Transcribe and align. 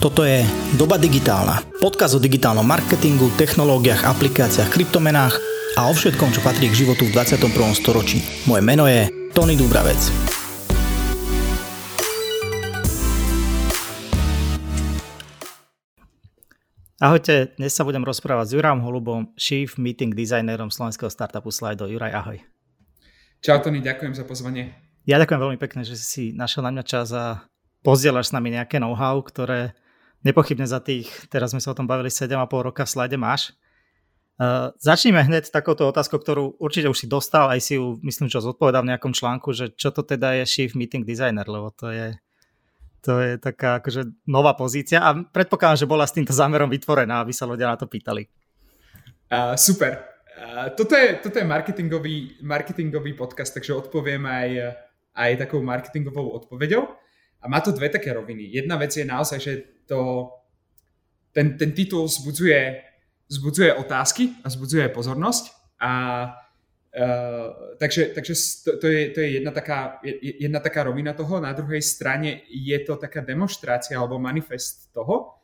Toto 0.00 0.24
je 0.24 0.40
Doba 0.80 0.96
digitálna. 0.96 1.60
Podkaz 1.76 2.16
o 2.16 2.20
digitálnom 2.24 2.64
marketingu, 2.64 3.28
technológiách, 3.36 4.08
aplikáciách, 4.08 4.72
kryptomenách 4.72 5.36
a 5.76 5.80
o 5.84 5.92
všetkom, 5.92 6.32
čo 6.32 6.40
patrí 6.40 6.72
k 6.72 6.88
životu 6.88 7.04
v 7.04 7.12
21. 7.12 7.52
storočí. 7.76 8.24
Moje 8.48 8.64
meno 8.64 8.88
je 8.88 9.12
Tony 9.36 9.60
Dubravec. 9.60 10.00
Ahojte, 16.96 17.52
dnes 17.60 17.76
sa 17.76 17.84
budem 17.84 18.00
rozprávať 18.00 18.46
s 18.48 18.52
Jurajom 18.56 18.80
Holubom, 18.80 19.36
Chief 19.36 19.68
Meeting 19.76 20.16
Designerom 20.16 20.72
slovenského 20.72 21.12
startupu 21.12 21.52
Slido. 21.52 21.84
Juraj, 21.84 22.16
ahoj. 22.16 22.40
Čau 23.44 23.60
Tony, 23.60 23.84
ďakujem 23.84 24.16
za 24.16 24.24
pozvanie. 24.24 24.72
Ja 25.04 25.20
ďakujem 25.20 25.44
veľmi 25.44 25.58
pekne, 25.60 25.84
že 25.84 26.00
si 26.00 26.32
našiel 26.32 26.64
na 26.64 26.72
mňa 26.72 26.84
čas 26.88 27.12
a 27.12 27.44
pozdieľaš 27.84 28.32
s 28.32 28.34
nami 28.36 28.56
nejaké 28.56 28.80
know-how, 28.80 29.20
ktoré 29.20 29.76
nepochybne 30.26 30.68
za 30.68 30.80
tých, 30.80 31.08
teraz 31.32 31.52
sme 31.52 31.62
sa 31.62 31.72
o 31.72 31.76
tom 31.76 31.88
bavili 31.88 32.12
7,5 32.12 32.36
roka 32.66 32.84
v 32.84 32.92
slide 32.92 33.16
máš. 33.16 33.56
Uh, 34.40 34.72
začneme 34.80 35.20
hneď 35.20 35.52
takouto 35.52 35.84
otázkou, 35.84 36.16
ktorú 36.16 36.56
určite 36.56 36.88
už 36.88 37.04
si 37.04 37.06
dostal, 37.08 37.52
aj 37.52 37.60
si 37.60 37.76
ju 37.76 38.00
myslím, 38.00 38.32
čo 38.32 38.40
zodpovedal 38.40 38.88
v 38.88 38.96
nejakom 38.96 39.12
článku, 39.12 39.52
že 39.52 39.68
čo 39.76 39.92
to 39.92 40.00
teda 40.00 40.40
je 40.40 40.44
Chief 40.48 40.72
Meeting 40.72 41.04
Designer, 41.04 41.44
lebo 41.44 41.68
to 41.76 41.92
je, 41.92 42.16
to 43.04 43.20
je 43.20 43.36
taká 43.36 43.84
akože 43.84 44.08
nová 44.24 44.56
pozícia 44.56 45.04
a 45.04 45.12
predpokladám, 45.12 45.84
že 45.84 45.90
bola 45.90 46.08
s 46.08 46.16
týmto 46.16 46.32
zámerom 46.32 46.72
vytvorená, 46.72 47.20
aby 47.20 47.36
sa 47.36 47.44
ľudia 47.44 47.68
na 47.68 47.76
to 47.76 47.84
pýtali. 47.84 48.32
Uh, 49.28 49.60
super. 49.60 50.08
Uh, 50.40 50.72
toto, 50.72 50.96
je, 50.96 51.20
toto 51.20 51.36
je 51.36 51.44
marketingový, 51.44 52.40
marketingový 52.40 53.12
podcast, 53.20 53.52
takže 53.52 53.76
odpoviem 53.76 54.24
aj, 54.24 54.48
aj 55.20 55.30
takou 55.36 55.60
marketingovou 55.60 56.32
odpoveďou. 56.40 56.88
A 57.40 57.48
má 57.48 57.60
to 57.60 57.76
dve 57.76 57.92
také 57.92 58.12
roviny. 58.12 58.52
Jedna 58.56 58.80
vec 58.80 58.92
je 58.96 59.04
naozaj, 59.04 59.38
že 59.40 59.79
to, 59.90 60.30
ten, 61.34 61.58
ten 61.58 61.74
titul 61.74 62.06
zbudzuje, 62.06 62.78
zbudzuje 63.26 63.74
otázky 63.74 64.38
a 64.46 64.46
zbudzuje 64.46 64.86
pozornosť. 64.94 65.44
A 65.82 65.90
Uh, 66.90 67.78
takže 67.78 68.10
takže 68.18 68.34
to, 68.66 68.70
to, 68.82 68.86
je, 68.90 69.02
to 69.14 69.18
je 69.22 69.28
jedna 69.38 69.54
taká, 69.54 70.02
jedna 70.18 70.58
taká 70.58 70.82
rovina 70.90 71.14
toho. 71.14 71.38
Na 71.38 71.54
druhej 71.54 71.78
strane 71.86 72.42
je 72.50 72.74
to 72.82 72.98
taká 72.98 73.22
demonstrácia 73.22 73.94
alebo 73.94 74.18
manifest 74.18 74.90
toho, 74.90 75.38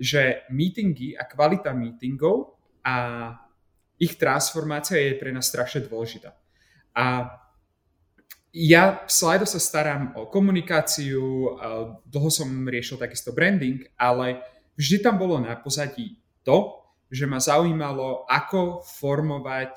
že 0.00 0.48
meetingy 0.48 1.12
a 1.12 1.28
kvalita 1.28 1.76
meetingov 1.76 2.56
a 2.80 3.28
ich 4.00 4.16
transformácia 4.16 4.96
je 4.96 5.20
pre 5.20 5.36
nás 5.36 5.44
strašne 5.44 5.84
dôležitá. 5.84 6.32
A 6.96 7.28
ja 8.56 9.04
v 9.04 9.12
Slido 9.12 9.44
sa 9.44 9.60
starám 9.60 10.16
o 10.16 10.32
komunikáciu, 10.32 11.52
dlho 12.08 12.30
som 12.32 12.48
riešil 12.64 12.96
takisto 12.96 13.36
branding, 13.36 13.84
ale 14.00 14.40
vždy 14.80 15.04
tam 15.04 15.20
bolo 15.20 15.36
na 15.36 15.60
pozadí 15.60 16.16
to, 16.40 16.80
že 17.12 17.28
ma 17.28 17.36
zaujímalo, 17.36 18.24
ako 18.24 18.80
formovať, 18.80 19.76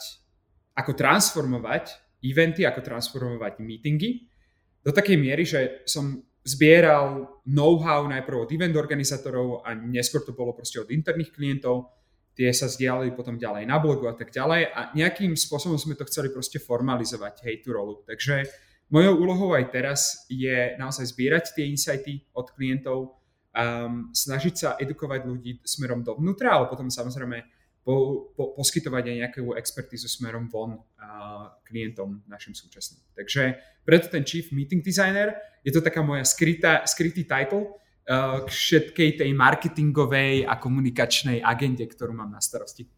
ako 0.80 0.96
transformovať 0.96 1.92
eventy, 2.24 2.64
ako 2.64 2.80
transformovať 2.80 3.60
meetingy. 3.60 4.32
Do 4.80 4.96
takej 4.96 5.20
miery, 5.20 5.44
že 5.44 5.84
som 5.84 6.24
zbieral 6.48 7.28
know-how 7.52 8.08
najprv 8.08 8.48
od 8.48 8.54
event 8.56 8.80
organizátorov 8.80 9.68
a 9.68 9.76
neskôr 9.76 10.24
to 10.24 10.32
bolo 10.32 10.56
proste 10.56 10.80
od 10.80 10.88
interných 10.88 11.36
klientov, 11.36 12.00
tie 12.32 12.48
sa 12.56 12.72
zdieľali 12.72 13.12
potom 13.12 13.36
ďalej 13.36 13.68
na 13.68 13.76
blogu 13.76 14.08
a 14.08 14.16
tak 14.16 14.32
ďalej. 14.32 14.72
A 14.72 14.96
nejakým 14.96 15.36
spôsobom 15.36 15.76
sme 15.76 16.00
to 16.00 16.08
chceli 16.08 16.32
proste 16.32 16.64
formalizovať, 16.64 17.44
hej, 17.44 17.60
tú 17.60 17.76
rolu. 17.76 18.08
Takže 18.08 18.48
Mojou 18.90 19.22
úlohou 19.22 19.54
aj 19.54 19.70
teraz 19.70 20.26
je 20.26 20.74
naozaj 20.82 21.14
zbierať 21.14 21.54
tie 21.54 21.70
insighty 21.70 22.26
od 22.34 22.50
klientov, 22.50 23.22
um, 23.54 24.10
snažiť 24.10 24.54
sa 24.58 24.70
edukovať 24.82 25.30
ľudí 25.30 25.62
smerom 25.62 26.02
dovnútra, 26.02 26.58
ale 26.58 26.66
potom 26.74 26.90
samozrejme 26.90 27.46
po, 27.86 28.28
po, 28.34 28.58
poskytovať 28.58 29.04
aj 29.14 29.16
nejakú 29.26 29.54
expertízu 29.54 30.10
smerom 30.10 30.50
von 30.50 30.82
uh, 30.82 31.54
klientom 31.70 32.26
našim 32.26 32.58
súčasným. 32.58 33.02
Takže 33.14 33.62
preto 33.86 34.10
ten 34.10 34.26
Chief 34.26 34.50
Meeting 34.50 34.82
Designer 34.82 35.38
je 35.62 35.70
to 35.70 35.86
taká 35.86 36.02
moja 36.02 36.26
skrytá, 36.26 36.82
skrytý 36.90 37.30
title 37.30 37.78
uh, 38.10 38.42
k 38.42 38.50
všetkej 38.50 39.22
tej 39.22 39.32
marketingovej 39.38 40.50
a 40.50 40.58
komunikačnej 40.58 41.46
agende, 41.46 41.86
ktorú 41.86 42.18
mám 42.18 42.34
na 42.34 42.42
starosti. 42.42 42.90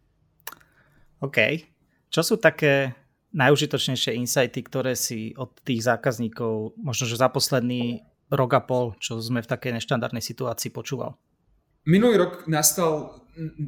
OK. 1.19 1.37
Čo 2.11 2.21
sú 2.23 2.35
také 2.39 2.91
najužitočnejšie 3.31 4.15
insighty, 4.19 4.59
ktoré 4.63 4.95
si 4.95 5.31
od 5.39 5.55
tých 5.63 5.87
zákazníkov, 5.87 6.75
možno 6.79 7.03
že 7.07 7.19
za 7.19 7.31
posledný 7.31 8.03
rok 8.31 8.51
a 8.55 8.61
pol, 8.63 8.95
čo 8.99 9.19
sme 9.19 9.43
v 9.43 9.51
takej 9.51 9.79
neštandardnej 9.79 10.23
situácii 10.23 10.71
počúval? 10.71 11.19
Minulý 11.87 12.21
rok 12.21 12.33
nastal, 12.45 13.25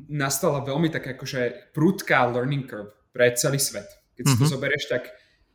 nastala 0.08 0.62
veľmi 0.62 0.88
tak 0.94 1.18
akože 1.18 1.74
prudká 1.74 2.30
learning 2.30 2.70
curve 2.70 2.94
pre 3.12 3.34
celý 3.34 3.58
svet. 3.58 3.88
Keď 4.14 4.24
si 4.24 4.36
mm-hmm. 4.38 4.42
to 4.42 4.46
mhm. 4.48 4.54
zoberieš, 4.54 4.86
tak 4.88 5.04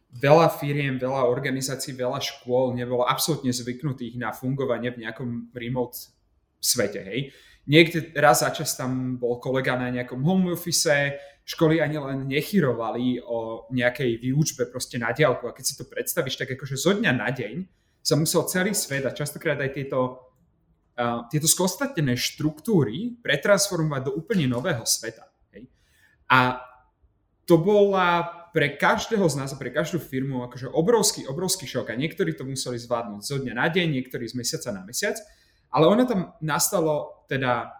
veľa 0.08 0.48
firiem, 0.56 0.96
veľa 0.96 1.28
organizácií, 1.28 1.92
veľa 1.92 2.18
škôl 2.18 2.72
nebolo 2.72 3.04
absolútne 3.04 3.52
zvyknutých 3.52 4.16
na 4.16 4.32
fungovanie 4.32 4.90
v 4.90 5.04
nejakom 5.04 5.52
remote 5.52 5.96
svete. 6.58 7.04
Hej. 7.04 7.20
Niekde 7.68 8.16
raz 8.16 8.40
za 8.40 8.48
čas 8.48 8.72
tam 8.72 9.20
bol 9.20 9.36
kolega 9.36 9.76
na 9.76 9.92
nejakom 9.92 10.24
home 10.24 10.56
office, 10.56 11.12
školy 11.48 11.80
ani 11.80 11.96
len 11.96 12.28
nechyrovali 12.28 13.24
o 13.24 13.64
nejakej 13.72 14.20
výučbe 14.20 14.68
proste 14.68 15.00
na 15.00 15.16
diálku. 15.16 15.48
A 15.48 15.56
keď 15.56 15.64
si 15.64 15.74
to 15.80 15.88
predstavíš, 15.88 16.36
tak 16.36 16.52
akože 16.52 16.76
zo 16.76 16.92
dňa 16.92 17.12
na 17.16 17.32
deň 17.32 17.64
sa 18.04 18.20
musel 18.20 18.44
celý 18.44 18.76
svet 18.76 19.08
a 19.08 19.16
častokrát 19.16 19.56
aj 19.56 19.72
tieto, 19.72 20.28
uh, 21.00 21.24
tieto 21.32 21.48
skostatené 21.48 22.20
štruktúry 22.20 23.16
pretransformovať 23.24 24.12
do 24.12 24.12
úplne 24.20 24.44
nového 24.44 24.84
sveta. 24.84 25.24
Hej. 25.56 25.72
A 26.28 26.60
to 27.48 27.56
bola 27.56 28.28
pre 28.52 28.76
každého 28.76 29.24
z 29.24 29.40
nás 29.40 29.48
a 29.48 29.60
pre 29.60 29.72
každú 29.72 30.04
firmu 30.04 30.44
akože 30.44 30.68
obrovský, 30.68 31.24
obrovský 31.24 31.64
šok 31.64 31.88
a 31.88 31.96
niektorí 31.96 32.36
to 32.36 32.44
museli 32.44 32.76
zvládnuť 32.76 33.24
zo 33.24 33.40
dňa 33.40 33.54
na 33.56 33.72
deň, 33.72 33.88
niektorí 33.96 34.28
z 34.28 34.36
mesiaca 34.36 34.68
na 34.68 34.84
mesiac. 34.84 35.16
Ale 35.72 35.88
ono 35.88 36.04
tam 36.04 36.36
nastalo 36.44 37.24
teda 37.24 37.77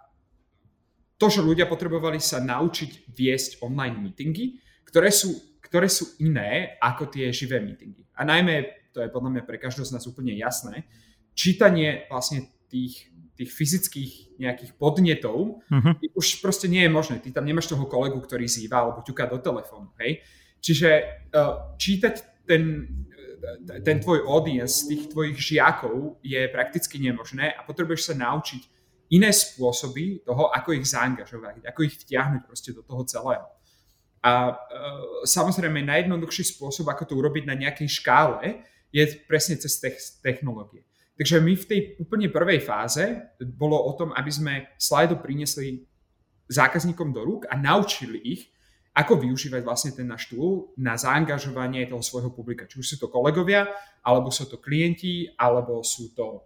to, 1.19 1.27
že 1.27 1.43
ľudia 1.43 1.67
potrebovali 1.67 2.23
sa 2.23 2.39
naučiť 2.39 3.11
viesť 3.11 3.61
online 3.67 3.99
meetingy, 3.99 4.63
ktoré 4.87 5.11
sú, 5.11 5.35
ktoré 5.59 5.91
sú 5.91 6.15
iné 6.23 6.79
ako 6.79 7.11
tie 7.11 7.35
živé 7.35 7.59
meetingy. 7.59 8.07
A 8.15 8.23
najmä, 8.23 8.89
to 8.95 9.03
je 9.03 9.11
podľa 9.11 9.31
mňa 9.35 9.43
pre 9.43 9.59
každého 9.59 9.85
z 9.85 9.95
nás 9.99 10.07
úplne 10.07 10.33
jasné, 10.39 10.87
čítanie 11.35 12.07
vlastne 12.07 12.47
tých, 12.71 13.11
tých 13.35 13.51
fyzických 13.51 14.13
nejakých 14.39 14.73
podnetov 14.79 15.63
uh-huh. 15.67 15.95
už 16.15 16.39
proste 16.39 16.71
nie 16.71 16.87
je 16.87 16.91
možné. 16.91 17.19
Ty 17.19 17.43
tam 17.43 17.47
nemáš 17.47 17.71
toho 17.71 17.87
kolegu, 17.91 18.19
ktorý 18.23 18.47
zýva 18.47 18.87
alebo 18.87 19.03
ťuká 19.03 19.27
do 19.27 19.43
telefónu. 19.43 19.91
Hej? 19.99 20.23
Čiže 20.63 20.91
uh, 21.35 21.75
čítať 21.79 22.15
ten, 22.47 22.87
ten 23.85 23.97
tvoj 24.01 24.27
audience, 24.27 24.87
tých 24.89 25.11
tvojich 25.11 25.39
žiakov 25.39 26.19
je 26.23 26.49
prakticky 26.51 26.99
nemožné 26.99 27.55
a 27.55 27.63
potrebuješ 27.63 28.11
sa 28.11 28.15
naučiť 28.19 28.78
iné 29.09 29.31
spôsoby 29.33 30.21
toho, 30.25 30.53
ako 30.53 30.77
ich 30.77 30.87
zaangažovať, 30.89 31.65
ako 31.65 31.81
ich 31.85 31.97
vtiahnuť 31.97 32.43
proste 32.45 32.71
do 32.77 32.85
toho 32.85 33.03
celého. 33.09 33.47
A 34.21 34.51
e, 34.51 34.55
samozrejme 35.25 35.81
najjednoduchší 35.87 36.45
spôsob, 36.59 36.91
ako 36.91 37.09
to 37.09 37.15
urobiť 37.17 37.45
na 37.47 37.57
nejakej 37.57 37.89
škále, 37.89 38.67
je 38.93 39.05
presne 39.29 39.57
cez 39.61 39.79
technológie. 40.21 40.85
Takže 41.19 41.43
my 41.43 41.53
v 41.59 41.69
tej 41.69 41.81
úplne 41.99 42.31
prvej 42.31 42.63
fáze 42.63 43.03
bolo 43.43 43.75
o 43.75 43.93
tom, 43.99 44.15
aby 44.15 44.31
sme 44.31 44.55
Slido 44.79 45.19
priniesli 45.19 45.83
zákazníkom 46.47 47.11
do 47.11 47.21
rúk 47.27 47.43
a 47.51 47.59
naučili 47.59 48.23
ich, 48.23 48.43
ako 48.95 49.19
využívať 49.27 49.63
vlastne 49.63 49.93
ten 49.95 50.07
náš 50.07 50.31
tool 50.31 50.75
na 50.79 50.99
zaangažovanie 50.99 51.87
toho 51.87 52.03
svojho 52.03 52.35
publika. 52.35 52.67
Či 52.67 52.83
už 52.83 52.87
sú 52.87 52.97
to 52.99 53.11
kolegovia, 53.11 53.67
alebo 54.03 54.31
sú 54.31 54.47
to 54.51 54.59
klienti, 54.59 55.31
alebo 55.39 55.83
sú 55.87 56.15
to, 56.15 56.43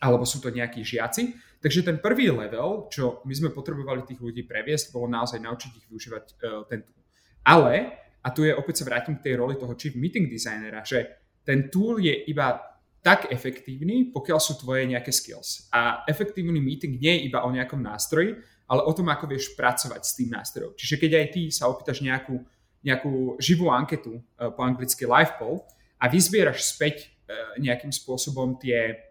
alebo 0.00 0.24
sú 0.24 0.40
to 0.40 0.48
nejakí 0.48 0.80
žiaci. 0.80 1.36
Takže 1.66 1.82
ten 1.82 1.98
prvý 1.98 2.30
level, 2.30 2.86
čo 2.86 3.26
my 3.26 3.34
sme 3.34 3.50
potrebovali 3.50 4.06
tých 4.06 4.22
ľudí 4.22 4.46
previesť, 4.46 4.94
bolo 4.94 5.10
naozaj 5.10 5.42
naučiť 5.42 5.70
ich 5.74 5.86
využívať 5.90 6.24
uh, 6.38 6.62
ten 6.70 6.86
tool. 6.86 7.02
Ale, 7.42 8.06
a 8.22 8.30
tu 8.30 8.46
je 8.46 8.54
opäť 8.54 8.78
sa 8.78 8.84
vrátim 8.86 9.18
k 9.18 9.26
tej 9.26 9.42
roli 9.42 9.58
toho 9.58 9.74
chief 9.74 9.98
meeting 9.98 10.30
designera, 10.30 10.86
že 10.86 11.26
ten 11.42 11.66
tool 11.66 11.98
je 11.98 12.14
iba 12.30 12.54
tak 13.02 13.34
efektívny, 13.34 14.14
pokiaľ 14.14 14.38
sú 14.38 14.62
tvoje 14.62 14.86
nejaké 14.86 15.10
skills. 15.10 15.66
A 15.74 16.06
efektívny 16.06 16.62
meeting 16.62 17.02
nie 17.02 17.18
je 17.18 17.34
iba 17.34 17.42
o 17.42 17.50
nejakom 17.50 17.82
nástroji, 17.82 18.38
ale 18.70 18.86
o 18.86 18.92
tom, 18.94 19.10
ako 19.10 19.26
vieš 19.26 19.58
pracovať 19.58 20.06
s 20.06 20.14
tým 20.14 20.30
nástrojom. 20.38 20.70
Čiže 20.78 21.02
keď 21.02 21.10
aj 21.18 21.26
ty 21.34 21.42
sa 21.50 21.66
opýtaš 21.66 21.98
nejakú, 21.98 22.46
nejakú 22.86 23.42
živú 23.42 23.74
anketu, 23.74 24.22
uh, 24.38 24.54
po 24.54 24.62
anglicky 24.62 25.02
live 25.02 25.34
poll, 25.34 25.66
a 25.98 26.06
vyzbieraš 26.06 26.62
späť 26.62 27.10
uh, 27.26 27.58
nejakým 27.58 27.90
spôsobom 27.90 28.54
tie, 28.54 29.05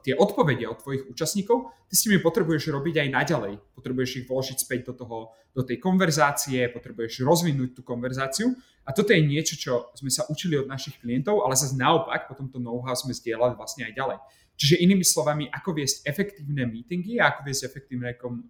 tie 0.00 0.16
odpovede 0.16 0.64
od 0.64 0.80
tvojich 0.80 1.04
účastníkov, 1.12 1.68
ty 1.88 1.94
s 1.96 2.04
nimi 2.08 2.18
potrebuješ 2.24 2.72
robiť 2.72 3.04
aj 3.04 3.08
naďalej. 3.12 3.52
Potrebuješ 3.76 4.10
ich 4.24 4.26
vložiť 4.26 4.56
späť 4.56 4.80
do, 4.88 4.94
toho, 4.96 5.18
do 5.52 5.62
tej 5.62 5.76
konverzácie, 5.76 6.72
potrebuješ 6.72 7.20
rozvinúť 7.20 7.76
tú 7.76 7.82
konverzáciu. 7.84 8.56
A 8.88 8.96
toto 8.96 9.12
je 9.12 9.20
niečo, 9.20 9.60
čo 9.60 9.92
sme 9.92 10.08
sa 10.08 10.24
učili 10.32 10.56
od 10.56 10.66
našich 10.66 10.96
klientov, 10.98 11.44
ale 11.44 11.54
zase 11.54 11.76
naopak, 11.76 12.26
potom 12.26 12.48
to 12.48 12.56
know-how 12.56 12.96
sme 12.96 13.12
zdieľali 13.12 13.54
vlastne 13.54 13.84
aj 13.86 13.92
ďalej. 13.92 14.18
Čiže 14.60 14.82
inými 14.84 15.04
slovami, 15.04 15.48
ako 15.48 15.72
viesť 15.72 16.04
efektívne 16.04 16.68
meetingy 16.68 17.16
a 17.16 17.32
ako 17.32 17.48
viesť 17.48 17.62
efektívne 17.64 18.12
kom, 18.20 18.44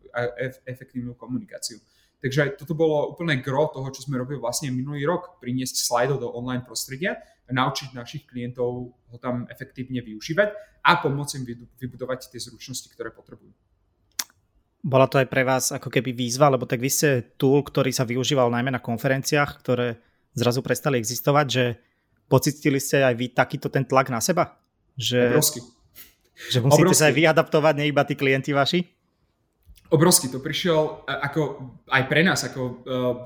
efektívnu 0.67 1.15
komunikáciu. 1.15 1.79
Takže 2.21 2.61
toto 2.61 2.77
bolo 2.77 3.17
úplne 3.17 3.41
gro 3.41 3.73
toho, 3.73 3.89
čo 3.89 4.05
sme 4.05 4.21
robili 4.21 4.37
vlastne 4.37 4.69
minulý 4.69 5.09
rok, 5.09 5.41
priniesť 5.41 5.81
slajdov 5.81 6.21
do 6.21 6.29
online 6.37 6.65
prostredia 6.69 7.17
naučiť 7.51 7.93
našich 7.93 8.25
klientov 8.31 8.95
ho 8.95 9.17
tam 9.19 9.45
efektívne 9.51 9.99
využívať 10.01 10.49
a 10.87 10.91
pomôcť 11.03 11.33
im 11.43 11.45
vybudovať 11.77 12.31
tie 12.31 12.41
zručnosti, 12.41 12.87
ktoré 12.89 13.11
potrebujú. 13.11 13.51
Bola 14.81 15.05
to 15.11 15.21
aj 15.21 15.29
pre 15.29 15.45
vás 15.45 15.75
ako 15.77 15.93
keby 15.93 16.17
výzva, 16.17 16.49
lebo 16.49 16.65
tak 16.65 16.81
vy 16.81 16.89
ste 16.89 17.37
tool, 17.37 17.61
ktorý 17.61 17.93
sa 17.93 18.09
využíval 18.09 18.49
najmä 18.49 18.73
na 18.73 18.81
konferenciách, 18.81 19.61
ktoré 19.61 20.01
zrazu 20.33 20.65
prestali 20.65 20.97
existovať, 20.97 21.47
že 21.51 21.65
pocitili 22.33 22.81
ste 22.81 23.05
aj 23.05 23.15
vy 23.19 23.27
takýto 23.35 23.69
ten 23.69 23.85
tlak 23.85 24.09
na 24.09 24.25
seba? 24.25 24.57
Že... 24.97 25.37
Obrovský 25.37 25.61
že 26.49 26.65
musíte 26.65 26.89
Obrovský. 26.89 27.05
sa 27.05 27.09
aj 27.13 27.15
vy 27.21 27.25
adaptovať, 27.29 27.75
nie 27.77 27.93
iba 27.93 28.01
tí 28.09 28.17
klienti 28.17 28.57
vaši? 28.57 28.81
Obrovský, 29.91 30.31
to 30.31 30.39
prišiel 30.39 31.03
ako 31.03 31.41
aj 31.91 32.03
pre 32.07 32.23
nás 32.23 32.47
ako 32.47 32.61
uh, 32.63 32.75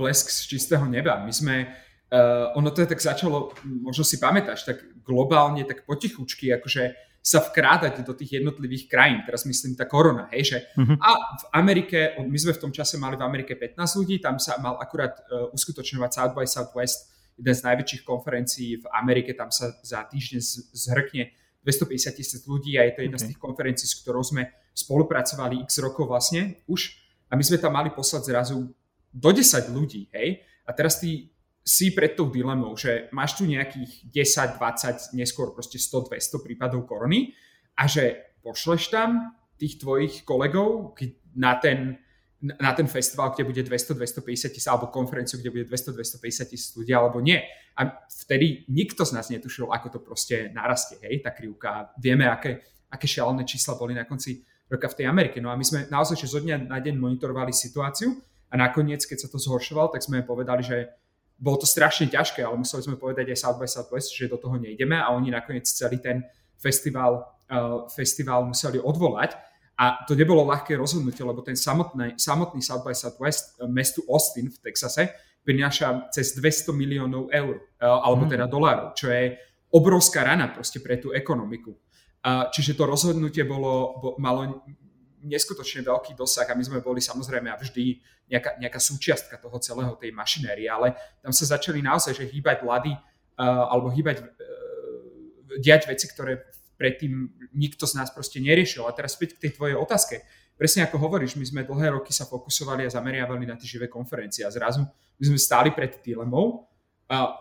blesk 0.01 0.33
z 0.33 0.57
čistého 0.57 0.89
neba. 0.89 1.21
My 1.21 1.29
sme, 1.29 1.69
uh, 2.09 2.57
ono 2.57 2.73
to 2.73 2.81
je 2.81 2.89
tak 2.89 3.05
začalo, 3.05 3.53
možno 3.65 4.01
si 4.01 4.17
pamätáš, 4.17 4.65
tak 4.65 4.81
globálne, 5.05 5.69
tak 5.69 5.85
potichučky, 5.85 6.49
akože 6.57 6.97
sa 7.25 7.41
vkrádať 7.41 8.05
do 8.05 8.13
tých 8.13 8.41
jednotlivých 8.41 8.89
krajín. 8.89 9.25
Teraz 9.25 9.49
myslím 9.49 9.77
tá 9.77 9.89
korona, 9.89 10.29
hej, 10.33 10.45
že 10.45 10.59
uh-huh. 10.77 10.97
a 11.01 11.11
v 11.41 11.45
Amerike, 11.57 12.21
my 12.21 12.37
sme 12.37 12.53
v 12.53 12.63
tom 12.69 12.73
čase 12.73 13.01
mali 13.01 13.17
v 13.17 13.25
Amerike 13.25 13.57
15 13.57 14.01
ľudí, 14.01 14.21
tam 14.21 14.37
sa 14.37 14.61
mal 14.61 14.77
akurát 14.77 15.25
uh, 15.29 15.49
uskutočňovať 15.53 16.11
South 16.13 16.33
by 16.37 16.45
Southwest, 16.45 17.13
jeden 17.41 17.55
z 17.57 17.65
najväčších 17.65 18.03
konferencií 18.05 18.81
v 18.81 18.87
Amerike, 18.93 19.33
tam 19.33 19.49
sa 19.49 19.73
za 19.81 20.05
týždeň 20.05 20.41
zhrkne 20.73 21.33
250 21.65 22.21
tisíc 22.21 22.43
ľudí 22.45 22.77
a 22.77 22.85
je 22.85 22.93
to 22.95 23.01
jedna 23.03 23.17
okay. 23.17 23.25
z 23.25 23.29
tých 23.33 23.41
konferencií, 23.41 23.89
s 23.89 23.99
ktorou 24.05 24.21
sme 24.21 24.53
spolupracovali 24.77 25.65
x 25.65 25.81
rokov 25.81 26.07
vlastne 26.07 26.61
už 26.69 27.01
a 27.29 27.35
my 27.35 27.43
sme 27.43 27.59
tam 27.59 27.73
mali 27.73 27.91
poslať 27.91 28.23
zrazu 28.31 28.69
do 29.15 29.31
10 29.31 29.73
ľudí, 29.73 30.11
hej, 30.13 30.43
a 30.67 30.71
teraz 30.75 30.99
ty 30.99 31.31
si 31.65 31.97
pred 31.97 32.13
tou 32.13 32.29
dilemou, 32.29 32.77
že 32.77 33.09
máš 33.09 33.41
tu 33.41 33.49
nejakých 33.49 34.05
10, 34.13 34.61
20, 34.61 35.17
neskôr 35.17 35.57
proste 35.57 35.81
100, 35.81 36.13
200 36.13 36.45
prípadov 36.45 36.85
korony 36.85 37.33
a 37.73 37.89
že 37.89 38.37
pošleš 38.45 38.93
tam 38.93 39.33
tých 39.57 39.81
tvojich 39.81 40.29
kolegov 40.29 40.93
na 41.33 41.57
ten 41.57 41.97
na 42.45 42.77
ten 42.77 42.85
festival, 42.85 43.33
kde 43.33 43.49
bude 43.49 43.63
200-250 43.65 44.53
tisíc, 44.53 44.69
alebo 44.69 44.93
konferenciu, 44.93 45.41
kde 45.41 45.51
bude 45.51 45.65
200-250 45.65 46.53
tisíc 46.53 46.77
ľudí, 46.77 46.93
alebo 46.93 47.25
nie. 47.25 47.41
A 47.81 48.05
vtedy 48.05 48.69
nikto 48.69 49.09
z 49.09 49.17
nás 49.17 49.33
netušil, 49.33 49.73
ako 49.73 49.89
to 49.89 49.99
proste 50.05 50.53
narastie, 50.53 51.01
hej, 51.01 51.25
tá 51.25 51.33
krivka. 51.33 51.97
Vieme, 51.97 52.29
aké, 52.29 52.61
aké 52.93 53.07
šialené 53.09 53.49
čísla 53.49 53.81
boli 53.81 53.97
na 53.97 54.05
konci 54.05 54.45
roka 54.69 54.93
v 54.93 54.97
tej 55.01 55.07
Amerike. 55.09 55.41
No 55.41 55.49
a 55.49 55.57
my 55.57 55.65
sme 55.65 55.89
naozaj, 55.89 56.21
že 56.21 56.29
zo 56.29 56.45
dňa 56.45 56.69
na 56.69 56.85
deň 56.85 57.01
monitorovali 57.01 57.53
situáciu 57.53 58.13
a 58.53 58.55
nakoniec, 58.61 59.01
keď 59.09 59.25
sa 59.25 59.29
to 59.33 59.41
zhoršovalo, 59.41 59.97
tak 59.97 60.05
sme 60.05 60.21
povedali, 60.21 60.61
že 60.61 60.93
bolo 61.41 61.59
to 61.59 61.67
strašne 61.67 62.13
ťažké, 62.13 62.45
ale 62.45 62.61
museli 62.61 62.85
sme 62.85 63.01
povedať 63.01 63.33
aj 63.33 63.39
South 63.41 63.59
by 63.59 63.67
Southwest, 63.67 64.15
že 64.15 64.31
do 64.31 64.39
toho 64.39 64.55
nejdeme 64.61 64.95
a 64.95 65.11
oni 65.11 65.35
nakoniec 65.35 65.67
celý 65.67 65.99
ten 65.99 66.23
festival, 66.61 67.27
uh, 67.51 67.91
festival 67.91 68.47
museli 68.47 68.79
odvolať 68.79 69.35
a 69.75 70.07
to 70.07 70.15
nebolo 70.15 70.47
ľahké 70.47 70.79
rozhodnutie, 70.79 71.27
lebo 71.27 71.43
ten 71.43 71.59
samotný, 71.59 72.15
samotný 72.15 72.63
South 72.63 72.87
by 72.87 72.95
Southwest 72.95 73.59
eh, 73.59 73.67
mestu 73.67 74.07
Austin 74.07 74.51
v 74.51 74.59
Texase 74.63 75.11
prináša 75.45 76.09
cez 76.09 76.33
200 76.39 76.73
miliónov 76.73 77.29
eur, 77.29 77.59
eh, 77.59 77.85
alebo 77.85 78.25
mm. 78.27 78.31
teda 78.31 78.47
dolárov, 78.47 78.95
čo 78.95 79.11
je 79.11 79.35
obrovská 79.75 80.23
rana 80.23 80.55
proste 80.55 80.79
pre 80.79 81.03
tú 81.03 81.11
ekonomiku. 81.11 81.75
Čiže 82.25 82.73
to 82.73 82.89
rozhodnutie 82.89 83.45
bolo, 83.45 84.01
malo 84.17 84.65
neskutočne 85.21 85.85
veľký 85.85 86.17
dosah 86.17 86.49
a 86.49 86.57
my 86.57 86.65
sme 86.65 86.81
boli 86.81 87.05
samozrejme 87.05 87.53
a 87.53 87.61
vždy 87.61 88.01
nejaká, 88.33 88.57
nejaká 88.57 88.81
súčiastka 88.81 89.37
toho 89.37 89.61
celého 89.61 89.93
tej 90.01 90.09
mašinérie, 90.17 90.65
ale 90.65 90.97
tam 91.21 91.37
sa 91.37 91.59
začali 91.59 91.85
naozaj 91.85 92.17
že 92.17 92.25
hýbať 92.33 92.65
lady 92.65 92.97
uh, 92.97 93.69
alebo 93.69 93.93
hýbať 93.93 94.25
diať 95.61 95.91
veci, 95.91 96.07
ktoré 96.11 96.43
predtým 96.75 97.31
nikto 97.55 97.87
z 97.87 97.99
nás 97.99 98.11
proste 98.11 98.43
neriešil. 98.43 98.85
A 98.87 98.93
teraz 98.95 99.15
späť 99.15 99.39
k 99.39 99.49
tej 99.49 99.51
tvojej 99.59 99.77
otázke. 99.79 100.25
Presne 100.55 100.87
ako 100.87 101.03
hovoríš, 101.03 101.35
my 101.35 101.47
sme 101.47 101.67
dlhé 101.67 101.99
roky 101.99 102.15
sa 102.15 102.31
fokusovali 102.31 102.87
a 102.87 102.91
zameriavali 102.91 103.43
na 103.43 103.59
tie 103.59 103.67
živé 103.67 103.91
konferencie 103.91 104.47
a 104.47 104.55
zrazu 104.55 104.87
my 105.19 105.25
sme 105.27 105.39
stáli 105.39 105.75
pred 105.75 105.99
dilemou, 105.99 106.71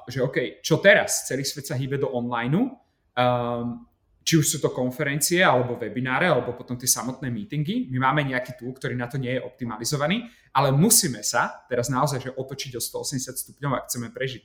že 0.10 0.22
OK, 0.22 0.66
čo 0.66 0.82
teraz? 0.82 1.30
Celý 1.30 1.46
svet 1.46 1.70
sa 1.70 1.78
hýbe 1.78 2.02
do 2.02 2.10
online, 2.10 2.74
um, 3.14 3.86
či 4.24 4.40
už 4.40 4.56
sú 4.56 4.58
to 4.64 4.72
konferencie, 4.72 5.44
alebo 5.44 5.76
webináre, 5.76 6.32
alebo 6.32 6.56
potom 6.56 6.80
tie 6.80 6.88
samotné 6.88 7.28
meetingy. 7.28 7.92
My 7.92 8.10
máme 8.10 8.24
nejaký 8.24 8.56
tool, 8.56 8.72
ktorý 8.72 8.96
na 8.96 9.12
to 9.12 9.20
nie 9.20 9.36
je 9.36 9.42
optimalizovaný, 9.44 10.32
ale 10.56 10.72
musíme 10.72 11.20
sa 11.22 11.68
teraz 11.68 11.92
naozaj 11.92 12.24
že 12.24 12.32
otočiť 12.32 12.72
o 12.80 12.82
180 12.82 13.36
stupňov, 13.36 13.72
ak 13.78 13.86
chceme 13.92 14.08
prežiť. 14.16 14.44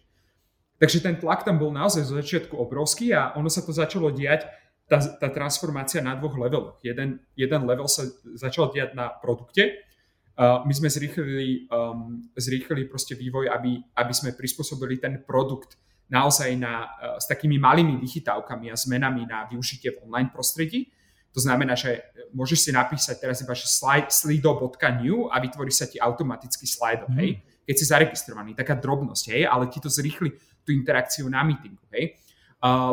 Takže 0.79 0.99
ten 1.03 1.19
tlak 1.19 1.43
tam 1.43 1.59
bol 1.59 1.75
naozaj 1.75 2.07
zo 2.07 2.15
začiatku 2.15 2.55
obrovský 2.55 3.11
a 3.11 3.35
ono 3.35 3.51
sa 3.51 3.63
to 3.63 3.75
začalo 3.75 4.15
diať 4.15 4.47
tá, 4.89 4.99
tá 5.21 5.29
transformácia 5.29 6.01
na 6.01 6.17
dvoch 6.17 6.35
leveloch. 6.41 6.81
Jeden, 6.81 7.21
jeden 7.37 7.63
level 7.69 7.87
sa 7.87 8.09
začal 8.35 8.73
diať 8.73 8.97
na 8.97 9.13
produkte. 9.13 9.85
Uh, 10.39 10.65
my 10.65 10.73
sme 10.73 10.89
zrýchlili, 10.89 11.69
um, 11.69 12.25
zrýchlili 12.33 12.89
proste 12.89 13.13
vývoj, 13.13 13.53
aby, 13.53 13.85
aby 13.95 14.13
sme 14.15 14.33
prispôsobili 14.33 14.97
ten 14.97 15.21
produkt 15.27 15.77
naozaj 16.09 16.57
na, 16.57 16.89
uh, 16.89 17.21
s 17.21 17.29
takými 17.29 17.61
malými 17.61 18.01
vychytávkami 18.01 18.73
a 18.73 18.79
zmenami 18.79 19.29
na 19.29 19.45
využitie 19.51 19.93
v 19.93 20.09
online 20.09 20.33
prostredí. 20.33 20.89
To 21.37 21.45
znamená, 21.45 21.77
že 21.77 22.01
môžeš 22.33 22.59
si 22.65 22.71
napísať 22.73 23.21
teraz 23.21 23.45
iba, 23.45 23.53
že 23.53 23.69
slide, 23.69 24.09
slido.new 24.09 25.29
a 25.29 25.37
vytvorí 25.43 25.69
sa 25.69 25.85
ti 25.85 26.01
automaticky 26.01 26.65
slide, 26.65 27.05
mm. 27.05 27.15
hej, 27.21 27.31
keď 27.69 27.75
si 27.77 27.85
zaregistrovaný. 27.85 28.57
Taká 28.57 28.79
drobnosť, 28.81 29.25
hej, 29.37 29.43
ale 29.45 29.69
ti 29.69 29.83
to 29.83 29.93
zrýchli 29.93 30.33
tú 30.65 30.73
interakciu 30.73 31.29
na 31.29 31.45
meetingu, 31.45 31.85
hej. 31.93 32.17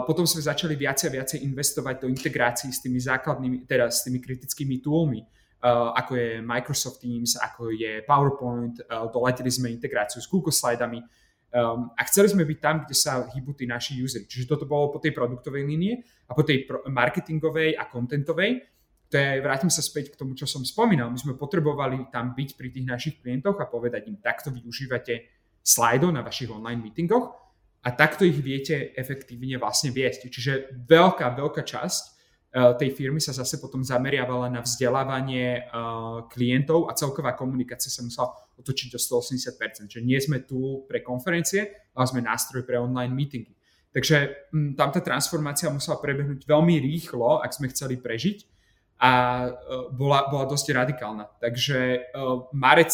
Potom 0.06 0.30
sme 0.30 0.46
začali 0.46 0.78
viacej 0.78 1.10
a 1.10 1.16
viacej 1.22 1.40
investovať 1.42 2.06
do 2.06 2.08
integrácií 2.08 2.70
s 2.70 2.86
tými 2.86 3.02
základnými, 3.02 3.66
teda 3.66 3.90
s 3.90 4.06
tými 4.06 4.22
kritickými 4.22 4.78
toolmi, 4.78 5.26
uh, 5.26 5.90
ako 5.98 6.12
je 6.14 6.30
Microsoft 6.46 7.02
Teams, 7.02 7.34
ako 7.34 7.74
je 7.74 8.06
PowerPoint, 8.06 8.78
uh, 8.86 9.10
doletili 9.10 9.50
sme 9.50 9.74
integráciu 9.74 10.22
s 10.22 10.30
Google 10.30 10.54
Slidami 10.54 11.02
um, 11.02 11.90
a 11.98 12.02
chceli 12.06 12.30
sme 12.30 12.46
byť 12.46 12.60
tam, 12.62 12.86
kde 12.86 12.94
sa 12.94 13.26
hýbu 13.26 13.58
tí 13.58 13.66
naši 13.66 13.98
usery. 13.98 14.30
Čiže 14.30 14.54
toto 14.54 14.70
bolo 14.70 14.94
po 14.94 15.02
tej 15.02 15.18
produktovej 15.18 15.66
línie 15.66 16.06
a 16.30 16.38
po 16.38 16.46
tej 16.46 16.70
marketingovej 16.86 17.74
a 17.74 17.90
contentovej. 17.90 18.70
To 19.10 19.18
je, 19.18 19.42
vrátim 19.42 19.74
sa 19.74 19.82
späť 19.82 20.14
k 20.14 20.20
tomu, 20.22 20.38
čo 20.38 20.46
som 20.46 20.62
spomínal. 20.62 21.10
My 21.10 21.18
sme 21.18 21.34
potrebovali 21.34 22.14
tam 22.14 22.38
byť 22.38 22.54
pri 22.54 22.70
tých 22.70 22.86
našich 22.86 23.16
klientoch 23.18 23.58
a 23.58 23.66
povedať 23.66 24.14
im, 24.14 24.22
takto 24.22 24.54
využívate 24.54 25.26
slajdov 25.66 26.14
na 26.14 26.22
vašich 26.22 26.54
online 26.54 26.86
meetingoch 26.86 27.45
a 27.86 27.94
takto 27.94 28.26
ich 28.26 28.42
viete 28.42 28.98
efektívne 28.98 29.62
vlastne 29.62 29.94
viesť. 29.94 30.26
Čiže 30.34 30.54
veľká, 30.90 31.38
veľká 31.38 31.62
časť 31.62 32.04
uh, 32.10 32.74
tej 32.74 32.98
firmy 32.98 33.22
sa 33.22 33.30
zase 33.30 33.62
potom 33.62 33.86
zameriavala 33.86 34.50
na 34.50 34.66
vzdelávanie 34.66 35.70
uh, 35.70 36.26
klientov 36.26 36.90
a 36.90 36.98
celková 36.98 37.38
komunikácia 37.38 37.94
sa 37.94 38.02
musela 38.02 38.34
otočiť 38.58 38.90
o 38.90 39.00
180%. 39.00 39.86
Že 39.86 40.02
nie 40.02 40.18
sme 40.18 40.42
tu 40.42 40.82
pre 40.90 41.06
konferencie, 41.06 41.94
ale 41.94 42.06
sme 42.10 42.26
nástroj 42.26 42.66
pre 42.66 42.82
online 42.82 43.14
meetingy. 43.14 43.54
Takže 43.94 44.50
m, 44.50 44.74
tam 44.74 44.90
tá 44.90 45.00
transformácia 45.00 45.70
musela 45.70 46.02
prebehnúť 46.02 46.42
veľmi 46.50 46.82
rýchlo, 46.82 47.46
ak 47.46 47.54
sme 47.54 47.70
chceli 47.70 48.02
prežiť 48.02 48.50
a 48.98 49.12
uh, 49.46 49.94
bola, 49.94 50.26
bola 50.34 50.50
dosť 50.50 50.74
radikálna. 50.74 51.38
Takže 51.38 52.10
marec 52.50 52.90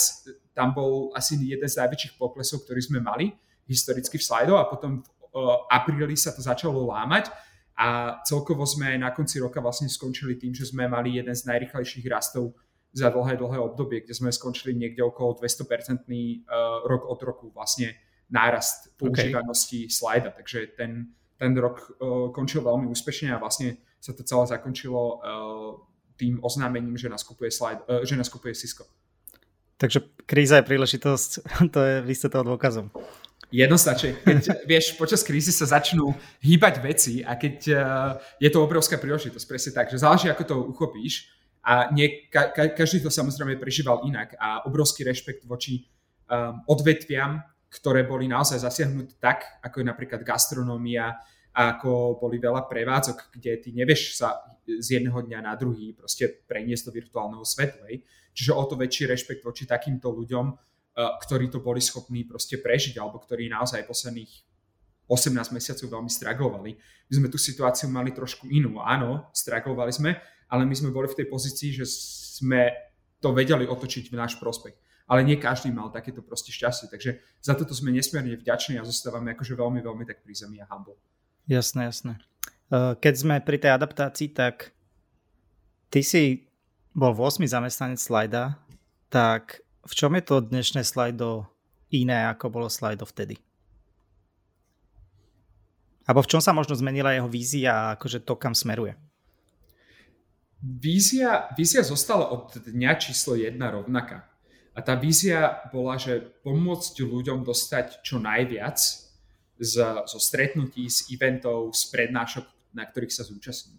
tam 0.52 0.76
bol 0.76 1.16
asi 1.16 1.40
jeden 1.40 1.64
z 1.64 1.80
najväčších 1.80 2.20
poklesov, 2.20 2.68
ktorý 2.68 2.84
sme 2.84 3.00
mali 3.00 3.32
historicky 3.68 4.18
v 4.18 4.26
slajdov 4.26 4.58
a 4.58 4.70
potom 4.70 5.02
v 5.32 5.38
apríli 5.72 6.20
sa 6.20 6.36
to 6.36 6.44
začalo 6.44 6.84
lámať 6.92 7.32
a 7.82 8.20
celkovo 8.28 8.68
sme 8.68 9.00
na 9.00 9.10
konci 9.16 9.40
roka 9.40 9.64
vlastne 9.64 9.90
skončili 9.90 10.36
tým, 10.36 10.54
že 10.54 10.70
sme 10.70 10.86
mali 10.86 11.18
jeden 11.18 11.34
z 11.34 11.48
najrychlejších 11.50 12.06
rastov 12.12 12.54
za 12.92 13.08
dlhé, 13.08 13.40
dlhé 13.40 13.58
obdobie, 13.58 14.04
kde 14.04 14.14
sme 14.14 14.30
skončili 14.30 14.76
niekde 14.76 15.00
okolo 15.02 15.40
200% 15.40 16.06
uh, 16.06 16.84
rok 16.84 17.08
od 17.08 17.20
roku 17.24 17.48
vlastne 17.56 17.96
nárast 18.28 18.92
používanosti 19.00 19.88
okay. 19.88 19.92
slajda. 19.92 20.30
Takže 20.36 20.76
ten, 20.76 21.16
ten 21.40 21.52
rok 21.56 21.80
uh, 21.80 22.30
končil 22.36 22.62
veľmi 22.62 22.92
úspešne 22.92 23.32
a 23.32 23.40
vlastne 23.40 23.80
sa 24.04 24.12
to 24.12 24.28
celé 24.28 24.44
zakončilo 24.52 25.02
uh, 25.02 25.20
tým 26.20 26.44
oznámením, 26.44 27.00
že 27.00 27.10
nás 27.10 27.24
kupuje, 27.24 27.50
slide, 27.50 27.82
že 28.04 28.14
nás 28.14 28.30
kupuje 28.30 28.54
Cisco. 28.54 28.86
Takže 29.82 30.06
kríza 30.30 30.62
je 30.62 30.68
príležitosť, 30.70 31.32
to 31.74 31.80
je, 31.82 31.96
vy 32.06 32.14
ste 32.14 32.30
toho 32.30 32.46
dôkazom. 32.46 32.94
Jednoznačne. 33.52 34.16
Keď, 34.24 34.42
vieš, 34.72 34.96
počas 34.96 35.22
krízy 35.28 35.52
sa 35.52 35.68
začnú 35.68 36.16
hýbať 36.40 36.80
veci 36.80 37.20
a 37.20 37.36
keď 37.36 37.56
uh, 37.70 37.82
je 38.40 38.50
to 38.50 38.64
obrovská 38.64 38.96
príležitosť, 38.96 39.46
presne 39.46 39.72
tak, 39.76 39.92
že 39.92 40.00
záleží, 40.00 40.32
ako 40.32 40.44
to 40.48 40.56
uchopíš 40.72 41.28
a 41.62 41.92
nie, 41.94 42.32
ka, 42.32 42.50
ka, 42.56 42.74
každý 42.74 43.06
to 43.06 43.12
samozrejme 43.14 43.60
prežíval 43.60 44.08
inak 44.08 44.34
a 44.40 44.66
obrovský 44.66 45.06
rešpekt 45.06 45.46
voči 45.46 45.84
um, 46.32 46.64
odvetviam, 46.66 47.44
ktoré 47.68 48.08
boli 48.08 48.26
naozaj 48.26 48.64
zasiahnuté 48.64 49.20
tak, 49.20 49.62
ako 49.62 49.84
je 49.84 49.86
napríklad 49.86 50.24
gastronómia, 50.26 51.22
ako 51.52 52.18
boli 52.18 52.40
veľa 52.40 52.66
prevádzok, 52.66 53.36
kde 53.36 53.52
ty 53.60 53.70
nevieš 53.76 54.16
sa 54.16 54.40
z 54.64 54.88
jedného 55.00 55.20
dňa 55.20 55.40
na 55.44 55.54
druhý 55.60 55.92
proste 55.92 56.48
preniesť 56.48 56.88
do 56.88 56.92
virtuálneho 56.96 57.44
svetu. 57.44 57.84
Hej. 57.92 58.08
Čiže 58.32 58.52
o 58.56 58.64
to 58.64 58.80
väčší 58.80 59.12
rešpekt 59.12 59.44
voči 59.44 59.68
takýmto 59.68 60.08
ľuďom, 60.16 60.71
ktorí 61.22 61.50
to 61.50 61.64
boli 61.64 61.80
schopní 61.80 62.24
proste 62.24 62.60
prežiť, 62.60 62.98
alebo 62.98 63.22
ktorí 63.22 63.50
naozaj 63.50 63.88
posledných 63.88 64.32
18 65.12 65.52
mesiacov 65.52 65.88
veľmi 65.92 66.12
straglovali. 66.12 66.72
My 67.12 67.14
sme 67.14 67.28
tú 67.28 67.36
situáciu 67.36 67.92
mali 67.92 68.16
trošku 68.16 68.48
inú. 68.48 68.80
Áno, 68.80 69.28
straglovali 69.36 69.92
sme, 69.92 70.16
ale 70.48 70.64
my 70.64 70.76
sme 70.76 70.96
boli 70.96 71.12
v 71.12 71.20
tej 71.20 71.28
pozícii, 71.28 71.76
že 71.76 71.86
sme 72.40 72.72
to 73.20 73.36
vedeli 73.36 73.68
otočiť 73.68 74.08
v 74.08 74.16
náš 74.16 74.40
prospech. 74.40 74.74
Ale 75.12 75.28
nie 75.28 75.36
každý 75.36 75.76
mal 75.76 75.92
takéto 75.92 76.24
proste 76.24 76.56
šťastie, 76.56 76.88
takže 76.88 77.20
za 77.44 77.52
toto 77.60 77.76
sme 77.76 77.92
nesmierne 77.92 78.40
vďační 78.40 78.80
a 78.80 78.88
zostávame 78.88 79.36
akože 79.36 79.60
veľmi, 79.60 79.84
veľmi 79.84 80.08
tak 80.08 80.24
pri 80.24 80.32
zemi 80.32 80.64
a 80.64 80.66
humble. 80.72 80.96
Jasné, 81.52 81.92
jasné. 81.92 82.14
Eh, 82.72 82.96
keď 82.96 83.14
sme 83.20 83.36
pri 83.44 83.60
tej 83.60 83.76
adaptácii, 83.76 84.32
tak 84.32 84.72
ty 85.92 86.00
si 86.00 86.48
bol 86.96 87.12
8 87.12 87.44
zamestnanec 87.44 88.00
slajda, 88.00 88.56
tak 89.12 89.60
v 89.86 89.94
čom 89.94 90.14
je 90.14 90.24
to 90.24 90.46
dnešné 90.46 90.86
slajdo 90.86 91.50
iné, 91.90 92.30
ako 92.30 92.54
bolo 92.54 92.68
slajdo 92.70 93.06
vtedy? 93.10 93.38
Abo 96.06 96.22
v 96.22 96.30
čom 96.30 96.42
sa 96.42 96.54
možno 96.54 96.74
zmenila 96.74 97.14
jeho 97.14 97.30
vízia 97.30 97.72
a 97.74 97.92
akože 97.96 98.26
to, 98.26 98.34
kam 98.36 98.58
smeruje? 98.58 98.98
Vízia, 100.62 101.50
vízia 101.58 101.82
zostala 101.82 102.30
od 102.30 102.54
dňa 102.58 102.92
číslo 103.02 103.34
jedna 103.34 103.74
rovnaká. 103.74 104.30
A 104.72 104.80
tá 104.80 104.96
vízia 104.96 105.68
bola, 105.74 105.98
že 105.98 106.22
pomôcť 106.46 106.96
ľuďom 107.02 107.44
dostať 107.44 108.06
čo 108.06 108.22
najviac 108.22 108.78
z, 109.62 109.76
zo 110.06 110.20
stretnutí, 110.22 110.88
z 110.88 111.12
eventov, 111.12 111.74
z 111.76 111.92
prednášok, 111.92 112.46
na 112.74 112.88
ktorých 112.88 113.14
sa 113.14 113.28
zúčastní. 113.28 113.78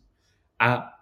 A 0.60 0.94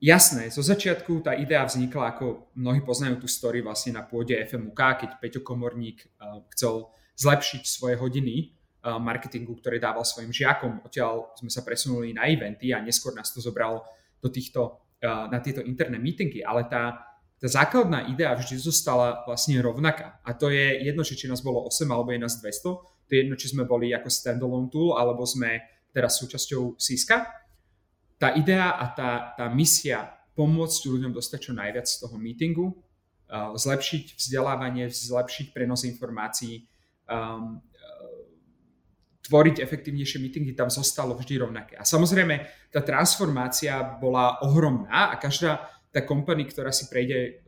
jasné, 0.00 0.52
zo 0.52 0.60
začiatku 0.60 1.24
tá 1.24 1.32
idea 1.36 1.64
vznikla, 1.64 2.16
ako 2.16 2.52
mnohí 2.56 2.84
poznajú 2.84 3.24
tú 3.24 3.28
story 3.28 3.64
vlastne 3.64 3.96
na 3.96 4.02
pôde 4.04 4.36
FMUK, 4.46 4.80
keď 5.00 5.10
Peťo 5.20 5.40
Komorník 5.40 6.04
uh, 6.20 6.44
chcel 6.52 6.92
zlepšiť 7.16 7.62
svoje 7.64 7.96
hodiny 7.96 8.52
uh, 8.84 9.00
marketingu, 9.00 9.56
ktoré 9.56 9.80
dával 9.80 10.04
svojim 10.04 10.32
žiakom. 10.32 10.84
Odtiaľ 10.84 11.32
sme 11.40 11.48
sa 11.48 11.64
presunuli 11.64 12.12
na 12.12 12.28
eventy 12.28 12.76
a 12.76 12.84
neskôr 12.84 13.16
nás 13.16 13.32
to 13.32 13.40
zobralo 13.40 13.84
do 14.20 14.28
týchto, 14.28 14.84
uh, 15.00 15.28
na 15.32 15.40
tieto 15.40 15.64
interné 15.64 15.96
meetingy, 15.96 16.44
ale 16.44 16.68
tá, 16.68 17.00
tá 17.40 17.48
základná 17.48 18.08
idea 18.12 18.36
vždy 18.36 18.60
zostala 18.60 19.24
vlastne 19.24 19.56
rovnaká. 19.64 20.20
A 20.24 20.36
to 20.36 20.52
je 20.52 20.84
jedno, 20.84 21.04
či 21.04 21.28
nás 21.28 21.40
bolo 21.40 21.64
8 21.68 21.88
alebo 21.88 22.12
je 22.12 22.20
nás 22.20 22.36
200, 22.36 22.96
to 23.06 23.10
je 23.14 23.22
jedno, 23.22 23.38
či 23.38 23.54
sme 23.54 23.62
boli 23.62 23.94
ako 23.94 24.10
standalone 24.10 24.66
tool, 24.66 24.98
alebo 24.98 25.22
sme 25.22 25.62
teraz 25.94 26.18
súčasťou 26.20 26.76
Siska. 26.76 27.45
Tá 28.16 28.32
idea 28.32 28.72
a 28.72 28.84
tá, 28.92 29.10
tá 29.36 29.46
misia 29.52 30.12
pomôcť 30.36 30.88
ľuďom 30.88 31.12
dostať 31.12 31.50
čo 31.50 31.52
najviac 31.52 31.86
z 31.88 31.96
toho 32.00 32.16
meetingu, 32.16 32.66
uh, 32.72 33.52
zlepšiť 33.56 34.16
vzdelávanie, 34.16 34.88
zlepšiť 34.88 35.52
prenos 35.52 35.84
informácií, 35.84 36.68
um, 37.08 37.60
tvoriť 39.26 39.58
efektívnejšie 39.58 40.22
meetingy 40.22 40.54
tam 40.54 40.70
zostalo 40.70 41.18
vždy 41.18 41.42
rovnaké. 41.42 41.74
A 41.74 41.82
samozrejme, 41.82 42.46
tá 42.70 42.78
transformácia 42.78 43.82
bola 43.98 44.38
ohromná 44.46 45.10
a 45.10 45.18
každá 45.18 45.66
tá 45.90 46.06
kompany, 46.06 46.46
ktorá 46.46 46.70
si 46.70 46.86
prejde 46.86 47.42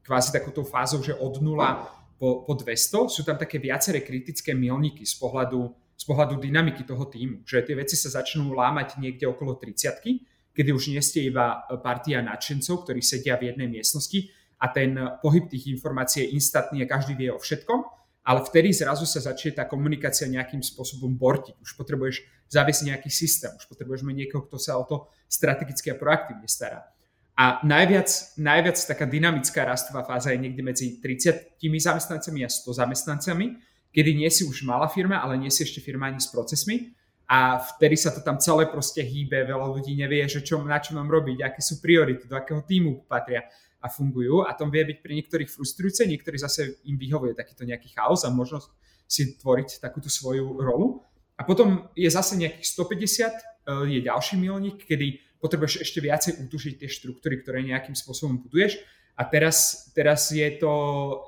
kvázi 0.00 0.32
takúto 0.32 0.64
fázou, 0.64 1.04
že 1.04 1.12
od 1.12 1.44
nula 1.44 1.92
po, 2.16 2.44
po 2.48 2.52
200, 2.56 3.12
sú 3.12 3.20
tam 3.24 3.36
také 3.36 3.60
viaceré 3.60 4.00
kritické 4.00 4.56
milníky 4.56 5.04
z 5.04 5.14
pohľadu 5.20 5.72
z 6.00 6.02
pohľadu 6.08 6.40
dynamiky 6.40 6.88
toho 6.88 7.04
týmu, 7.04 7.44
že 7.44 7.60
tie 7.60 7.76
veci 7.76 7.92
sa 7.92 8.08
začnú 8.08 8.56
lámať 8.56 8.96
niekde 8.96 9.28
okolo 9.28 9.60
30 9.60 10.40
kedy 10.50 10.70
už 10.74 10.90
nie 10.90 11.02
ste 11.02 11.30
iba 11.30 11.62
partia 11.80 12.20
nadšencov, 12.20 12.84
ktorí 12.84 13.00
sedia 13.00 13.38
v 13.38 13.54
jednej 13.54 13.70
miestnosti 13.70 14.28
a 14.60 14.68
ten 14.68 14.98
pohyb 15.22 15.48
tých 15.48 15.70
informácií 15.72 16.26
je 16.26 16.36
instantný 16.36 16.84
a 16.84 16.90
každý 16.90 17.16
vie 17.16 17.30
o 17.32 17.40
všetkom, 17.40 17.80
ale 18.26 18.44
vtedy 18.44 18.74
zrazu 18.76 19.08
sa 19.08 19.24
začne 19.24 19.56
tá 19.56 19.64
komunikácia 19.64 20.28
nejakým 20.28 20.60
spôsobom 20.60 21.16
bortiť. 21.16 21.56
Už 21.64 21.78
potrebuješ 21.80 22.20
zaviesť 22.52 22.82
nejaký 22.92 23.08
systém, 23.08 23.54
už 23.56 23.64
potrebuješ 23.70 24.04
mať 24.04 24.14
niekoho, 24.26 24.44
kto 24.44 24.60
sa 24.60 24.76
o 24.76 24.84
to 24.84 25.08
strategicky 25.30 25.94
a 25.94 25.96
proaktívne 25.96 26.44
stará. 26.44 26.84
A 27.40 27.64
najviac, 27.64 28.36
najviac 28.36 28.76
taká 28.76 29.08
dynamická 29.08 29.64
rastová 29.64 30.04
fáza 30.04 30.36
je 30.36 30.44
niekde 30.44 30.60
medzi 30.60 30.86
30 31.00 31.56
zamestnancami 31.56 32.44
a 32.44 32.52
100 32.52 32.68
zamestnancami, 32.84 33.46
kedy 33.90 34.10
nie 34.14 34.30
si 34.30 34.46
už 34.46 34.62
malá 34.62 34.86
firma, 34.86 35.18
ale 35.22 35.38
nie 35.38 35.50
si 35.50 35.66
ešte 35.66 35.82
firma 35.82 36.10
ani 36.10 36.22
s 36.22 36.30
procesmi. 36.30 36.94
A 37.30 37.62
vtedy 37.62 37.94
sa 37.94 38.10
to 38.10 38.26
tam 38.26 38.42
celé 38.42 38.66
proste 38.66 39.06
hýbe, 39.06 39.46
veľa 39.46 39.70
ľudí 39.70 39.94
nevie, 39.94 40.26
že 40.26 40.42
čo, 40.42 40.58
na 40.66 40.82
čo 40.82 40.98
mám 40.98 41.06
robiť, 41.06 41.46
aké 41.46 41.62
sú 41.62 41.78
priority, 41.78 42.26
do 42.26 42.34
akého 42.34 42.58
týmu 42.66 43.06
patria 43.06 43.46
a 43.78 43.86
fungujú. 43.86 44.42
A 44.42 44.50
to 44.58 44.66
vie 44.66 44.82
byť 44.82 44.98
pre 44.98 45.14
niektorých 45.14 45.46
frustrujúce, 45.46 46.10
niektorí 46.10 46.42
zase 46.42 46.82
im 46.90 46.98
vyhovuje 46.98 47.38
takýto 47.38 47.62
nejaký 47.62 47.94
chaos 47.94 48.26
a 48.26 48.34
možnosť 48.34 48.68
si 49.06 49.38
tvoriť 49.38 49.78
takúto 49.78 50.10
svoju 50.10 50.58
rolu. 50.58 51.06
A 51.38 51.46
potom 51.46 51.88
je 51.94 52.10
zase 52.10 52.34
nejakých 52.34 52.66
150, 52.66 53.30
e, 53.30 53.42
je 53.94 54.00
ďalší 54.04 54.34
milník, 54.36 54.82
kedy 54.84 55.38
potrebuješ 55.40 55.86
ešte 55.86 55.98
viacej 56.04 56.32
utužiť 56.46 56.74
tie 56.84 56.88
štruktúry, 56.90 57.40
ktoré 57.40 57.64
nejakým 57.64 57.96
spôsobom 57.96 58.42
buduješ. 58.44 58.76
A 59.16 59.24
teraz, 59.24 59.88
teraz 59.96 60.28
je, 60.34 60.44
to, 60.60 60.72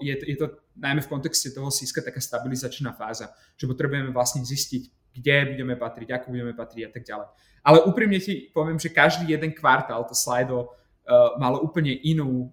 je, 0.04 0.14
je 0.14 0.36
to 0.36 0.61
najmä 0.76 1.00
v 1.04 1.10
kontexte 1.10 1.52
toho 1.52 1.68
síska 1.68 2.00
taká 2.00 2.20
stabilizačná 2.20 2.92
fáza, 2.96 3.32
že 3.56 3.68
potrebujeme 3.68 4.10
vlastne 4.10 4.40
zistiť, 4.40 5.12
kde 5.12 5.36
budeme 5.56 5.74
patriť, 5.76 6.08
ako 6.16 6.26
budeme 6.32 6.52
patriť 6.56 6.82
a 6.88 6.90
tak 6.90 7.02
ďalej. 7.04 7.28
Ale 7.62 7.78
úprimne 7.86 8.18
ti 8.18 8.50
poviem, 8.50 8.80
že 8.80 8.90
každý 8.90 9.28
jeden 9.28 9.52
kvartál 9.52 10.02
to 10.08 10.16
Slido 10.16 10.66
uh, 10.66 11.36
malo 11.38 11.62
úplne 11.62 11.92
inú, 12.02 12.50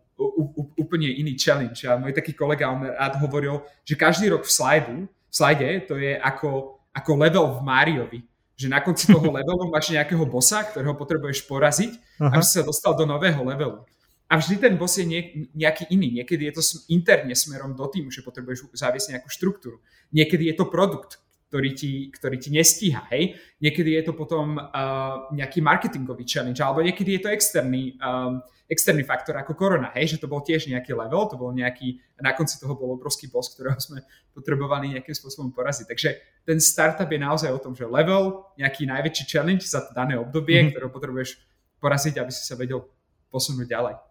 úplne 0.77 1.09
iný 1.09 1.39
challenge. 1.39 1.87
A 1.87 1.97
môj 1.97 2.13
taký 2.13 2.35
kolega, 2.35 2.69
on 2.69 2.83
rád 2.85 3.17
hovoril, 3.23 3.63
že 3.87 3.95
každý 3.97 4.29
rok 4.29 4.45
v 4.45 4.51
Slidu, 4.51 4.95
v 5.07 5.33
slide 5.33 5.85
to 5.85 5.95
je 5.97 6.17
ako, 6.17 6.81
ako 6.89 7.11
level 7.15 7.45
v 7.57 7.61
Mariovi, 7.61 8.19
že 8.59 8.67
na 8.67 8.83
konci 8.83 9.07
toho 9.07 9.23
levelu 9.37 9.71
máš 9.71 9.93
nejakého 9.93 10.25
bossa, 10.27 10.65
ktorého 10.67 10.97
potrebuješ 10.97 11.47
poraziť, 11.47 11.91
Aha. 12.19 12.35
aby 12.35 12.43
si 12.43 12.59
sa 12.59 12.65
dostal 12.65 12.97
do 12.97 13.07
nového 13.07 13.39
levelu. 13.45 13.85
A 14.29 14.37
vždy 14.37 14.61
ten 14.61 14.77
boss 14.77 15.01
je 15.01 15.09
nejaký 15.57 15.89
iný. 15.89 16.21
Niekedy 16.21 16.53
je 16.53 16.53
to 16.53 16.63
interne 16.93 17.33
smerom 17.33 17.73
do 17.73 17.89
týmu, 17.89 18.13
že 18.13 18.21
potrebuješ 18.21 18.69
zaviesť 18.77 19.17
nejakú 19.17 19.25
štruktúru. 19.25 19.81
Niekedy 20.13 20.53
je 20.53 20.55
to 20.55 20.69
produkt, 20.69 21.17
ktorý 21.49 21.73
ti, 21.73 22.13
ktorý 22.13 22.37
ti 22.37 22.53
nestíha. 22.53 23.09
Hej? 23.09 23.41
Niekedy 23.57 23.97
je 23.97 24.03
to 24.05 24.13
potom 24.13 24.61
uh, 24.61 25.33
nejaký 25.33 25.65
marketingový 25.65 26.29
challenge, 26.29 26.61
alebo 26.61 26.85
niekedy 26.85 27.17
je 27.17 27.21
to 27.25 27.29
externý, 27.33 27.97
um, 27.97 28.37
externý 28.69 29.01
faktor 29.01 29.33
ako 29.33 29.57
korona, 29.57 29.89
hej? 29.97 30.13
že 30.13 30.21
to 30.21 30.29
bol 30.29 30.45
tiež 30.45 30.69
nejaký 30.69 30.93
level, 30.93 31.25
to 31.25 31.33
bol 31.33 31.49
nejaký, 31.49 31.97
na 32.21 32.37
konci 32.37 32.61
toho 32.61 32.77
bol 32.77 32.93
obrovský 32.93 33.33
boss, 33.33 33.49
ktorého 33.57 33.81
sme 33.81 34.05
potrebovali 34.29 34.93
nejakým 34.93 35.17
spôsobom 35.17 35.49
poraziť. 35.49 35.89
Takže 35.89 36.09
ten 36.45 36.61
startup 36.61 37.09
je 37.09 37.17
naozaj 37.17 37.49
o 37.49 37.57
tom, 37.57 37.73
že 37.73 37.89
level, 37.89 38.45
nejaký 38.61 38.85
najväčší 38.85 39.25
challenge 39.25 39.65
za 39.65 39.89
to 39.89 39.91
dané 39.97 40.21
obdobie, 40.21 40.61
mm-hmm. 40.61 40.77
ktorého 40.77 40.93
potrebuješ 40.93 41.41
poraziť, 41.81 42.21
aby 42.21 42.29
si 42.29 42.45
sa 42.45 42.53
vedel 42.53 42.85
posunúť 43.33 43.65
ďalej. 43.65 44.08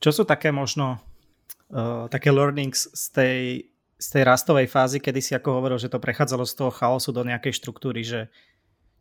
Čo 0.00 0.10
sú 0.10 0.22
také 0.24 0.48
možno 0.48 0.96
uh, 1.70 2.08
také 2.08 2.32
learnings 2.32 2.88
z 2.90 3.04
tej, 3.12 3.38
z 4.00 4.06
tej 4.16 4.22
rastovej 4.24 4.66
fázy, 4.66 4.98
kedy 4.98 5.20
si 5.20 5.32
ako 5.36 5.60
hovoril, 5.60 5.76
že 5.76 5.92
to 5.92 6.00
prechádzalo 6.00 6.48
z 6.48 6.56
toho 6.56 6.72
chaosu 6.72 7.12
do 7.12 7.20
nejakej 7.20 7.52
štruktúry, 7.52 8.00
že 8.00 8.32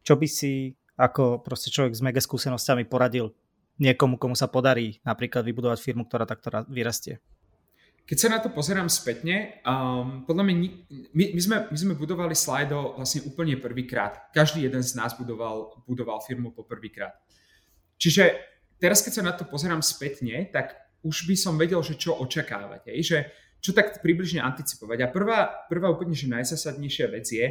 čo 0.03 0.19
by 0.19 0.27
si 0.27 0.75
ako 0.99 1.39
proste 1.39 1.71
človek 1.71 1.95
s 1.95 2.03
mega 2.03 2.19
skúsenosťami 2.19 2.83
poradil 2.83 3.31
niekomu, 3.79 4.19
komu 4.19 4.35
sa 4.35 4.51
podarí 4.51 4.99
napríklad 5.07 5.47
vybudovať 5.47 5.79
firmu, 5.79 6.03
ktorá 6.03 6.27
takto 6.27 6.51
vyrastie? 6.67 7.23
Keď 8.03 8.17
sa 8.17 8.27
na 8.33 8.41
to 8.41 8.49
pozerám 8.49 8.89
spätne, 8.89 9.61
um, 9.63 10.25
podľa 10.25 10.43
mňa 10.43 10.55
my, 11.13 11.25
my, 11.37 11.39
sme, 11.39 11.57
my 11.69 11.77
sme 11.77 11.93
budovali 11.93 12.33
Slido 12.33 12.97
vlastne 12.97 13.21
úplne 13.23 13.55
prvýkrát. 13.61 14.33
Každý 14.33 14.65
jeden 14.65 14.81
z 14.81 14.97
nás 14.97 15.13
budoval, 15.13 15.85
budoval 15.85 16.19
firmu 16.25 16.49
po 16.51 16.65
prvýkrát. 16.65 17.15
Čiže 18.01 18.33
teraz, 18.81 19.05
keď 19.05 19.13
sa 19.13 19.23
na 19.23 19.33
to 19.37 19.45
pozerám 19.45 19.85
spätne, 19.85 20.49
tak 20.49 20.88
už 21.03 21.27
by 21.27 21.35
som 21.35 21.55
vedel, 21.55 21.79
že 21.79 21.95
čo 21.95 22.15
očakávať. 22.19 22.91
Hej? 22.91 22.99
Že 23.05 23.17
čo 23.59 23.71
tak 23.75 23.99
približne 23.99 24.39
anticipovať. 24.39 24.97
A 25.03 25.07
prvá, 25.11 25.67
prvá 25.67 25.91
úplne 25.91 26.15
že 26.15 26.31
najzásadnejšia 26.31 27.07
vec 27.11 27.27
je, 27.27 27.47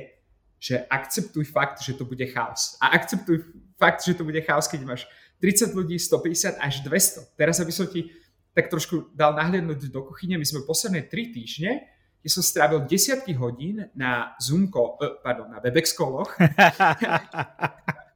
že 0.58 0.74
akceptuj 0.90 1.46
fakt, 1.52 1.84
že 1.84 1.94
to 1.94 2.02
bude 2.02 2.24
chaos. 2.32 2.74
A 2.82 2.96
akceptuj 2.96 3.46
fakt, 3.78 4.02
že 4.02 4.16
to 4.16 4.26
bude 4.26 4.40
chaos, 4.42 4.66
keď 4.66 4.82
máš 4.82 5.02
30 5.38 5.70
ľudí, 5.76 5.94
150 6.00 6.58
až 6.58 6.74
200. 6.82 7.38
Teraz, 7.38 7.62
aby 7.62 7.70
som 7.70 7.86
ti 7.86 8.10
tak 8.56 8.66
trošku 8.66 9.14
dal 9.14 9.38
nahliadnúť 9.38 9.86
do 9.86 10.02
kuchyne, 10.02 10.34
my 10.34 10.42
sme 10.42 10.66
posledné 10.66 11.06
3 11.06 11.30
týždne, 11.30 11.86
kde 12.18 12.30
som 12.34 12.42
strávil 12.42 12.82
desiatky 12.90 13.38
hodín 13.38 13.86
na 13.94 14.34
Zoom 14.42 14.66
call, 14.66 14.98
uh, 14.98 15.22
pardon, 15.22 15.46
na 15.46 15.62
Webex 15.62 15.94
calloch. 15.94 16.34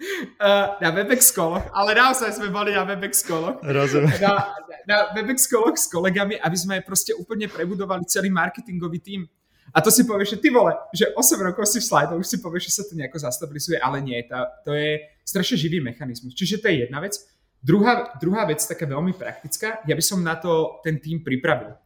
Uh, 0.00 0.74
na 0.82 0.88
Webex 0.96 1.28
koloch, 1.36 1.68
ale 1.76 1.92
naozaj 1.92 2.40
sme 2.40 2.48
boli 2.48 2.72
na 2.72 2.88
Webex 2.88 3.20
koloch. 3.20 3.60
Rozumiem. 3.60 4.16
Na, 4.16 4.56
na 4.88 4.96
Webex 5.12 5.44
koloch 5.44 5.76
s 5.76 5.92
kolegami, 5.92 6.40
aby 6.40 6.56
sme 6.56 6.80
proste 6.80 7.12
úplne 7.12 7.52
prebudovali 7.52 8.08
celý 8.08 8.32
marketingový 8.32 8.98
tím. 9.04 9.22
A 9.70 9.78
to 9.78 9.92
si 9.92 10.02
povieš, 10.02 10.34
že 10.34 10.38
ty 10.42 10.48
vole, 10.50 10.74
že 10.90 11.14
8 11.14 11.46
rokov 11.46 11.68
si 11.70 11.78
v 11.78 11.86
slajdoch, 11.86 12.18
už 12.18 12.26
si 12.26 12.38
povieš, 12.42 12.72
že 12.72 12.76
sa 12.80 12.82
to 12.88 12.98
nejako 12.98 13.22
zastabilizuje, 13.22 13.78
ale 13.78 14.02
nie, 14.02 14.18
tá, 14.26 14.50
to 14.66 14.74
je 14.74 14.98
strašne 15.22 15.54
živý 15.54 15.78
mechanizmus. 15.78 16.34
Čiže 16.34 16.58
to 16.58 16.66
je 16.72 16.88
jedna 16.88 16.98
vec. 16.98 17.14
Druhá, 17.60 18.16
druhá 18.18 18.48
vec, 18.48 18.58
taká 18.64 18.88
veľmi 18.88 19.14
praktická, 19.14 19.84
ja 19.86 19.94
by 19.94 20.02
som 20.02 20.24
na 20.24 20.34
to 20.40 20.80
ten 20.82 20.98
tým 20.98 21.22
pripravil. 21.22 21.76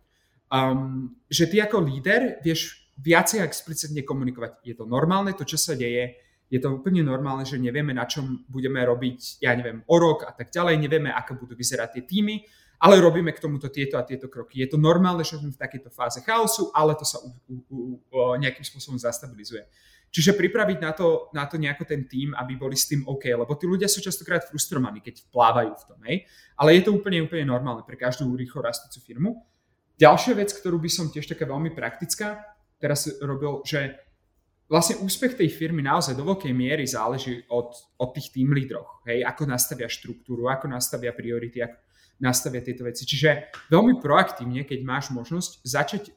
Um, 0.48 1.18
že 1.26 1.50
ty 1.50 1.58
ako 1.60 1.82
líder 1.82 2.38
vieš 2.40 2.88
viacej 2.94 3.42
explicitne 3.42 4.06
komunikovať. 4.06 4.62
Je 4.62 4.74
to 4.78 4.86
normálne, 4.86 5.34
to, 5.34 5.42
čo 5.42 5.58
sa 5.58 5.74
deje, 5.74 6.14
je 6.52 6.60
to 6.60 6.68
úplne 6.76 7.00
normálne, 7.00 7.42
že 7.48 7.56
nevieme, 7.56 7.96
na 7.96 8.04
čom 8.04 8.44
budeme 8.46 8.84
robiť, 8.84 9.40
ja 9.40 9.56
neviem, 9.56 9.80
o 9.88 9.96
rok 9.96 10.28
a 10.28 10.32
tak 10.36 10.52
ďalej, 10.52 10.76
nevieme, 10.76 11.10
ako 11.10 11.40
budú 11.40 11.56
vyzerať 11.56 11.98
tie 11.98 12.04
týmy, 12.04 12.44
ale 12.84 13.00
robíme 13.00 13.32
k 13.32 13.40
tomuto 13.40 13.72
tieto 13.72 13.96
a 13.96 14.04
tieto 14.04 14.28
kroky. 14.28 14.60
Je 14.60 14.68
to 14.68 14.76
normálne, 14.76 15.24
že 15.24 15.40
sme 15.40 15.54
v 15.54 15.60
takejto 15.60 15.88
fáze 15.88 16.20
chaosu, 16.20 16.68
ale 16.76 16.92
to 16.94 17.06
sa 17.08 17.16
u, 17.24 17.32
u, 17.48 17.54
u, 17.70 17.78
u, 17.96 18.18
nejakým 18.36 18.60
spôsobom 18.60 19.00
zastabilizuje. 19.00 19.64
Čiže 20.14 20.38
pripraviť 20.38 20.78
na 20.78 20.92
to, 20.94 21.32
na 21.34 21.42
to 21.48 21.58
nejako 21.58 21.90
ten 21.90 22.06
tým, 22.06 22.36
aby 22.38 22.54
boli 22.54 22.78
s 22.78 22.86
tým 22.86 23.02
OK, 23.02 23.34
lebo 23.34 23.50
tí 23.58 23.66
ľudia 23.66 23.90
sú 23.90 23.98
častokrát 23.98 24.46
frustrovaní, 24.46 25.02
keď 25.02 25.26
plávajú 25.32 25.72
v 25.74 25.84
tom, 25.90 25.98
hej. 26.06 26.22
Ale 26.54 26.78
je 26.78 26.86
to 26.86 26.94
úplne, 26.94 27.24
úplne 27.24 27.50
normálne 27.50 27.82
pre 27.82 27.98
každú 27.98 28.30
rýchlo 28.30 28.62
rastúcu 28.62 28.98
firmu. 29.02 29.30
Ďalšia 29.98 30.38
vec, 30.38 30.54
ktorú 30.54 30.78
by 30.78 30.90
som 30.90 31.10
tiež 31.10 31.26
taká 31.26 31.50
veľmi 31.50 31.74
praktická 31.74 32.54
teraz 32.84 33.08
robil, 33.24 33.64
že 33.64 33.96
vlastne 34.68 35.00
úspech 35.04 35.36
tej 35.36 35.52
firmy 35.52 35.84
naozaj 35.84 36.16
do 36.16 36.24
veľkej 36.24 36.52
miery 36.56 36.88
záleží 36.88 37.44
od, 37.52 37.74
od 38.00 38.10
tých 38.16 38.32
tým 38.32 38.52
lídroch. 38.56 39.04
Hej, 39.04 39.24
ako 39.24 39.44
nastavia 39.44 39.88
štruktúru, 39.88 40.48
ako 40.48 40.72
nastavia 40.72 41.12
priority, 41.12 41.60
ako 41.60 41.76
nastavia 42.20 42.64
tieto 42.64 42.86
veci. 42.86 43.04
Čiže 43.04 43.52
veľmi 43.68 44.00
proaktívne, 44.00 44.64
keď 44.64 44.80
máš 44.86 45.12
možnosť 45.12 45.60
začať 45.66 46.02
e, 46.08 46.12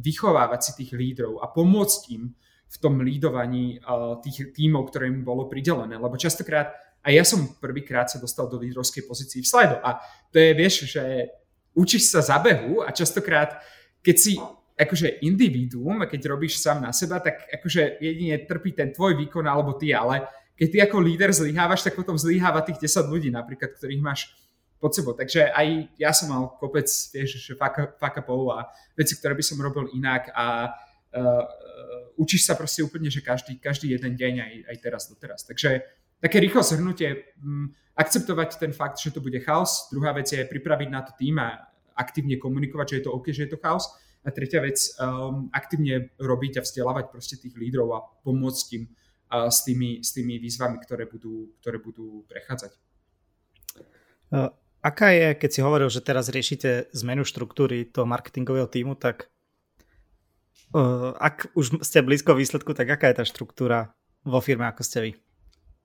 vychovávať 0.00 0.60
si 0.64 0.72
tých 0.80 0.92
lídrov 0.96 1.44
a 1.44 1.50
pomôcť 1.52 2.00
im 2.16 2.32
v 2.70 2.76
tom 2.78 3.02
lídovaní 3.02 3.82
uh, 3.82 4.22
tých 4.22 4.54
tímov, 4.54 4.94
ktoré 4.94 5.10
im 5.10 5.26
bolo 5.26 5.50
pridelené. 5.50 5.98
Lebo 5.98 6.14
častokrát, 6.14 6.70
a 7.02 7.10
ja 7.10 7.26
som 7.26 7.58
prvýkrát 7.58 8.06
sa 8.06 8.22
dostal 8.22 8.46
do 8.46 8.62
lídrovskej 8.62 9.10
pozícii 9.10 9.42
v 9.42 9.50
slajdo 9.50 9.82
a 9.82 9.98
to 10.30 10.38
je, 10.38 10.50
vieš, 10.54 10.86
že 10.86 11.34
učíš 11.74 12.14
sa 12.14 12.22
za 12.22 12.38
behu 12.38 12.86
a 12.86 12.94
častokrát, 12.94 13.58
keď 14.06 14.16
si 14.16 14.38
akože 14.80 15.20
individuum, 15.28 16.08
keď 16.08 16.20
robíš 16.32 16.56
sám 16.56 16.80
na 16.80 16.92
seba, 16.96 17.20
tak 17.20 17.44
akože 17.52 18.00
jedine 18.00 18.40
trpí 18.48 18.72
ten 18.72 18.96
tvoj 18.96 19.12
výkon 19.20 19.44
alebo 19.44 19.76
ty, 19.76 19.92
ale 19.92 20.24
keď 20.56 20.68
ty 20.72 20.78
ako 20.80 20.96
líder 21.00 21.30
zlyhávaš, 21.32 21.84
tak 21.84 21.96
potom 21.96 22.16
zlyháva 22.16 22.64
tých 22.64 22.80
10 22.80 23.12
ľudí 23.12 23.28
napríklad, 23.28 23.76
ktorých 23.76 24.00
máš 24.00 24.32
pod 24.80 24.96
sebou. 24.96 25.12
Takže 25.12 25.52
aj 25.52 25.92
ja 26.00 26.10
som 26.16 26.32
mal 26.32 26.56
kopec, 26.56 26.88
vieš, 26.88 27.40
že 27.44 27.52
fuck, 27.52 28.00
fuck 28.00 28.16
upov 28.24 28.56
a 28.56 28.68
veci, 28.96 29.12
ktoré 29.16 29.36
by 29.36 29.44
som 29.44 29.60
robil 29.60 29.92
inak 29.92 30.32
a 30.32 30.72
uh, 30.72 31.44
učíš 32.16 32.48
sa 32.48 32.56
proste 32.56 32.80
úplne, 32.80 33.12
že 33.12 33.20
každý, 33.20 33.60
každý 33.60 33.92
jeden 33.92 34.16
deň 34.16 34.34
aj, 34.40 34.52
aj 34.72 34.76
teraz 34.80 35.02
doteraz. 35.08 35.44
Takže 35.44 35.84
také 36.20 36.40
rýchlo 36.40 36.64
zhrnutie, 36.64 37.36
um, 37.44 37.72
akceptovať 37.96 38.56
ten 38.56 38.72
fakt, 38.72 38.96
že 38.96 39.12
to 39.12 39.20
bude 39.20 39.36
chaos. 39.44 39.88
Druhá 39.92 40.16
vec 40.16 40.32
je 40.32 40.40
pripraviť 40.44 40.88
na 40.88 41.04
to 41.04 41.12
tým 41.20 41.36
a 41.36 41.68
aktívne 41.92 42.40
komunikovať, 42.40 42.86
že 42.88 42.96
je 43.00 43.04
to 43.04 43.12
OK, 43.12 43.26
že 43.32 43.44
je 43.44 43.52
to 43.52 43.60
chaos. 43.60 43.92
A 44.20 44.28
tretia 44.30 44.60
vec, 44.60 44.76
um, 45.00 45.48
aktívne 45.52 46.12
robiť 46.20 46.60
a 46.60 46.64
vzdelávať 46.64 47.08
proste 47.08 47.40
tých 47.40 47.56
lídrov 47.56 47.88
a 47.96 48.04
pomôcť 48.20 48.66
im 48.76 48.84
uh, 48.84 49.48
s, 49.48 49.64
tými, 49.64 50.04
s 50.04 50.12
tými 50.12 50.36
výzvami, 50.36 50.76
ktoré 50.80 51.08
budú, 51.08 51.56
ktoré 51.64 51.80
budú 51.80 52.28
prechádzať. 52.28 52.72
Uh, 54.30 54.52
Aká 54.80 55.12
je, 55.12 55.36
keď 55.36 55.50
si 55.52 55.60
hovoril, 55.60 55.92
že 55.92 56.00
teraz 56.00 56.32
riešite 56.32 56.88
zmenu 56.96 57.28
štruktúry 57.28 57.84
toho 57.84 58.08
marketingového 58.08 58.64
týmu, 58.64 58.96
tak 58.96 59.28
uh, 60.72 61.12
ak 61.20 61.52
už 61.52 61.84
ste 61.84 62.00
blízko 62.00 62.32
výsledku, 62.32 62.72
tak 62.72 62.88
aká 62.88 63.12
je 63.12 63.20
tá 63.20 63.24
štruktúra 63.28 63.92
vo 64.24 64.40
firme, 64.40 64.64
ako 64.64 64.80
ste 64.80 64.98
vy? 65.04 65.10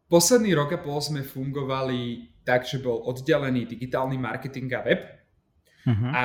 Posledný 0.08 0.56
rok 0.56 0.72
a 0.72 0.80
pol 0.80 0.96
sme 1.04 1.28
fungovali 1.28 2.32
tak, 2.48 2.64
že 2.64 2.80
bol 2.80 3.04
oddelený 3.04 3.68
digitálny 3.68 4.16
marketing 4.16 4.72
a 4.72 4.82
web. 4.88 5.02
Uh-huh. 5.86 6.10
A 6.10 6.24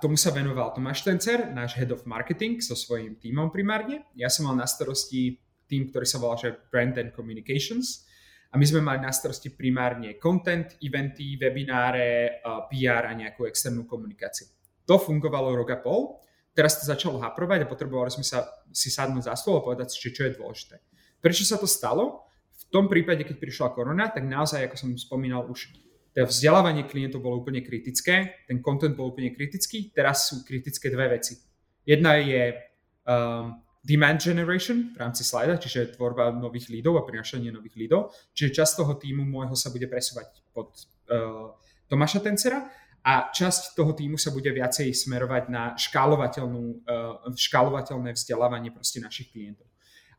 tomu 0.00 0.16
sa 0.16 0.32
venoval 0.32 0.72
Tomáš 0.72 1.04
Tencer, 1.04 1.52
náš 1.52 1.76
head 1.76 1.92
of 1.92 2.08
marketing 2.08 2.64
so 2.64 2.72
svojím 2.72 3.20
týmom 3.20 3.52
primárne. 3.52 4.08
Ja 4.16 4.32
som 4.32 4.48
mal 4.48 4.56
na 4.56 4.64
starosti 4.64 5.36
tým, 5.68 5.92
ktorý 5.92 6.08
sa 6.08 6.16
volá 6.16 6.40
že 6.40 6.56
Brand 6.72 6.96
and 6.96 7.12
Communications 7.12 8.08
a 8.48 8.56
my 8.56 8.64
sme 8.64 8.80
mali 8.80 9.04
na 9.04 9.12
starosti 9.12 9.52
primárne 9.52 10.16
content, 10.16 10.80
eventy, 10.80 11.36
webináre, 11.36 12.40
PR 12.72 13.10
a 13.10 13.12
nejakú 13.12 13.44
externú 13.44 13.84
komunikáciu. 13.84 14.48
To 14.88 14.96
fungovalo 14.96 15.52
rok 15.52 15.70
a 15.74 15.78
pol. 15.82 16.22
Teraz 16.54 16.78
to 16.78 16.86
začalo 16.86 17.18
haprovať 17.18 17.66
a 17.66 17.70
potrebovali 17.70 18.14
sme 18.14 18.22
sa 18.22 18.46
si 18.70 18.88
sadnúť 18.88 19.26
za 19.26 19.34
stôl 19.34 19.58
a 19.58 19.64
povedať 19.66 19.90
si, 19.90 20.06
čo 20.06 20.22
je 20.24 20.38
dôležité. 20.38 20.78
Prečo 21.18 21.42
sa 21.42 21.58
to 21.58 21.66
stalo? 21.66 22.30
V 22.54 22.64
tom 22.70 22.86
prípade, 22.86 23.26
keď 23.26 23.36
prišla 23.42 23.74
korona, 23.74 24.06
tak 24.14 24.22
naozaj, 24.22 24.70
ako 24.70 24.76
som 24.78 24.90
spomínal 24.94 25.50
už, 25.50 25.74
to 26.14 26.22
vzdelávanie 26.30 26.86
klientov 26.86 27.26
bolo 27.26 27.42
úplne 27.42 27.58
kritické, 27.58 28.46
ten 28.46 28.62
content 28.62 28.94
bol 28.94 29.10
úplne 29.10 29.34
kritický, 29.34 29.90
teraz 29.90 30.30
sú 30.30 30.46
kritické 30.46 30.86
dve 30.86 31.18
veci. 31.18 31.34
Jedna 31.82 32.14
je 32.22 32.54
um, 33.02 33.58
demand 33.82 34.22
generation 34.22 34.94
v 34.94 34.96
rámci 34.96 35.26
slajda, 35.26 35.58
čiže 35.58 35.98
tvorba 35.98 36.30
nových 36.30 36.70
lídov 36.70 37.02
a 37.02 37.04
prinašanie 37.04 37.50
nových 37.50 37.74
lídov. 37.74 38.14
Čiže 38.30 38.62
časť 38.62 38.72
toho 38.78 38.94
týmu 38.94 39.26
môjho 39.26 39.58
sa 39.58 39.74
bude 39.74 39.90
presúvať 39.90 40.38
pod 40.54 40.70
uh, 41.10 41.50
Tomáša 41.90 42.22
Tencera 42.22 42.62
a 43.04 43.28
časť 43.34 43.74
toho 43.74 43.92
týmu 43.92 44.14
sa 44.14 44.30
bude 44.30 44.48
viacej 44.48 44.94
smerovať 44.94 45.50
na 45.50 45.74
škálovateľnú, 45.74 46.62
uh, 46.86 47.26
škálovateľné 47.34 48.14
vzdelávanie 48.14 48.70
proste 48.70 49.02
našich 49.02 49.34
klientov. 49.34 49.66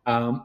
Um, 0.05 0.43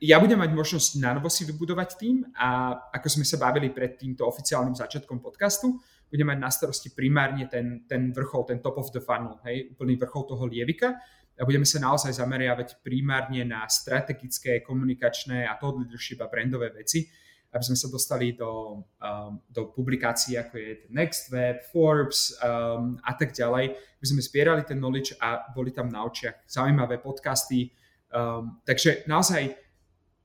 ja 0.00 0.16
budem 0.16 0.40
mať 0.40 0.50
možnosť 0.56 0.90
na 0.96 1.12
novo 1.12 1.28
si 1.28 1.44
vybudovať 1.44 1.90
tým 2.00 2.24
a 2.32 2.72
ako 2.96 3.20
sme 3.20 3.24
sa 3.28 3.36
bavili 3.36 3.68
pred 3.68 4.00
týmto 4.00 4.24
oficiálnym 4.24 4.72
začiatkom 4.72 5.20
podcastu, 5.20 5.76
budem 6.08 6.32
mať 6.32 6.38
na 6.40 6.48
starosti 6.48 6.96
primárne 6.96 7.44
ten, 7.44 7.84
ten 7.84 8.08
vrchol, 8.12 8.48
ten 8.48 8.64
top 8.64 8.80
of 8.80 8.88
the 8.92 9.04
funnel, 9.04 9.36
hej, 9.44 9.72
úplný 9.76 10.00
vrchol 10.00 10.24
toho 10.28 10.44
lievika, 10.48 10.96
a 11.40 11.48
budeme 11.48 11.64
sa 11.64 11.80
naozaj 11.80 12.12
zameriavať 12.12 12.84
primárne 12.84 13.40
na 13.48 13.64
strategické, 13.64 14.60
komunikačné 14.60 15.48
a 15.48 15.56
thought 15.56 15.80
leadership 15.80 16.20
a 16.20 16.28
brandové 16.28 16.68
veci, 16.76 17.08
aby 17.52 17.64
sme 17.64 17.76
sa 17.76 17.88
dostali 17.88 18.32
do, 18.32 18.84
um, 19.00 19.40
do 19.48 19.72
publikácií 19.72 20.40
ako 20.40 20.56
je 20.56 20.70
Next 20.88 21.28
Web, 21.32 21.68
Forbes 21.68 22.32
um, 22.40 22.96
a 23.04 23.12
tak 23.12 23.32
ďalej, 23.32 23.76
aby 23.76 24.06
sme 24.08 24.24
zbierali 24.24 24.62
ten 24.64 24.80
knowledge 24.80 25.16
a 25.20 25.52
boli 25.52 25.72
tam 25.72 25.88
na 25.88 26.04
očiach 26.04 26.48
zaujímavé 26.48 27.00
podcasty. 27.00 27.72
Um, 28.12 28.60
takže 28.68 29.08
naozaj 29.08 29.56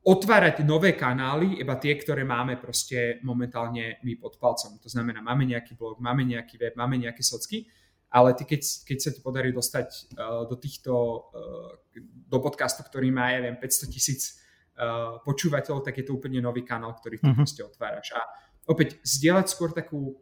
otvárať 0.04 0.64
nové 0.64 0.96
kanály, 0.96 1.60
iba 1.60 1.76
tie, 1.80 1.96
ktoré 1.96 2.24
máme 2.24 2.60
proste 2.60 3.20
momentálne 3.24 4.00
my 4.04 4.14
pod 4.20 4.40
palcom. 4.40 4.80
To 4.80 4.88
znamená, 4.92 5.20
máme 5.20 5.44
nejaký 5.44 5.76
blog, 5.76 6.00
máme 6.00 6.24
nejaký 6.24 6.56
web, 6.60 6.76
máme 6.76 7.00
nejaké 7.00 7.24
socky 7.24 7.68
ale 8.08 8.34
ty 8.34 8.48
keď, 8.48 8.62
keď 8.88 8.98
sa 9.04 9.10
ti 9.12 9.20
podarí 9.20 9.52
dostať 9.52 9.88
uh, 10.16 10.48
do 10.48 10.56
týchto, 10.56 10.94
uh, 11.36 11.76
do 12.28 12.40
podcastu, 12.40 12.84
ktorý 12.88 13.12
má, 13.12 13.36
ja 13.36 13.44
viem, 13.44 13.60
500 13.60 13.92
tisíc 13.92 14.40
uh, 14.80 15.20
počúvateľov, 15.28 15.84
tak 15.84 16.00
je 16.00 16.06
to 16.08 16.16
úplne 16.16 16.40
nový 16.40 16.64
kanál, 16.64 16.96
ktorý 16.96 17.20
ty 17.20 17.28
uh-huh. 17.28 17.40
proste 17.44 17.62
otváraš. 17.68 18.16
A 18.16 18.24
opäť 18.72 19.04
zdieľať 19.04 19.46
skôr 19.52 19.76
takú 19.76 20.16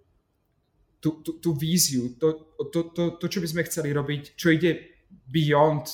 tú, 0.97 1.21
tú, 1.21 1.37
tú 1.37 1.53
víziu, 1.53 2.17
to, 2.17 2.57
to, 2.73 2.89
to, 2.89 3.03
to, 3.21 3.25
čo 3.29 3.37
by 3.37 3.47
sme 3.53 3.67
chceli 3.69 3.93
robiť, 3.93 4.33
čo 4.33 4.49
ide 4.49 5.05
beyond 5.29 5.85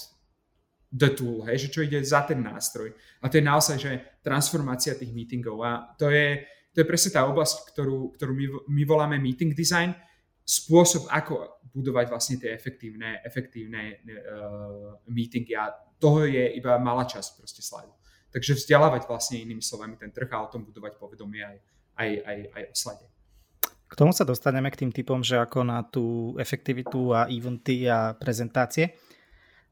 the 0.91 1.09
tool, 1.15 1.47
hej, 1.47 1.67
že 1.67 1.71
čo 1.71 1.81
ide 1.87 2.03
za 2.03 2.27
ten 2.27 2.43
nástroj. 2.43 2.91
A 3.23 3.31
to 3.31 3.39
je 3.39 3.45
naozaj, 3.47 3.75
že 3.79 3.91
transformácia 4.19 4.99
tých 4.99 5.15
meetingov. 5.15 5.63
A 5.63 5.95
to 5.95 6.11
je, 6.11 6.43
to 6.75 6.83
je 6.83 6.85
presne 6.85 7.15
tá 7.15 7.23
oblasť, 7.23 7.71
ktorú, 7.71 8.11
ktorú 8.19 8.31
my, 8.35 8.45
my 8.67 8.83
voláme 8.83 9.15
meeting 9.17 9.55
design, 9.55 9.95
spôsob, 10.43 11.07
ako 11.07 11.63
budovať 11.71 12.05
vlastne 12.11 12.35
tie 12.35 12.51
efektívne, 12.51 13.23
efektívne 13.23 14.03
uh, 14.03 14.99
meetingy 15.07 15.55
a 15.55 15.71
toho 15.95 16.27
je 16.27 16.59
iba 16.59 16.75
malá 16.75 17.07
časť 17.07 17.39
proste 17.39 17.63
slajdu. 17.63 17.93
Takže 18.31 18.59
vzdelávať 18.59 19.07
vlastne 19.07 19.39
inými 19.39 19.63
slovami 19.63 19.95
ten 19.95 20.11
trh 20.11 20.27
a 20.35 20.43
o 20.43 20.51
tom 20.51 20.67
budovať 20.67 20.99
povedomie 20.99 21.43
aj, 21.43 21.57
aj, 21.95 22.09
aj, 22.25 22.37
aj 22.51 22.63
o 22.67 22.75
slade. 22.75 23.05
K 23.91 23.93
tomu 23.99 24.15
sa 24.15 24.23
dostaneme 24.23 24.71
k 24.71 24.87
tým 24.87 24.91
typom, 24.91 25.19
že 25.19 25.35
ako 25.35 25.67
na 25.67 25.83
tú 25.83 26.35
efektivitu 26.39 27.11
a 27.11 27.27
eventy 27.27 27.91
a 27.91 28.15
prezentácie. 28.15 28.95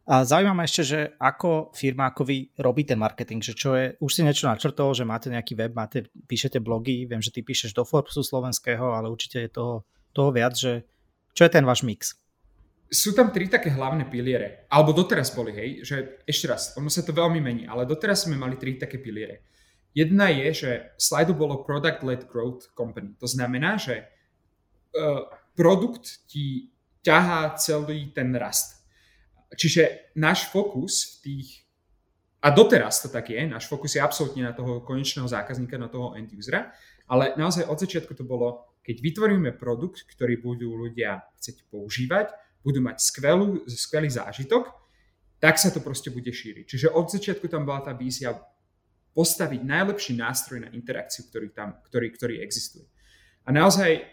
A 0.09 0.25
zaujíma 0.25 0.57
ma 0.57 0.65
ešte, 0.65 0.81
že 0.81 0.99
ako 1.21 1.69
firma, 1.77 2.09
ako 2.09 2.25
vy 2.25 2.49
robíte 2.57 2.97
marketing, 2.97 3.45
že 3.45 3.53
čo 3.53 3.77
je, 3.77 3.93
už 4.01 4.09
si 4.09 4.25
niečo 4.25 4.49
načrtol, 4.49 4.97
že 4.97 5.05
máte 5.05 5.29
nejaký 5.29 5.53
web, 5.53 5.77
máte, 5.77 6.09
píšete 6.25 6.57
blogy, 6.57 7.05
viem, 7.05 7.21
že 7.21 7.29
ty 7.29 7.45
píšeš 7.45 7.77
do 7.77 7.85
Forbesu 7.85 8.25
slovenského, 8.25 8.89
ale 8.89 9.05
určite 9.05 9.45
je 9.45 9.53
toho 9.53 9.85
toho 10.13 10.33
viac, 10.33 10.57
že 10.57 10.85
čo 11.37 11.45
je 11.45 11.51
ten 11.53 11.65
váš 11.65 11.85
mix? 11.85 12.17
Sú 12.89 13.13
tam 13.13 13.29
tri 13.29 13.45
také 13.45 13.69
hlavné 13.69 14.09
piliere, 14.09 14.65
alebo 14.73 14.97
doteraz 14.97 15.29
boli, 15.29 15.53
hej, 15.53 15.69
že 15.85 16.25
ešte 16.25 16.49
raz, 16.49 16.73
ono 16.73 16.89
sa 16.89 17.05
to 17.05 17.13
veľmi 17.13 17.37
mení, 17.37 17.63
ale 17.69 17.85
doteraz 17.85 18.25
sme 18.25 18.33
mali 18.33 18.57
tri 18.57 18.81
také 18.81 18.97
piliere. 18.97 19.45
Jedna 19.93 20.29
je, 20.33 20.47
že 20.53 20.71
Slido 20.97 21.37
bolo 21.37 21.65
Product-led 21.65 22.29
Growth 22.29 22.73
Company. 22.73 23.13
To 23.21 23.29
znamená, 23.29 23.77
že 23.77 24.05
uh, 24.93 25.25
produkt 25.53 26.25
ti 26.29 26.73
ťahá 27.01 27.57
celý 27.57 28.09
ten 28.13 28.33
rast. 28.37 28.78
Čiže 29.55 30.13
náš 30.17 30.49
fokus 30.49 31.05
v 31.05 31.15
tých, 31.23 31.47
a 32.39 32.53
doteraz 32.53 33.01
to 33.01 33.09
tak 33.09 33.29
je, 33.33 33.41
náš 33.47 33.65
fokus 33.65 33.95
je 33.97 34.01
absolútne 34.01 34.45
na 34.45 34.53
toho 34.53 34.81
konečného 34.85 35.27
zákazníka, 35.27 35.77
na 35.77 35.89
toho 35.89 36.13
end 36.13 36.31
usera, 36.37 36.71
ale 37.09 37.33
naozaj 37.35 37.65
od 37.65 37.77
začiatku 37.81 38.13
to 38.13 38.23
bolo, 38.23 38.77
keď 38.85 39.01
vytvoríme 39.01 39.51
produkt, 39.57 40.05
ktorý 40.05 40.37
budú 40.37 40.77
ľudia 40.77 41.25
chcieť 41.41 41.65
používať, 41.73 42.29
budú 42.61 42.83
mať 42.85 43.01
skvelú, 43.01 43.65
skvelý 43.65 44.11
zážitok, 44.11 44.69
tak 45.39 45.55
sa 45.55 45.71
to 45.71 45.79
proste 45.79 46.11
bude 46.11 46.29
šíriť. 46.29 46.65
Čiže 46.67 46.87
od 46.91 47.07
začiatku 47.07 47.47
tam 47.47 47.63
bola 47.63 47.79
tá 47.79 47.95
vízia 47.95 48.35
postaviť 49.15 49.61
najlepší 49.63 50.13
nástroj 50.19 50.67
na 50.67 50.69
interakciu, 50.75 51.27
ktorý, 51.31 51.49
tam, 51.55 51.79
ktorý, 51.87 52.07
ktorý 52.13 52.35
existuje. 52.43 52.85
A 53.47 53.49
naozaj 53.49 54.03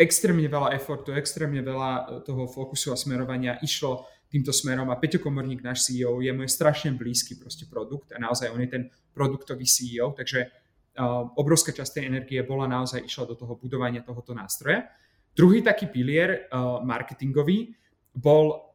extrémne 0.00 0.48
veľa 0.48 0.72
effortu, 0.74 1.12
extrémne 1.12 1.60
veľa 1.60 2.24
toho 2.24 2.48
fokusu 2.48 2.90
a 2.90 2.98
smerovania 2.98 3.60
išlo 3.60 4.08
týmto 4.30 4.54
smerom 4.54 4.86
a 4.94 4.96
Peťo 4.96 5.18
Komorník, 5.18 5.60
náš 5.60 5.90
CEO, 5.90 6.22
je 6.22 6.30
môj 6.30 6.46
strašne 6.46 6.94
blízky 6.94 7.34
proste 7.34 7.66
produkt 7.66 8.14
a 8.14 8.22
naozaj 8.22 8.54
on 8.54 8.62
je 8.62 8.70
ten 8.70 8.82
produktový 9.10 9.66
CEO, 9.66 10.14
takže 10.14 10.46
uh, 10.46 11.34
obrovská 11.34 11.74
časť 11.74 11.98
tej 11.98 12.04
energie 12.06 12.38
bola 12.46 12.70
naozaj 12.70 13.02
išla 13.02 13.26
do 13.26 13.34
toho 13.34 13.58
budovania 13.58 14.06
tohoto 14.06 14.30
nástroja. 14.30 14.86
Druhý 15.34 15.66
taký 15.66 15.90
pilier 15.90 16.46
uh, 16.46 16.78
marketingový 16.86 17.74
bol 18.14 18.70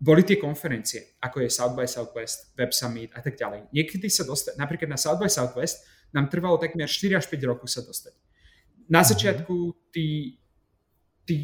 boli 0.00 0.24
tie 0.24 0.40
konferencie, 0.40 1.20
ako 1.20 1.44
je 1.44 1.52
South 1.52 1.76
by 1.76 1.84
Southwest, 1.84 2.56
Web 2.56 2.72
Summit 2.72 3.12
a 3.12 3.20
tak 3.20 3.36
ďalej. 3.36 3.68
Niekedy 3.68 4.08
sa 4.08 4.24
dostať, 4.24 4.56
napríklad 4.56 4.88
na 4.88 4.96
South 4.96 5.20
by 5.20 5.28
Southwest 5.28 5.84
nám 6.16 6.32
trvalo 6.32 6.56
takmer 6.56 6.88
4 6.88 7.20
až 7.20 7.28
5 7.28 7.36
rokov 7.44 7.68
sa 7.68 7.84
dostať. 7.84 8.16
Na 8.88 9.04
mhm. 9.04 9.08
začiatku 9.12 9.54
ty, 9.92 10.38
ty 11.28 11.36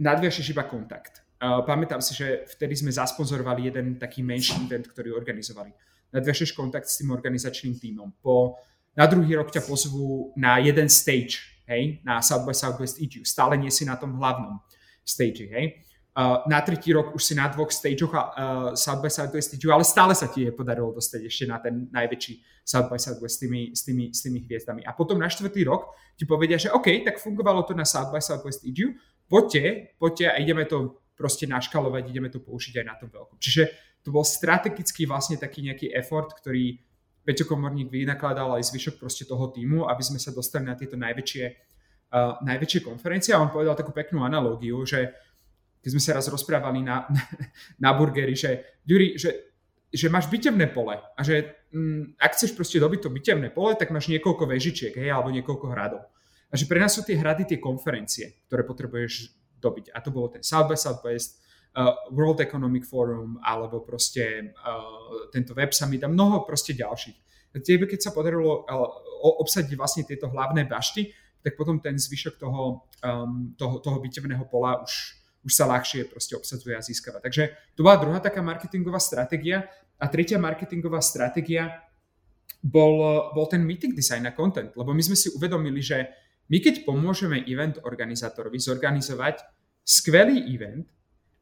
nadviažeš 0.00 0.56
iba 0.56 0.64
kontakt. 0.64 1.27
Uh, 1.38 1.62
pamätám 1.62 2.02
si, 2.02 2.18
že 2.18 2.44
vtedy 2.50 2.74
sme 2.74 2.90
zasponzorovali 2.90 3.70
jeden 3.70 3.94
taký 3.94 4.26
menší 4.26 4.58
event, 4.66 4.90
ktorý 4.90 5.14
organizovali. 5.14 5.70
Nadviažeš 6.10 6.50
kontakt 6.50 6.90
s 6.90 6.98
tým 6.98 7.14
organizačným 7.14 7.78
tímom. 7.78 8.10
Po, 8.18 8.58
na 8.98 9.06
druhý 9.06 9.38
rok 9.38 9.54
ťa 9.54 9.62
pozvú 9.62 10.34
na 10.34 10.58
jeden 10.58 10.90
stage, 10.90 11.62
hej, 11.70 12.02
na 12.02 12.18
South 12.18 12.42
by 12.42 12.50
Southwest 12.50 12.98
EDU. 12.98 13.22
Stále 13.22 13.54
nie 13.54 13.70
si 13.70 13.86
na 13.86 13.94
tom 13.94 14.18
hlavnom 14.18 14.58
stage, 15.06 15.46
hej 15.46 15.78
Uh, 16.18 16.42
na 16.50 16.58
tretí 16.66 16.90
rok 16.90 17.14
už 17.14 17.30
si 17.30 17.34
na 17.38 17.46
dvoch 17.46 17.70
stageoch 17.70 18.10
a 18.10 18.22
uh, 18.26 18.28
South 18.74 18.98
by 18.98 19.06
Southwest 19.06 19.54
stageu, 19.54 19.70
ale 19.70 19.86
stále 19.86 20.18
sa 20.18 20.26
ti 20.26 20.42
je 20.42 20.50
podarilo 20.50 20.90
dostať 20.90 21.30
ešte 21.30 21.46
na 21.46 21.62
ten 21.62 21.86
najväčší 21.94 22.42
South 22.66 22.90
by 22.90 22.98
Southwest 22.98 23.38
s 23.38 23.46
tými, 23.46 23.70
s 23.70 23.86
tými, 23.86 24.04
s 24.10 24.26
tými 24.26 24.42
hviezdami. 24.42 24.82
A 24.82 24.98
potom 24.98 25.14
na 25.14 25.30
štvrtý 25.30 25.62
rok 25.70 25.94
ti 26.18 26.26
povedia, 26.26 26.58
že 26.58 26.74
OK, 26.74 27.06
tak 27.06 27.22
fungovalo 27.22 27.62
to 27.62 27.70
na 27.78 27.86
South 27.86 28.10
by 28.10 28.18
Southwest 28.18 28.66
EDU, 28.66 28.98
poďte, 29.30 29.94
poďte 29.94 30.26
a 30.26 30.42
ideme 30.42 30.66
to 30.66 30.98
proste 31.18 31.50
naškalovať, 31.50 32.14
ideme 32.14 32.30
to 32.30 32.38
použiť 32.38 32.78
aj 32.78 32.86
na 32.86 32.94
tom 32.94 33.10
veľkom. 33.10 33.42
Čiže 33.42 33.62
to 34.06 34.14
bol 34.14 34.22
strategický 34.22 35.10
vlastne 35.10 35.34
taký 35.34 35.66
nejaký 35.66 35.90
effort, 35.90 36.30
ktorý 36.38 36.78
Peťo 37.26 37.44
Komorník 37.44 37.92
vynakladal 37.92 38.56
aj 38.56 38.72
zvyšok 38.72 38.96
proste 38.96 39.28
toho 39.28 39.50
týmu, 39.52 39.84
aby 39.90 40.00
sme 40.00 40.16
sa 40.16 40.32
dostali 40.32 40.64
na 40.64 40.78
tieto 40.78 40.96
najväčšie, 40.96 41.44
uh, 42.14 42.40
najväčšie 42.40 42.80
konferencie. 42.86 43.36
A 43.36 43.42
on 43.42 43.52
povedal 43.52 43.76
takú 43.76 43.92
peknú 43.92 44.24
analógiu, 44.24 44.80
že 44.86 45.12
keď 45.84 45.90
sme 45.92 46.00
sa 46.00 46.16
raz 46.16 46.30
rozprávali 46.30 46.80
na, 46.88 47.04
na 47.82 47.90
burgery, 47.92 48.32
že 48.32 48.80
Juri, 48.86 49.20
že, 49.20 49.58
že 49.92 50.08
máš 50.08 50.32
bitevné 50.32 50.72
pole 50.72 50.96
a 50.96 51.20
že 51.20 51.68
mm, 51.74 52.16
ak 52.16 52.32
chceš 52.38 52.56
proste 52.56 52.80
dobiť 52.80 53.04
to 53.04 53.12
bitevné 53.12 53.52
pole, 53.52 53.76
tak 53.76 53.92
máš 53.92 54.08
niekoľko 54.08 54.48
vežičiek, 54.48 54.96
hej, 54.96 55.12
alebo 55.12 55.28
niekoľko 55.28 55.66
hradov. 55.68 56.08
A 56.48 56.56
že 56.56 56.64
pre 56.64 56.80
nás 56.80 56.96
sú 56.96 57.04
tie 57.04 57.20
hrady 57.20 57.44
tie 57.44 57.58
konferencie, 57.60 58.40
ktoré 58.48 58.64
potrebuješ 58.64 59.36
dobiť. 59.58 59.92
A 59.94 59.98
to 60.00 60.10
bolo 60.14 60.32
ten 60.32 60.42
South 60.42 60.70
by 60.70 60.78
Southwest, 60.78 61.42
uh, 61.76 61.94
World 62.14 62.40
Economic 62.40 62.86
Forum, 62.86 63.38
alebo 63.42 63.82
proste 63.82 64.54
uh, 64.54 65.28
tento 65.34 65.52
Web 65.54 65.74
Summit 65.74 66.02
a 66.06 66.08
mnoho 66.08 66.46
proste 66.46 66.72
ďalších. 66.74 67.26
Tebe, 67.58 67.90
keď 67.90 68.08
sa 68.08 68.10
podarilo 68.14 68.62
uh, 68.64 68.88
obsadiť 69.42 69.74
vlastne 69.74 70.06
tieto 70.06 70.30
hlavné 70.30 70.68
bašty, 70.68 71.10
tak 71.42 71.58
potom 71.58 71.82
ten 71.82 71.98
zvyšok 71.98 72.34
toho, 72.38 72.86
um, 73.02 73.54
toho, 73.58 73.78
toho 73.82 73.98
bitevného 74.02 74.46
pola 74.46 74.78
už 74.82 75.18
už 75.46 75.52
sa 75.54 75.64
ľahšie 75.64 76.10
proste 76.10 76.34
obsadzuje 76.34 76.74
a 76.74 76.82
získava. 76.82 77.22
Takže 77.22 77.54
to 77.72 77.86
bola 77.86 77.96
druhá 77.96 78.18
taká 78.18 78.42
marketingová 78.42 78.98
stratégia. 78.98 79.64
A 79.98 80.06
tretia 80.06 80.38
marketingová 80.38 81.02
stratégia 81.02 81.82
bol, 82.62 83.00
bol 83.34 83.46
ten 83.50 83.62
meeting 83.62 83.94
design 83.94 84.26
a 84.28 84.36
content. 84.36 84.74
Lebo 84.76 84.94
my 84.94 85.02
sme 85.02 85.16
si 85.16 85.32
uvedomili, 85.34 85.82
že 85.82 86.06
my 86.48 86.58
keď 86.64 86.88
pomôžeme 86.88 87.44
event 87.44 87.76
organizátorovi 87.84 88.56
zorganizovať 88.56 89.44
skvelý 89.84 90.48
event 90.52 90.88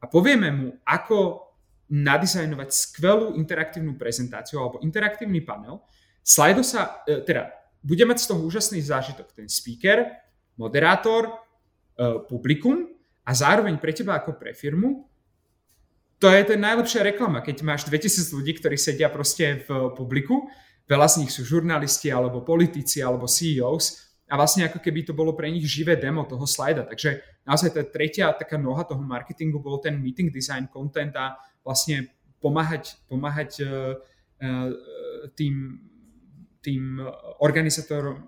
a 0.02 0.10
povieme 0.10 0.50
mu, 0.50 0.68
ako 0.82 1.46
nadizajnovať 1.90 2.68
skvelú 2.70 3.38
interaktívnu 3.38 3.94
prezentáciu 3.94 4.58
alebo 4.58 4.82
interaktívny 4.82 5.42
panel, 5.46 5.82
slajdo 6.26 6.62
sa, 6.66 7.02
e, 7.06 7.22
teda 7.22 7.54
bude 7.86 8.02
mať 8.02 8.26
z 8.26 8.28
toho 8.34 8.42
úžasný 8.42 8.82
zážitok. 8.82 9.30
Ten 9.30 9.46
speaker, 9.46 10.10
moderátor, 10.58 11.30
e, 11.30 11.32
publikum 12.26 12.90
a 13.22 13.30
zároveň 13.30 13.78
pre 13.78 13.94
teba 13.94 14.18
ako 14.18 14.34
pre 14.34 14.50
firmu, 14.50 15.06
to 16.16 16.32
je 16.32 16.42
ten 16.48 16.56
najlepšia 16.56 17.04
reklama, 17.04 17.44
keď 17.44 17.60
máš 17.60 17.84
2000 17.86 18.32
ľudí, 18.32 18.56
ktorí 18.56 18.80
sedia 18.80 19.12
proste 19.12 19.62
v 19.68 19.92
publiku, 19.92 20.48
veľa 20.88 21.12
z 21.12 21.16
nich 21.20 21.30
sú 21.30 21.44
žurnalisti, 21.44 22.08
alebo 22.08 22.40
politici, 22.40 23.04
alebo 23.04 23.28
CEOs 23.28 24.05
a 24.26 24.34
vlastne 24.34 24.66
ako 24.66 24.82
keby 24.82 25.06
to 25.06 25.14
bolo 25.14 25.38
pre 25.38 25.46
nich 25.46 25.62
živé 25.70 25.94
demo 25.94 26.26
toho 26.26 26.42
slajda. 26.42 26.82
Takže 26.90 27.22
naozaj 27.46 27.70
tá 27.70 27.82
tretia 27.86 28.34
taká 28.34 28.58
noha 28.58 28.82
toho 28.82 28.98
marketingu 28.98 29.62
bol 29.62 29.78
ten 29.78 30.02
meeting 30.02 30.34
design 30.34 30.66
content 30.66 31.14
a 31.14 31.38
vlastne 31.62 32.10
pomáhať, 32.42 32.98
pomáhať 33.06 33.50
uh, 33.62 33.94
uh, 34.42 34.68
tým, 35.38 35.78
tým 36.58 36.98
organizátorom 37.38 38.18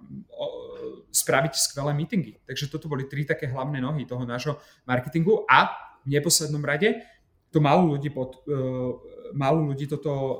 spraviť 1.10 1.52
skvelé 1.58 1.90
meetingy. 1.98 2.38
Takže 2.46 2.70
toto 2.70 2.86
boli 2.86 3.10
tri 3.10 3.26
také 3.26 3.50
hlavné 3.50 3.82
nohy 3.82 4.06
toho 4.06 4.22
nášho 4.22 4.54
marketingu 4.86 5.42
a 5.50 5.74
v 6.06 6.14
neposlednom 6.14 6.62
rade 6.62 6.94
to 7.50 7.58
málo 7.58 7.96
ľudí, 7.96 8.12
pod, 8.14 8.44
uh, 8.46 8.92
málo 9.34 9.72
ľudí 9.72 9.90
toto 9.90 10.12
uh, 10.14 10.36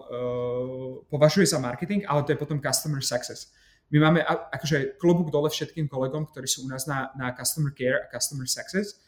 považuje 1.11 1.51
za 1.51 1.59
marketing, 1.59 2.07
ale 2.07 2.23
to 2.23 2.37
je 2.37 2.39
potom 2.39 2.63
customer 2.63 3.03
success. 3.03 3.51
My 3.89 3.99
máme 4.05 4.21
akože 4.27 5.01
klobúk 5.01 5.33
dole 5.33 5.49
všetkým 5.49 5.89
kolegom, 5.89 6.29
ktorí 6.29 6.45
sú 6.45 6.65
u 6.65 6.69
nás 6.69 6.85
na, 6.85 7.09
na 7.17 7.33
customer 7.33 7.73
care 7.73 8.05
a 8.05 8.07
customer 8.13 8.45
success. 8.45 9.01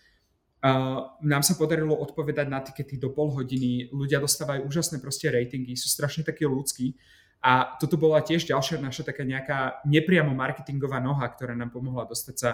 Uh, 0.61 1.17
nám 1.25 1.41
sa 1.41 1.57
podarilo 1.57 1.97
odpovedať 1.97 2.47
na 2.49 2.61
tikety 2.61 3.01
do 3.01 3.09
pol 3.13 3.33
hodiny, 3.33 3.89
ľudia 3.93 4.21
dostávajú 4.21 4.69
úžasné 4.69 5.01
proste 5.01 5.33
ratingy, 5.33 5.73
sú 5.73 5.89
strašne 5.89 6.21
takí 6.21 6.45
ľudskí 6.45 7.01
a 7.41 7.81
toto 7.81 7.97
bola 7.97 8.21
tiež 8.21 8.45
ďalšia 8.45 8.77
naša 8.77 9.09
taká 9.09 9.25
nejaká 9.25 9.81
nepriamo 9.89 10.37
marketingová 10.37 11.01
noha, 11.01 11.25
ktorá 11.33 11.57
nám 11.57 11.73
pomohla 11.73 12.05
dostať 12.05 12.37
sa 12.37 12.51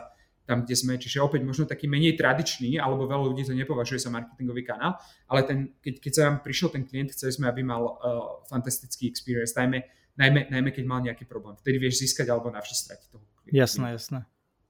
tam, 0.47 0.63
kde 0.63 0.79
sme. 0.79 0.95
Čiže 0.95 1.19
opäť 1.19 1.43
možno 1.43 1.67
taký 1.67 1.91
menej 1.91 2.15
tradičný, 2.15 2.79
alebo 2.79 3.11
veľa 3.11 3.27
ľudí 3.35 3.43
to 3.43 3.59
nepovažuje 3.59 3.99
za 3.99 4.15
marketingový 4.15 4.63
kanál, 4.63 4.95
ale 5.27 5.43
ten, 5.43 5.59
keď, 5.83 5.95
keď 5.99 6.13
sa 6.15 6.23
nám 6.31 6.47
prišiel 6.47 6.71
ten 6.71 6.87
klient, 6.87 7.11
chceli 7.11 7.35
sme, 7.35 7.51
aby 7.51 7.67
mal 7.67 7.83
uh, 7.83 8.47
fantastický 8.47 9.11
experience, 9.11 9.59
najmä, 9.59 9.83
najmä, 10.17 10.49
najmä 10.51 10.71
keď 10.73 10.85
mal 10.85 11.01
nejaký 11.05 11.25
problém. 11.29 11.57
Vtedy 11.61 11.77
vieš 11.81 12.03
získať 12.03 12.33
alebo 12.33 12.49
navždy 12.49 12.75
toho 13.13 13.25
klienta. 13.45 13.53
Jasné, 13.53 13.87
jasné. 13.97 14.21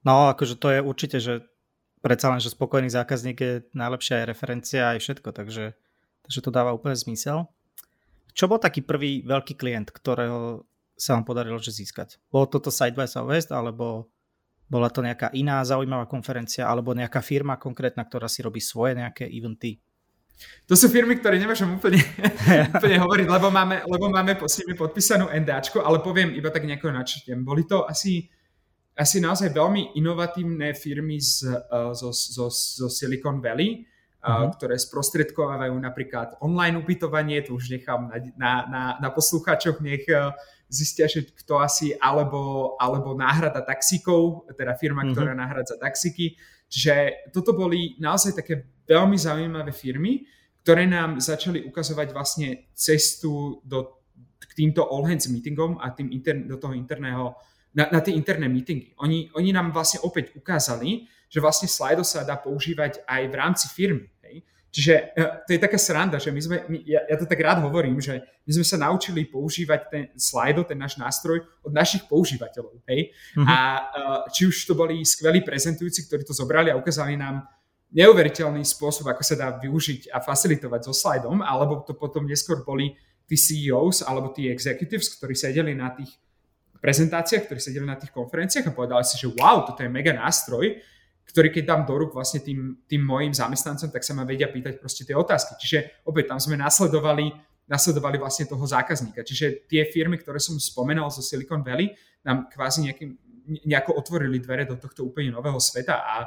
No 0.07 0.31
akože 0.31 0.55
to 0.59 0.71
je 0.71 0.81
určite, 0.83 1.19
že 1.19 1.43
predsa 1.99 2.31
len, 2.31 2.39
že 2.39 2.55
spokojný 2.55 2.87
zákazník 2.87 3.39
je 3.39 3.53
najlepšia 3.75 4.23
aj 4.23 4.29
referencia 4.31 4.83
aj 4.95 5.03
všetko, 5.03 5.35
takže, 5.35 5.75
takže 6.23 6.41
to 6.43 6.51
dáva 6.55 6.71
úplne 6.71 6.95
zmysel. 6.95 7.51
Čo 8.37 8.47
bol 8.47 8.61
taký 8.61 8.85
prvý 8.85 9.25
veľký 9.25 9.57
klient, 9.57 9.91
ktorého 9.91 10.69
sa 10.95 11.17
vám 11.17 11.25
podarilo 11.25 11.59
že 11.59 11.73
získať? 11.73 12.21
Bolo 12.29 12.47
toto 12.47 12.71
Side 12.71 12.95
by 12.95 13.09
Southwest, 13.09 13.51
alebo 13.51 14.13
bola 14.67 14.91
to 14.91 15.03
nejaká 15.03 15.31
iná 15.33 15.63
zaujímavá 15.63 16.07
konferencia, 16.07 16.69
alebo 16.69 16.95
nejaká 16.95 17.23
firma 17.25 17.57
konkrétna, 17.57 18.05
ktorá 18.05 18.29
si 18.31 18.45
robí 18.45 18.61
svoje 18.61 18.99
nejaké 18.99 19.27
eventy? 19.27 19.83
To 20.66 20.75
sú 20.75 20.90
firmy, 20.90 21.14
ktoré 21.22 21.38
nemôžem 21.38 21.70
úplne, 21.70 22.03
úplne 22.75 22.99
hovoriť, 22.99 23.27
lebo 23.31 23.49
máme, 23.55 23.87
lebo 23.87 24.11
máme 24.11 24.35
s 24.35 24.59
nimi 24.59 24.75
podpísanú 24.75 25.31
NDAčko, 25.31 25.79
ale 25.79 26.03
poviem 26.03 26.35
iba 26.35 26.51
tak 26.51 26.66
nejako 26.66 26.90
načrtiem. 26.90 27.46
Boli 27.46 27.70
to 27.70 27.87
asi, 27.87 28.27
asi 28.99 29.22
naozaj 29.22 29.55
veľmi 29.55 29.94
inovatívne 29.94 30.75
firmy 30.75 31.22
z, 31.22 31.46
uh, 31.46 31.94
zo, 31.94 32.11
zo, 32.11 32.51
zo 32.51 32.87
Silicon 32.90 33.38
Valley, 33.38 33.87
uh-huh. 34.27 34.51
ktoré 34.59 34.75
sprostredkovávajú 34.75 35.75
napríklad 35.79 36.42
online 36.42 36.83
ubytovanie, 36.83 37.46
to 37.46 37.55
už 37.55 37.70
nechám 37.70 38.11
na, 38.11 38.18
na, 38.35 38.53
na, 38.66 38.83
na 38.99 39.09
poslucháčoch, 39.14 39.79
nech 39.79 40.03
uh, 40.11 40.35
zistia, 40.66 41.07
že 41.07 41.31
kto 41.31 41.62
asi, 41.62 41.94
alebo, 41.94 42.75
alebo 42.83 43.14
náhrada 43.14 43.62
taxíkov, 43.62 44.51
teda 44.59 44.75
firma, 44.75 45.07
uh-huh. 45.07 45.14
ktorá 45.14 45.31
nahradza 45.31 45.79
taxíky. 45.79 46.35
Čiže 46.66 47.31
toto 47.31 47.55
boli 47.55 47.94
naozaj 48.02 48.42
také 48.42 48.83
veľmi 48.87 49.18
zaujímavé 49.18 49.70
firmy, 49.70 50.26
ktoré 50.66 50.87
nám 50.87 51.22
začali 51.22 51.62
ukazovať 51.62 52.11
vlastne 52.11 52.48
cestu 52.74 53.62
do, 53.62 54.02
k 54.42 54.52
týmto 54.55 54.83
all 54.83 55.07
hands 55.07 55.31
meetingom 55.31 55.79
a 55.79 55.94
tým 55.94 56.11
inter, 56.11 56.42
do 56.42 56.59
toho 56.59 56.74
interného, 56.74 57.38
na, 57.70 57.87
na 57.92 58.00
tie 58.02 58.16
interné 58.16 58.50
meetingy. 58.50 58.96
Oni, 58.98 59.31
oni 59.37 59.55
nám 59.55 59.70
vlastne 59.70 60.02
opäť 60.02 60.35
ukázali, 60.35 61.07
že 61.31 61.38
vlastne 61.42 61.70
Slido 61.70 62.02
sa 62.02 62.26
dá 62.26 62.38
používať 62.38 63.02
aj 63.07 63.22
v 63.31 63.35
rámci 63.35 63.66
firmy. 63.70 64.11
Čiže 64.77 65.17
uh, 65.17 65.41
to 65.49 65.57
je 65.57 65.61
taká 65.65 65.81
sranda, 65.81 66.21
že 66.21 66.29
my 66.29 66.41
sme, 66.45 66.57
my, 66.69 66.85
ja, 66.85 67.01
ja 67.09 67.17
to 67.17 67.25
tak 67.25 67.41
rád 67.41 67.65
hovorím, 67.65 67.97
že 67.97 68.21
my 68.45 68.61
sme 68.61 68.67
sa 68.69 68.77
naučili 68.77 69.25
používať 69.25 69.81
ten 69.89 70.05
Slido, 70.21 70.69
ten 70.69 70.77
náš 70.77 71.01
nástroj 71.01 71.41
od 71.65 71.73
našich 71.73 72.05
používateľov. 72.05 72.85
Hej? 72.85 73.17
Mm-hmm. 73.33 73.49
A 73.49 73.57
uh, 73.57 73.81
či 74.29 74.45
už 74.45 74.69
to 74.69 74.77
boli 74.77 75.01
skvelí 75.01 75.41
prezentujúci, 75.41 76.05
ktorí 76.05 76.29
to 76.29 76.37
zobrali 76.37 76.69
a 76.69 76.77
ukázali 76.77 77.17
nám 77.17 77.49
neuveriteľný 77.97 78.61
spôsob, 78.69 79.09
ako 79.09 79.25
sa 79.25 79.41
dá 79.41 79.49
využiť 79.57 80.12
a 80.12 80.21
facilitovať 80.21 80.81
so 80.85 80.93
Slidom, 80.93 81.41
alebo 81.41 81.81
to 81.81 81.97
potom 81.97 82.29
neskôr 82.29 82.61
boli 82.61 82.93
tí 83.25 83.41
CEOs 83.41 84.05
alebo 84.05 84.37
tí 84.37 84.53
executives, 84.53 85.17
ktorí 85.17 85.33
sedeli 85.33 85.73
na 85.73 85.89
tých 85.97 86.21
prezentáciách, 86.85 87.49
ktorí 87.49 87.59
sedeli 87.65 87.89
na 87.89 87.97
tých 87.97 88.12
konferenciách 88.12 88.69
a 88.69 88.77
povedali 88.77 89.09
si, 89.09 89.17
že 89.17 89.33
wow, 89.33 89.65
toto 89.65 89.81
je 89.81 89.89
mega 89.89 90.12
nástroj, 90.12 90.77
ktorý 91.27 91.51
keď 91.51 91.65
dám 91.67 91.83
do 91.85 91.99
rúk 91.99 92.15
vlastne 92.15 92.41
tým, 92.41 92.81
tým 92.87 93.03
mojim 93.03 93.35
zamestnancom, 93.35 93.91
tak 93.91 94.07
sa 94.07 94.15
ma 94.15 94.23
vedia 94.23 94.47
pýtať 94.47 94.79
proste 94.79 95.03
tie 95.03 95.12
otázky. 95.19 95.59
Čiže 95.59 96.07
opäť 96.07 96.33
tam 96.33 96.39
sme 96.39 96.55
nasledovali, 96.55 97.35
nasledovali 97.67 98.17
vlastne 98.17 98.47
toho 98.47 98.62
zákazníka. 98.62 99.27
Čiže 99.27 99.67
tie 99.67 99.85
firmy, 99.91 100.17
ktoré 100.23 100.39
som 100.39 100.55
spomenal 100.57 101.11
zo 101.11 101.21
Silicon 101.21 101.67
Valley, 101.67 101.93
nám 102.23 102.47
kvázi 102.49 102.89
nejakým, 102.89 103.11
nejako 103.67 103.99
otvorili 103.99 104.39
dvere 104.39 104.67
do 104.67 104.79
tohto 104.79 105.07
úplne 105.07 105.35
nového 105.35 105.59
sveta 105.59 106.03
a 106.03 106.15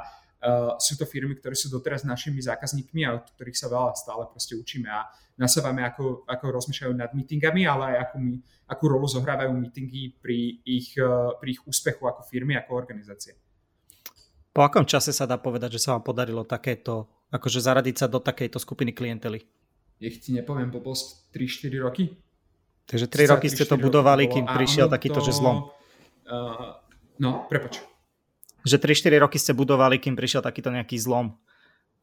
sú 0.80 0.96
to 0.96 1.04
firmy, 1.08 1.36
ktoré 1.36 1.56
sú 1.56 1.68
doteraz 1.72 2.04
našimi 2.04 2.40
zákazníkmi 2.40 3.04
a 3.04 3.16
od 3.16 3.28
ktorých 3.36 3.56
sa 3.56 3.68
veľa 3.68 3.92
stále 3.96 4.24
proste 4.28 4.56
učíme 4.56 4.88
a 4.88 5.04
nasávame, 5.36 5.84
ako, 5.84 6.28
ako 6.28 6.44
rozmýšľajú 6.60 6.92
nad 6.96 7.12
meetingami, 7.16 7.64
ale 7.64 7.96
aj 7.96 7.96
akú, 8.08 8.20
akú 8.68 8.84
rolu 8.88 9.08
zohrávajú 9.08 9.52
meetingy 9.56 10.16
pri 10.20 10.60
ich, 10.64 10.96
uh, 11.00 11.36
pri 11.40 11.56
ich 11.56 11.60
úspechu 11.64 12.04
ako 12.04 12.24
firmy, 12.28 12.56
ako 12.56 12.76
organizácie. 12.76 13.36
Po 14.50 14.66
akom 14.66 14.82
čase 14.82 15.14
sa 15.14 15.30
dá 15.30 15.38
povedať, 15.38 15.78
že 15.78 15.82
sa 15.86 15.94
vám 15.94 16.02
podarilo 16.02 16.42
takéto, 16.42 17.06
akože 17.30 17.62
zaradiť 17.62 17.96
sa 18.02 18.06
do 18.10 18.18
takejto 18.18 18.58
skupiny 18.58 18.90
klientely? 18.90 19.46
Nech 20.02 20.18
ti 20.18 20.34
nepoviem 20.34 20.74
post 20.74 21.30
3-4 21.30 21.86
roky. 21.86 22.10
Takže 22.90 23.06
3 23.06 23.30
roky 23.30 23.46
ste 23.46 23.62
to 23.62 23.78
budovali, 23.78 24.26
kým 24.26 24.50
prišiel 24.50 24.90
takýto, 24.90 25.22
že 25.22 25.30
zlom. 25.30 25.70
Uh, 26.26 26.74
no, 27.22 27.46
prepač. 27.46 27.78
Že 28.66 28.90
3-4 28.90 29.22
roky 29.22 29.38
ste 29.38 29.54
budovali, 29.54 30.02
kým 30.02 30.18
prišiel 30.18 30.42
takýto 30.42 30.74
nejaký 30.74 30.98
zlom, 30.98 31.38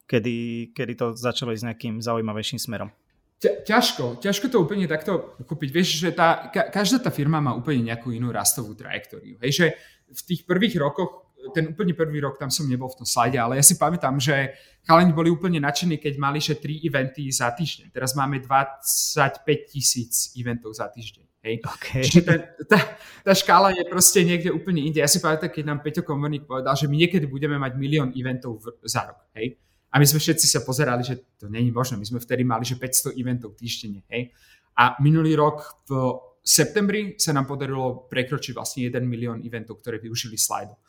kedy, 0.08 0.72
kedy 0.72 0.94
to 0.96 1.06
začalo 1.20 1.52
ísť 1.52 1.76
nejakým 1.76 2.00
zaujímavejším 2.00 2.64
smerom. 2.64 2.96
ťažko, 3.44 4.24
ťažko 4.24 4.48
to 4.48 4.64
úplne 4.64 4.88
takto 4.88 5.36
kúpiť. 5.44 5.70
Vieš, 5.76 5.90
že 6.00 6.10
tá, 6.16 6.48
ka, 6.48 6.72
každá 6.72 7.04
tá 7.04 7.12
firma 7.12 7.44
má 7.44 7.52
úplne 7.52 7.92
nejakú 7.92 8.16
inú 8.16 8.32
rastovú 8.32 8.72
trajektóriu. 8.72 9.36
Hej, 9.44 9.52
že 9.52 9.66
v 10.08 10.22
tých 10.24 10.48
prvých 10.48 10.80
rokoch 10.80 11.27
ten 11.54 11.72
úplne 11.72 11.94
prvý 11.94 12.20
rok 12.24 12.40
tam 12.40 12.52
som 12.52 12.68
nebol 12.68 12.90
v 12.92 13.04
tom 13.04 13.08
slide, 13.08 13.36
ale 13.38 13.60
ja 13.60 13.64
si 13.66 13.76
pamätám, 13.76 14.18
že 14.20 14.56
chalani 14.88 15.12
boli 15.12 15.30
úplne 15.32 15.60
nadšení, 15.64 16.00
keď 16.00 16.14
mali 16.18 16.40
že 16.40 16.60
3 16.60 16.88
eventy 16.88 17.30
za 17.32 17.52
týždeň. 17.52 17.92
Teraz 17.92 18.16
máme 18.16 18.40
25 18.40 19.44
tisíc 19.68 20.32
eventov 20.36 20.76
za 20.76 20.88
týždeň. 20.88 21.28
Hej. 21.48 21.56
Okay. 21.64 22.04
Čiže 22.04 22.22
ten, 22.28 22.40
tá, 22.68 22.80
tá 23.24 23.32
škála 23.32 23.72
je 23.72 23.84
proste 23.88 24.20
niekde 24.26 24.52
úplne 24.52 24.84
inde. 24.84 25.00
Ja 25.00 25.08
si 25.08 25.24
pamätám, 25.24 25.48
keď 25.48 25.64
nám 25.64 25.80
Peťo 25.80 26.04
Komorník 26.04 26.44
povedal, 26.44 26.76
že 26.76 26.92
my 26.92 26.96
niekedy 27.00 27.24
budeme 27.30 27.56
mať 27.56 27.80
milión 27.80 28.10
eventov 28.12 28.60
v, 28.60 28.76
za 28.84 29.08
rok. 29.08 29.32
Hej. 29.38 29.56
A 29.88 30.04
my 30.04 30.06
sme 30.06 30.20
všetci 30.20 30.44
sa 30.44 30.60
pozerali, 30.68 31.08
že 31.08 31.16
to 31.40 31.48
není 31.48 31.72
možné. 31.72 31.96
My 31.96 32.04
sme 32.04 32.20
vtedy 32.20 32.44
mali, 32.44 32.68
že 32.68 32.76
500 32.76 33.16
eventov 33.16 33.56
týždenne. 33.56 34.04
Hej. 34.12 34.36
A 34.76 35.00
minulý 35.00 35.34
rok 35.40 35.88
v 35.88 36.20
septembri 36.44 37.16
sa 37.16 37.32
nám 37.32 37.48
podarilo 37.48 38.08
prekročiť 38.12 38.52
vlastne 38.52 38.88
1 38.88 39.00
milión 39.08 39.40
eventov, 39.44 39.80
ktoré 39.80 40.00
využili 40.04 40.36
Slido. 40.36 40.80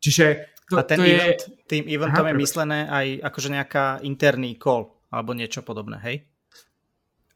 Čiže 0.00 0.56
to, 0.66 0.78
a 0.78 0.82
ten 0.82 0.98
to 0.98 1.06
event, 1.06 1.40
je... 1.40 1.50
tým 1.70 1.84
eventom 1.86 2.26
Aha, 2.26 2.32
je 2.34 2.42
myslené 2.42 2.78
aj 2.90 3.06
akože 3.30 3.48
nejaká 3.54 3.84
interný 4.02 4.58
call 4.58 4.90
alebo 5.10 5.32
niečo 5.32 5.62
podobné, 5.62 5.96
hej? 6.02 6.16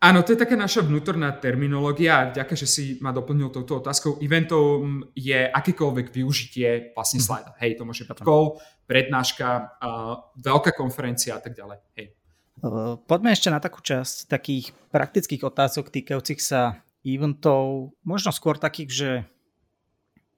Áno, 0.01 0.25
to 0.25 0.33
je 0.33 0.41
taká 0.41 0.57
naša 0.57 0.81
vnútorná 0.81 1.29
terminológia. 1.37 2.33
Ďakujem, 2.33 2.61
že 2.65 2.69
si 2.69 2.85
ma 3.05 3.13
doplnil 3.13 3.53
touto 3.53 3.85
otázkou. 3.85 4.17
Eventom 4.25 5.05
je 5.13 5.45
akékoľvek 5.45 6.09
využitie 6.09 6.97
vlastne 6.97 7.21
mhm. 7.21 7.27
slajda. 7.29 7.51
Hej, 7.61 7.71
to 7.77 7.85
môže 7.85 8.09
byť 8.09 8.25
call, 8.25 8.57
prednáška, 8.89 9.77
uh, 9.77 10.33
veľká 10.41 10.73
konferencia 10.73 11.37
a 11.37 11.41
tak 11.45 11.53
ďalej. 11.53 11.79
Hej. 12.01 12.17
Poďme 13.09 13.33
ešte 13.33 13.49
na 13.53 13.61
takú 13.61 13.81
časť 13.81 14.29
takých 14.29 14.73
praktických 14.93 15.45
otázok 15.45 15.93
týkajúcich 15.93 16.41
sa 16.41 16.81
eventov, 17.05 17.93
možno 18.05 18.33
skôr 18.33 18.61
takých, 18.61 18.91
že 18.93 19.11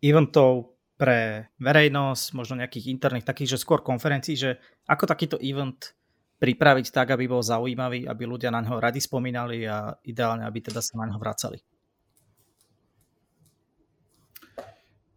eventov 0.03 0.75
pre 0.97 1.51
verejnosť, 1.59 2.37
možno 2.37 2.61
nejakých 2.61 2.93
interných 2.93 3.27
takých, 3.27 3.57
že 3.57 3.63
skôr 3.63 3.83
konferencií, 3.83 4.39
že 4.39 4.61
ako 4.87 5.09
takýto 5.09 5.37
event 5.41 5.97
pripraviť 6.43 6.91
tak, 6.91 7.15
aby 7.15 7.31
bol 7.31 7.39
zaujímavý, 7.39 8.07
aby 8.07 8.23
ľudia 8.27 8.51
na 8.51 8.63
ňo 8.67 8.83
radi 8.83 8.99
spomínali 8.99 9.63
a 9.63 9.95
ideálne, 10.03 10.43
aby 10.43 10.59
teda 10.59 10.83
sa 10.83 10.99
na 10.99 11.07
ňo 11.07 11.17
vracali. 11.23 11.63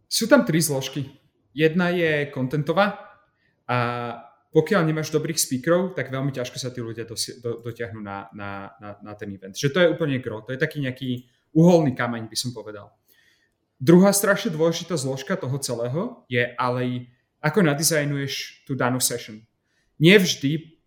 Sú 0.06 0.30
tam 0.30 0.46
tri 0.46 0.62
zložky. 0.62 1.12
Jedna 1.52 1.90
je 1.90 2.30
kontentová 2.30 2.94
a 3.66 3.78
pokiaľ 4.56 4.88
nemáš 4.88 5.12
dobrých 5.12 5.36
speakerov, 5.36 6.00
tak 6.00 6.08
veľmi 6.08 6.32
ťažko 6.32 6.56
sa 6.56 6.72
tí 6.72 6.80
ľudia 6.80 7.04
dosi- 7.04 7.44
do, 7.44 7.60
dotiahnu 7.60 8.00
na, 8.00 8.32
na, 8.32 8.72
na, 8.80 8.90
na 9.04 9.14
ten 9.20 9.28
event. 9.36 9.52
Že 9.52 9.70
to 9.76 9.80
je 9.84 9.92
úplne 9.92 10.16
gro. 10.24 10.48
To 10.48 10.56
je 10.56 10.62
taký 10.62 10.80
nejaký 10.80 11.28
uholný 11.52 11.92
kameň, 11.92 12.32
by 12.32 12.38
som 12.40 12.56
povedal. 12.56 12.88
Druhá 13.76 14.16
strašne 14.16 14.56
dôležitá 14.56 14.96
zložka 14.96 15.36
toho 15.36 15.60
celého 15.60 16.24
je 16.32 16.44
ale 16.56 17.12
ako 17.44 17.62
nadizajnuješ 17.62 18.66
tú 18.66 18.74
danú 18.74 19.04
session. 19.04 19.44
Nie 20.00 20.18
vždy 20.18 20.80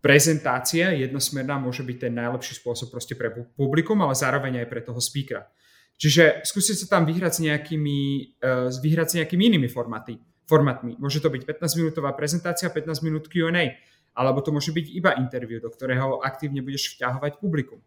prezentácia 0.00 0.94
jednosmerná 0.94 1.58
môže 1.58 1.82
byť 1.82 1.96
ten 2.06 2.14
najlepší 2.14 2.62
spôsob 2.62 2.94
proste 2.94 3.18
pre 3.18 3.50
publikum, 3.58 3.98
ale 4.06 4.14
zároveň 4.14 4.62
aj 4.62 4.70
pre 4.70 4.80
toho 4.86 5.02
speakera. 5.02 5.50
Čiže 5.96 6.46
skúste 6.46 6.78
sa 6.78 6.86
tam 6.86 7.08
vyhrať 7.08 7.32
s 7.32 7.40
nejakými, 7.42 7.98
uh, 8.38 8.68
vyhrať 8.70 9.06
s 9.10 9.14
nejakými 9.18 9.42
inými 9.50 9.68
formáty, 9.72 10.20
formatmi. 10.46 11.00
Môže 11.00 11.18
to 11.18 11.32
byť 11.32 11.42
15-minútová 11.42 12.14
prezentácia, 12.14 12.70
15 12.70 13.02
minút 13.02 13.26
Q&A, 13.26 13.74
alebo 14.14 14.44
to 14.44 14.54
môže 14.54 14.70
byť 14.70 14.86
iba 14.92 15.16
interview, 15.18 15.58
do 15.58 15.72
ktorého 15.72 16.20
aktívne 16.22 16.62
budeš 16.62 16.96
vťahovať 16.96 17.42
publikum. 17.42 17.82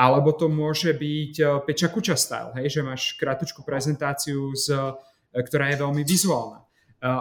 Alebo 0.00 0.32
to 0.32 0.48
môže 0.48 0.96
byť 0.96 1.34
e, 1.36 1.44
Peča 1.68 1.92
Kuča 1.92 2.16
style, 2.16 2.56
hej, 2.56 2.72
že 2.72 2.80
máš 2.80 3.20
krátku 3.20 3.60
prezentáciu, 3.60 4.56
z, 4.56 4.72
e, 4.72 5.44
ktorá 5.44 5.68
je 5.68 5.76
veľmi 5.76 6.00
vizuálna. 6.00 6.64
E, 6.64 6.66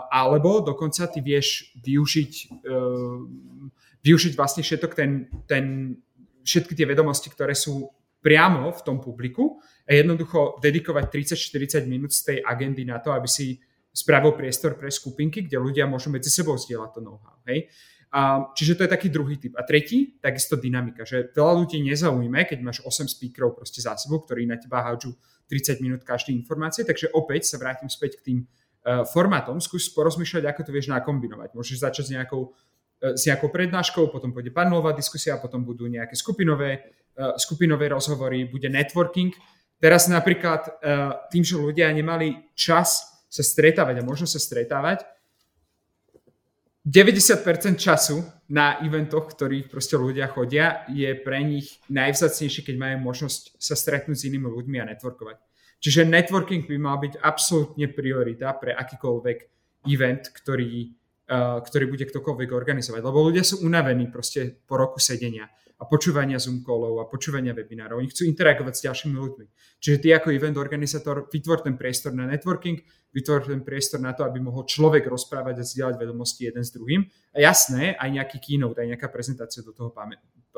alebo 0.07 0.63
dokonca 0.63 1.11
ty 1.11 1.19
vieš 1.19 1.75
využiť, 1.75 2.63
využiť 3.99 4.33
vlastne 4.39 4.63
všetok 4.63 4.91
ten, 4.95 5.27
ten, 5.43 5.95
všetky 6.47 6.71
tie 6.71 6.87
vedomosti, 6.87 7.27
ktoré 7.27 7.51
sú 7.51 7.91
priamo 8.23 8.71
v 8.71 8.81
tom 8.87 9.03
publiku 9.03 9.59
a 9.83 9.95
jednoducho 9.95 10.59
dedikovať 10.63 11.35
30-40 11.35 11.83
minút 11.83 12.15
z 12.15 12.21
tej 12.31 12.37
agendy 12.43 12.87
na 12.87 13.03
to, 13.03 13.11
aby 13.11 13.27
si 13.27 13.59
spravil 13.91 14.35
priestor 14.35 14.79
pre 14.79 14.87
skupinky, 14.87 15.43
kde 15.43 15.59
ľudia 15.59 15.83
môžu 15.83 16.13
medzi 16.13 16.31
sebou 16.31 16.55
zdieľať 16.55 16.89
to 16.95 16.99
know-how. 17.03 17.35
Hej? 17.43 17.67
A, 18.10 18.50
čiže 18.58 18.74
to 18.74 18.82
je 18.86 18.89
taký 18.89 19.13
druhý 19.13 19.38
typ. 19.38 19.54
A 19.54 19.62
tretí, 19.62 20.17
takisto 20.17 20.58
dynamika, 20.58 21.06
že 21.06 21.30
veľa 21.30 21.54
ľudí 21.62 21.78
nezaujíme, 21.86 22.41
keď 22.50 22.60
máš 22.65 22.82
8 22.82 23.06
speakerov 23.06 23.54
proste 23.54 23.86
za 23.86 23.93
sebou, 24.02 24.26
ktorí 24.26 24.50
na 24.50 24.58
teba 24.58 24.82
hádžu 24.82 25.13
30 25.45 25.82
minút 25.86 26.02
každý 26.02 26.34
informácie, 26.34 26.82
takže 26.86 27.13
opäť 27.13 27.54
sa 27.54 27.62
vrátim 27.62 27.86
späť 27.86 28.17
k 28.17 28.26
tým 28.26 28.38
uh, 28.45 29.06
formátom, 29.06 29.62
skús 29.62 29.93
porozmýšľať, 29.93 30.45
ako 30.45 30.62
to 30.65 30.72
vieš 30.74 30.89
nakombinovať. 30.89 31.54
Môžeš 31.54 31.86
začať 31.86 32.06
s 32.10 32.12
nejakou, 32.17 32.50
uh, 32.50 33.13
s 33.13 33.30
nejakou 33.30 33.54
prednáškou, 33.54 34.10
potom 34.10 34.34
pôjde 34.34 34.54
panelová 34.54 34.93
diskusia, 34.98 35.38
potom 35.38 35.62
budú 35.62 35.86
nejaké 35.86 36.17
skupinové, 36.17 36.89
uh, 37.13 37.38
skupinové 37.38 37.93
rozhovory, 37.93 38.50
bude 38.50 38.69
networking. 38.74 39.34
Teraz 39.80 40.12
napríklad 40.12 40.84
tým, 41.32 41.39
že 41.39 41.56
ľudia 41.56 41.88
nemali 41.95 42.52
čas 42.52 43.00
sa 43.32 43.39
stretávať 43.39 44.04
a 44.04 44.04
možno 44.04 44.28
sa 44.28 44.36
stretávať, 44.36 45.08
90% 46.89 47.78
času 47.78 48.25
na 48.49 48.82
eventoch, 48.82 49.30
ktorých 49.30 49.69
proste 49.69 49.93
ľudia 49.93 50.25
chodia, 50.25 50.89
je 50.89 51.13
pre 51.21 51.45
nich 51.45 51.78
najvzácnejšie, 51.86 52.65
keď 52.65 52.75
majú 52.82 53.13
možnosť 53.13 53.62
sa 53.62 53.78
stretnúť 53.78 54.17
s 54.17 54.25
inými 54.25 54.49
ľuďmi 54.49 54.82
a 54.82 54.89
networkovať. 54.89 55.38
Čiže 55.78 56.10
networking 56.10 56.65
by 56.65 56.75
mal 56.82 56.97
byť 56.97 57.21
absolútne 57.21 57.88
priorita 57.93 58.58
pre 58.58 58.73
akýkoľvek 58.73 59.38
event, 59.86 60.34
ktorý, 60.34 60.89
uh, 61.30 61.62
ktorý 61.62 61.86
bude 61.93 62.10
ktokoľvek 62.10 62.49
organizovať. 62.58 63.02
Lebo 63.06 63.21
ľudia 63.21 63.45
sú 63.45 63.62
unavení 63.62 64.10
proste 64.10 64.58
po 64.65 64.82
roku 64.82 64.97
sedenia 64.97 65.45
a 65.79 65.87
počúvania 65.87 66.35
Zoom 66.35 66.59
callov 66.59 66.99
a 66.99 67.07
počúvania 67.07 67.55
webinárov. 67.55 68.03
Oni 68.03 68.11
chcú 68.11 68.27
interagovať 68.27 68.73
s 68.75 68.81
ďalšími 68.83 69.15
ľuďmi. 69.15 69.45
Čiže 69.79 69.97
ty 70.03 70.07
ako 70.11 70.35
event 70.35 70.59
organizátor 70.59 71.31
vytvor 71.31 71.63
ten 71.63 71.79
priestor 71.79 72.11
na 72.11 72.27
networking, 72.27 72.83
vytvor 73.15 73.47
ten 73.47 73.63
priestor 73.63 74.03
na 74.03 74.11
to, 74.11 74.27
aby 74.27 74.43
mohol 74.43 74.67
človek 74.67 75.07
rozprávať 75.07 75.63
a 75.63 75.63
zdieľať 75.63 75.95
vedomosti 75.95 76.51
jeden 76.51 76.67
s 76.67 76.75
druhým. 76.75 77.07
A 77.31 77.47
jasné, 77.47 77.95
aj 77.95 78.09
nejaký 78.11 78.37
keynote, 78.43 78.75
aj 78.75 78.91
nejaká 78.91 79.07
prezentácia 79.07 79.63
do 79.63 79.71
toho 79.71 79.95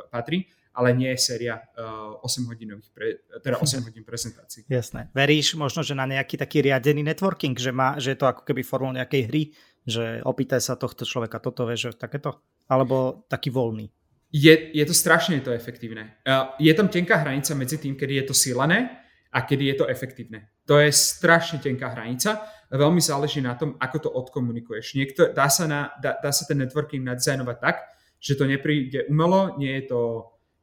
patrí, 0.09 0.49
ale 0.73 0.89
nie 0.97 1.13
je 1.13 1.19
séria 1.21 1.61
uh, 1.77 2.17
8 2.25 2.49
hodinových, 2.49 2.89
pre, 2.89 3.21
teda 3.45 3.61
8 3.63 3.85
hodín 3.85 4.01
prezentácií. 4.01 4.65
Jasné. 4.65 5.13
Veríš 5.13 5.53
možno, 5.53 5.85
že 5.85 5.93
na 5.93 6.09
nejaký 6.09 6.41
taký 6.41 6.65
riadený 6.65 7.05
networking, 7.05 7.53
že, 7.61 7.69
má, 7.69 7.93
že 8.01 8.17
je 8.17 8.19
to 8.19 8.25
ako 8.25 8.41
keby 8.41 8.65
formou 8.65 8.89
nejakej 8.89 9.21
hry, 9.29 9.43
že 9.85 10.25
opýtaj 10.25 10.65
sa 10.65 10.73
tohto 10.73 11.05
človeka 11.05 11.37
toto, 11.37 11.69
vieš, 11.69 11.93
že 11.93 12.09
takéto? 12.09 12.41
Alebo 12.65 13.27
taký 13.29 13.53
voľný? 13.53 13.89
Je, 14.31 14.71
je 14.73 14.85
to 14.87 14.95
strašne 14.95 15.43
to 15.43 15.51
efektívne. 15.51 16.15
Je 16.59 16.73
tam 16.73 16.87
tenká 16.87 17.19
hranica 17.19 17.51
medzi 17.55 17.77
tým, 17.77 17.99
kedy 17.99 18.23
je 18.23 18.25
to 18.31 18.33
silané 18.33 19.03
a 19.31 19.43
kedy 19.43 19.67
je 19.67 19.75
to 19.83 19.85
efektívne. 19.91 20.47
To 20.65 20.79
je 20.79 20.91
strašne 20.91 21.59
tenká 21.59 21.91
hranica 21.91 22.47
veľmi 22.71 23.03
záleží 23.03 23.43
na 23.43 23.59
tom, 23.59 23.75
ako 23.75 23.97
to 24.07 24.09
odkomunikuješ. 24.09 24.95
Niekto, 24.95 25.35
dá, 25.35 25.51
sa 25.51 25.67
na, 25.67 25.91
dá, 25.99 26.15
dá 26.23 26.31
sa 26.31 26.47
ten 26.47 26.63
networking 26.63 27.03
nadizajnovať 27.03 27.57
tak, 27.59 27.75
že 28.23 28.39
to 28.39 28.47
nepríde 28.47 29.11
umelo, 29.11 29.59
nie 29.59 29.83
je 29.83 29.91
to, 29.91 30.01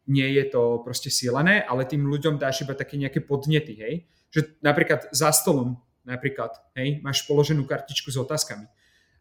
nie 0.08 0.24
je 0.40 0.44
to 0.48 0.80
proste 0.80 1.12
silané, 1.12 1.60
ale 1.60 1.84
tým 1.84 2.08
ľuďom 2.08 2.40
dáš 2.40 2.64
iba 2.64 2.72
také 2.72 2.96
nejaké 2.96 3.20
podnety, 3.20 3.76
hej. 3.76 3.94
Že 4.32 4.40
napríklad 4.64 5.12
za 5.12 5.28
stolom, 5.36 5.76
napríklad, 6.08 6.56
hej, 6.80 7.04
máš 7.04 7.28
položenú 7.28 7.68
kartičku 7.68 8.08
s 8.08 8.16
otázkami 8.16 8.64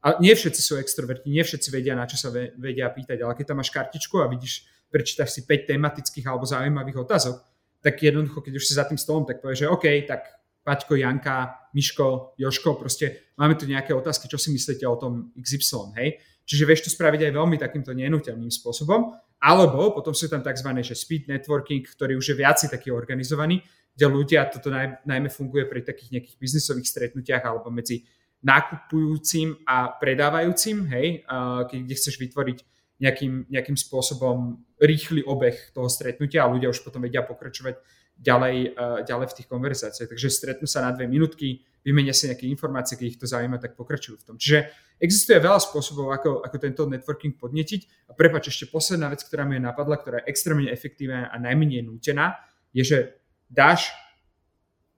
a 0.04 0.22
nie 0.22 0.34
všetci 0.34 0.62
sú 0.62 0.78
extroverti, 0.78 1.30
nie 1.30 1.42
všetci 1.42 1.70
vedia, 1.74 1.98
na 1.98 2.06
čo 2.06 2.18
sa 2.20 2.30
vedia 2.34 2.90
pýtať, 2.90 3.18
ale 3.22 3.34
keď 3.34 3.46
tam 3.54 3.58
máš 3.62 3.74
kartičku 3.74 4.22
a 4.22 4.30
vidíš, 4.30 4.68
prečítaš 4.88 5.36
si 5.36 5.42
5 5.44 5.74
tematických 5.74 6.26
alebo 6.30 6.46
zaujímavých 6.48 7.04
otázok, 7.04 7.36
tak 7.82 8.00
jednoducho, 8.02 8.42
keď 8.42 8.54
už 8.58 8.66
si 8.66 8.74
za 8.74 8.86
tým 8.86 8.98
stolom, 8.98 9.26
tak 9.26 9.42
povieš, 9.42 9.66
že 9.66 9.72
OK, 9.72 9.86
tak 10.08 10.22
Paťko, 10.68 11.00
Janka, 11.00 11.72
Miško, 11.72 12.36
Joško, 12.36 12.76
proste 12.76 13.32
máme 13.40 13.56
tu 13.56 13.64
nejaké 13.64 13.96
otázky, 13.96 14.28
čo 14.28 14.36
si 14.36 14.52
myslíte 14.52 14.84
o 14.84 15.00
tom 15.00 15.32
XY, 15.40 15.96
hej? 15.96 16.20
Čiže 16.48 16.64
vieš 16.64 16.82
to 16.88 16.90
spraviť 16.92 17.28
aj 17.28 17.32
veľmi 17.36 17.60
takýmto 17.60 17.92
nenúteným 17.92 18.48
spôsobom, 18.48 19.12
alebo 19.44 19.92
potom 19.92 20.16
sú 20.16 20.32
tam 20.32 20.40
tzv. 20.40 20.70
Že 20.80 20.96
speed 20.96 21.24
networking, 21.28 21.84
ktorý 21.84 22.16
už 22.16 22.32
je 22.32 22.36
viac 22.40 22.60
taký 22.60 22.92
organizovaný, 22.92 23.60
kde 23.92 24.06
ľudia, 24.08 24.48
toto 24.48 24.72
naj, 24.72 25.04
najmä 25.04 25.28
funguje 25.28 25.68
pri 25.68 25.84
takých 25.84 26.20
nejakých 26.20 26.38
biznisových 26.40 26.88
stretnutiach 26.88 27.44
alebo 27.44 27.68
medzi 27.68 28.08
nákupujúcim 28.48 29.68
a 29.68 29.92
predávajúcim, 29.92 30.88
hej, 30.88 31.28
keď 31.68 31.92
chceš 31.92 32.16
vytvoriť 32.16 32.58
nejakým, 33.04 33.52
nejakým 33.52 33.78
spôsobom 33.78 34.64
rýchly 34.80 35.22
obeh 35.28 35.76
toho 35.76 35.92
stretnutia 35.92 36.48
a 36.48 36.52
ľudia 36.52 36.72
už 36.72 36.82
potom 36.82 37.04
vedia 37.04 37.28
pokračovať 37.28 37.76
ďalej, 38.18 38.74
ďalej 39.06 39.28
v 39.30 39.36
tých 39.38 39.48
konverzáciách. 39.52 40.10
Takže 40.10 40.34
stretnú 40.34 40.66
sa 40.66 40.82
na 40.82 40.90
dve 40.96 41.06
minútky, 41.06 41.62
vymenia 41.86 42.16
si 42.16 42.26
nejaké 42.26 42.50
informácie, 42.50 42.98
keď 42.98 43.06
ich 43.06 43.22
to 43.22 43.30
zaujíma, 43.30 43.62
tak 43.62 43.78
pokračujú 43.78 44.18
v 44.18 44.26
tom. 44.26 44.36
Čiže 44.42 44.74
existuje 44.98 45.38
veľa 45.38 45.62
spôsobov, 45.62 46.10
ako, 46.10 46.42
ako 46.42 46.58
tento 46.58 46.90
networking 46.90 47.38
podnetiť. 47.38 48.10
A 48.10 48.18
prepač, 48.18 48.50
ešte 48.50 48.74
posledná 48.74 49.14
vec, 49.14 49.22
ktorá 49.22 49.46
mi 49.46 49.62
je 49.62 49.68
napadla, 49.70 50.02
ktorá 50.02 50.26
je 50.26 50.34
extrémne 50.34 50.74
efektívna 50.74 51.30
a 51.30 51.38
najmenej 51.38 51.86
nútená, 51.86 52.42
je, 52.74 52.82
že 52.82 52.98
dáš 53.46 53.94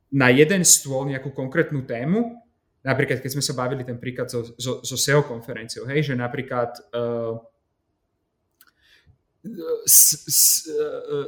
na 0.09 0.31
jeden 0.31 0.63
stôl 0.63 1.05
nejakú 1.11 1.35
konkrétnu 1.35 1.83
tému 1.83 2.38
napríklad 2.83 3.19
keď 3.19 3.31
sme 3.35 3.43
sa 3.43 3.53
bavili 3.55 3.83
ten 3.83 3.99
príklad 3.99 4.31
so, 4.31 4.43
so, 4.55 4.79
so 4.83 4.95
SEO 4.95 5.27
konferenciou, 5.27 5.83
hej, 5.87 6.11
že 6.11 6.13
napríklad 6.15 6.71
uh, 6.95 7.35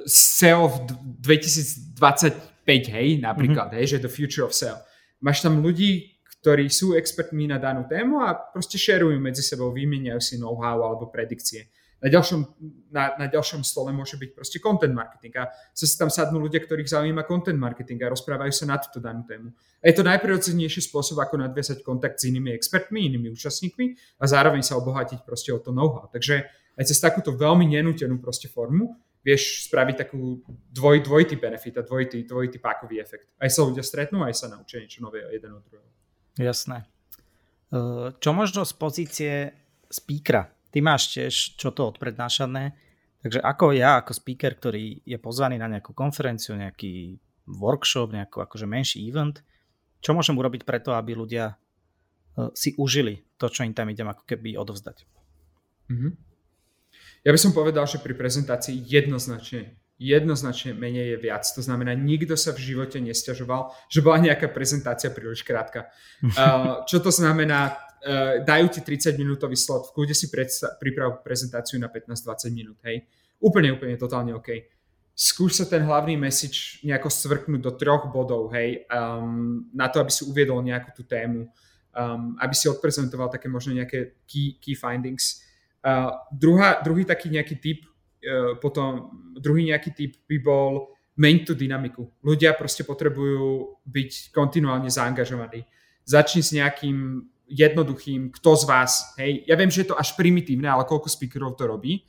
SEO 0.07 0.63
v 0.67 0.77
2025, 1.23 2.67
hej, 2.67 3.07
napríklad, 3.23 3.71
mm-hmm. 3.71 3.79
hej, 3.79 3.85
že 3.95 4.03
the 4.03 4.11
future 4.11 4.43
of 4.43 4.51
SEO. 4.55 4.75
Máš 5.23 5.43
tam 5.43 5.63
ľudí, 5.63 6.19
ktorí 6.41 6.73
sú 6.73 6.97
expertmi 6.97 7.45
na 7.45 7.61
danú 7.61 7.85
tému 7.85 8.25
a 8.25 8.33
proste 8.33 8.81
šerujú 8.81 9.21
medzi 9.21 9.45
sebou, 9.45 9.69
vymieňajú 9.69 10.19
si 10.19 10.35
know-how 10.41 10.81
alebo 10.81 11.07
predikcie. 11.13 11.69
Na 12.01 12.09
ďalšom, 12.09 12.41
na, 12.89 13.13
na 13.13 13.25
ďalšom 13.29 13.61
stole 13.61 13.93
môže 13.93 14.17
byť 14.17 14.33
proste 14.33 14.57
content 14.57 14.89
marketing 14.89 15.37
a 15.37 15.53
sa 15.53 15.85
tam 16.01 16.09
sadnú 16.09 16.41
ľudia, 16.41 16.57
ktorých 16.65 16.89
zaujíma 16.89 17.29
content 17.29 17.61
marketing 17.61 18.01
a 18.01 18.09
rozprávajú 18.09 18.49
sa 18.49 18.65
na 18.65 18.81
túto 18.81 18.97
danú 18.97 19.21
tému. 19.21 19.53
A 19.53 19.85
je 19.85 20.01
to 20.01 20.03
najprirodzenejší 20.09 20.81
spôsob, 20.81 21.21
ako 21.21 21.45
nadviazať 21.45 21.85
kontakt 21.85 22.17
s 22.17 22.25
inými 22.33 22.57
expertmi, 22.57 23.05
inými 23.05 23.29
účastníkmi 23.29 24.17
a 24.17 24.25
zároveň 24.25 24.65
sa 24.65 24.81
obohatiť 24.81 25.21
proste 25.21 25.53
o 25.53 25.61
to 25.61 25.69
know-how. 25.69 26.09
Takže 26.09 26.41
aj 26.73 26.83
cez 26.89 26.97
takúto 26.97 27.37
veľmi 27.37 27.69
nenútenú 27.69 28.17
proste 28.17 28.49
formu 28.49 28.97
vieš 29.21 29.69
spraviť 29.69 29.95
takú 30.01 30.41
dvoj, 30.73 31.05
dvojitý 31.05 31.37
benefit 31.37 31.77
a 31.77 31.85
dvojitý, 31.85 32.25
dvojitý 32.25 32.57
pákový 32.57 32.97
efekt. 32.97 33.29
Aj 33.37 33.49
sa 33.53 33.61
ľudia 33.61 33.85
stretnú, 33.85 34.25
aj 34.25 34.33
sa 34.33 34.49
naučia 34.49 34.81
niečo 34.81 35.05
nové 35.05 35.21
jeden 35.29 35.53
od 35.53 35.61
druhého. 35.69 35.89
Jasné. 36.41 36.89
Čo 38.17 38.29
možno 38.33 38.65
z 38.65 38.73
pozície 38.73 39.33
speakera? 39.87 40.49
Ty 40.71 40.77
máš 40.79 41.11
tiež 41.11 41.59
čo 41.59 41.69
to 41.75 41.91
odprednášané, 41.91 42.73
takže 43.19 43.43
ako 43.43 43.75
ja, 43.75 43.99
ako 43.99 44.15
speaker, 44.15 44.55
ktorý 44.55 45.03
je 45.03 45.17
pozvaný 45.19 45.59
na 45.59 45.67
nejakú 45.67 45.91
konferenciu, 45.91 46.55
nejaký 46.55 47.19
workshop, 47.47 48.15
nejaký 48.15 48.39
akože 48.39 48.65
menší 48.65 49.03
event, 49.03 49.43
čo 50.01 50.15
môžem 50.15 50.33
urobiť 50.39 50.63
preto, 50.63 50.95
aby 50.95 51.13
ľudia 51.13 51.53
e, 51.53 51.55
si 52.55 52.73
užili 52.79 53.21
to, 53.37 53.51
čo 53.51 53.67
im 53.67 53.75
tam 53.75 53.91
idem 53.91 54.07
ako 54.09 54.23
keby 54.25 54.57
odovzdať? 54.57 55.03
Mm-hmm. 55.91 56.11
Ja 57.21 57.29
by 57.29 57.39
som 57.39 57.53
povedal, 57.53 57.85
že 57.85 58.01
pri 58.01 58.17
prezentácii 58.17 58.81
jednoznačne 58.81 59.77
jednoznačne 60.01 60.73
menej 60.73 61.13
je 61.13 61.17
viac. 61.21 61.45
To 61.45 61.61
znamená, 61.61 61.93
nikto 61.93 62.33
sa 62.33 62.57
v 62.57 62.73
živote 62.73 62.97
nestiažoval, 62.97 63.69
že 63.85 64.01
bola 64.01 64.17
nejaká 64.17 64.49
prezentácia 64.49 65.13
príliš 65.13 65.45
krátka. 65.45 65.93
Čo 66.89 67.05
to 67.05 67.13
znamená? 67.13 67.77
Uh, 68.01 68.41
dajú 68.41 68.65
ti 68.73 68.81
30 68.81 69.13
minútový 69.13 69.53
slot, 69.53 69.93
v 69.93 70.09
si 70.09 70.25
predsta- 70.33 70.73
priprav 70.81 71.21
prezentáciu 71.21 71.77
na 71.77 71.85
15-20 71.85 72.49
minút, 72.49 72.77
hej. 72.81 73.05
Úplne, 73.37 73.77
úplne, 73.77 73.93
totálne 73.93 74.33
OK. 74.33 74.49
Skús 75.13 75.61
sa 75.61 75.69
ten 75.69 75.85
hlavný 75.85 76.17
message 76.17 76.81
nejako 76.81 77.13
svrknúť 77.13 77.61
do 77.61 77.71
troch 77.77 78.09
bodov, 78.09 78.49
hej, 78.57 78.89
um, 78.89 79.69
na 79.69 79.85
to, 79.85 80.01
aby 80.01 80.09
si 80.09 80.25
uviedol 80.25 80.65
nejakú 80.65 80.97
tú 80.97 81.05
tému, 81.05 81.45
um, 81.93 82.33
aby 82.41 82.53
si 82.57 82.65
odprezentoval 82.65 83.29
také 83.29 83.45
možno 83.45 83.77
nejaké 83.77 84.17
key, 84.25 84.57
key 84.57 84.73
findings. 84.73 85.45
Uh, 85.85 86.09
druhá, 86.33 86.81
druhý 86.81 87.05
taký 87.05 87.29
nejaký 87.29 87.61
typ 87.61 87.85
E, 88.21 88.55
potom 88.61 89.09
druhý 89.33 89.65
nejaký 89.73 89.97
typ 89.97 90.13
by 90.29 90.37
bol 90.37 90.93
main 91.17 91.41
to 91.41 91.57
dynamiku. 91.57 92.05
Ľudia 92.21 92.53
proste 92.53 92.85
potrebujú 92.85 93.81
byť 93.81 94.29
kontinuálne 94.29 94.93
zaangažovaní. 94.93 95.65
Začni 96.05 96.45
s 96.45 96.53
nejakým 96.53 97.25
jednoduchým, 97.51 98.31
kto 98.31 98.55
z 98.55 98.63
vás, 98.63 98.91
hej, 99.19 99.43
ja 99.43 99.59
viem, 99.59 99.67
že 99.67 99.83
je 99.83 99.91
to 99.91 99.99
až 99.99 100.15
primitívne, 100.15 100.71
ale 100.71 100.87
koľko 100.87 101.11
speakerov 101.11 101.59
to 101.59 101.67
robí, 101.67 101.99
e, 101.99 102.01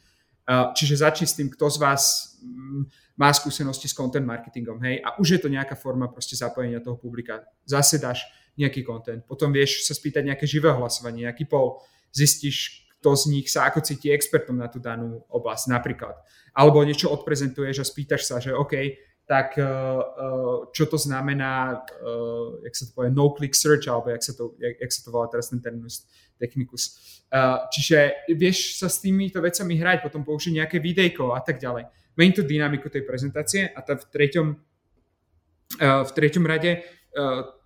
čiže 0.79 1.03
začni 1.03 1.27
s 1.27 1.35
tým, 1.35 1.51
kto 1.51 1.67
z 1.67 1.79
vás 1.83 2.03
mm, 2.41 2.83
má 3.19 3.29
skúsenosti 3.35 3.91
s 3.91 3.95
content 3.99 4.25
marketingom, 4.25 4.79
hej, 4.87 5.03
a 5.03 5.19
už 5.19 5.37
je 5.37 5.41
to 5.43 5.49
nejaká 5.51 5.75
forma 5.75 6.07
proste 6.07 6.39
zapojenia 6.39 6.79
toho 6.79 6.95
publika. 6.95 7.43
Zase 7.67 7.99
dáš 7.99 8.23
nejaký 8.55 8.87
content, 8.87 9.27
potom 9.27 9.51
vieš 9.51 9.85
sa 9.85 9.93
spýtať 9.93 10.31
nejaké 10.31 10.47
živé 10.47 10.71
hlasovanie, 10.71 11.27
nejaký 11.27 11.51
poll, 11.51 11.83
zistíš, 12.15 12.87
kto 13.03 13.19
z 13.19 13.25
nich 13.35 13.51
sa 13.51 13.67
ako 13.67 13.83
cíti 13.83 14.15
expertom 14.15 14.55
na 14.55 14.71
tú 14.71 14.79
danú 14.79 15.27
oblasť 15.27 15.75
napríklad. 15.75 16.15
Alebo 16.55 16.87
niečo 16.87 17.11
odprezentuješ 17.11 17.83
a 17.83 17.89
spýtaš 17.89 18.23
sa, 18.31 18.39
že 18.39 18.55
OK, 18.55 18.79
tak 19.33 19.57
uh, 19.57 19.65
uh, 19.65 20.69
čo 20.77 20.85
to 20.85 21.01
znamená, 21.01 21.81
uh, 21.81 22.61
jak 22.69 22.77
sa 22.77 22.85
to 22.85 22.93
povie, 22.93 23.09
no-click 23.17 23.57
search, 23.57 23.89
alebo 23.89 24.13
jak 24.13 24.21
sa 24.21 24.37
to, 24.37 24.53
jak, 24.61 24.77
jak 24.77 24.93
sa 24.93 25.01
to 25.01 25.09
volá 25.09 25.25
teraz 25.33 25.49
ten 25.49 25.57
terminus 25.65 26.05
technicus. 26.37 27.01
Čiže 27.73 28.29
vieš 28.37 28.77
sa 28.77 28.93
s 28.93 29.01
týmito 29.01 29.41
vecami 29.41 29.79
hrať, 29.81 30.05
potom 30.05 30.21
použiť 30.21 30.59
nejaké 30.59 30.85
videjko 30.85 31.33
a 31.33 31.41
tak 31.41 31.57
ďalej. 31.57 31.89
Mení 32.19 32.37
tú 32.37 32.45
dynamiku 32.45 32.93
tej 32.93 33.09
prezentácie 33.09 33.73
a 33.73 33.81
tá 33.81 33.97
v 33.97 34.05
treťom, 34.11 34.47
v 35.81 36.11
treťom 36.13 36.45
rade 36.45 36.85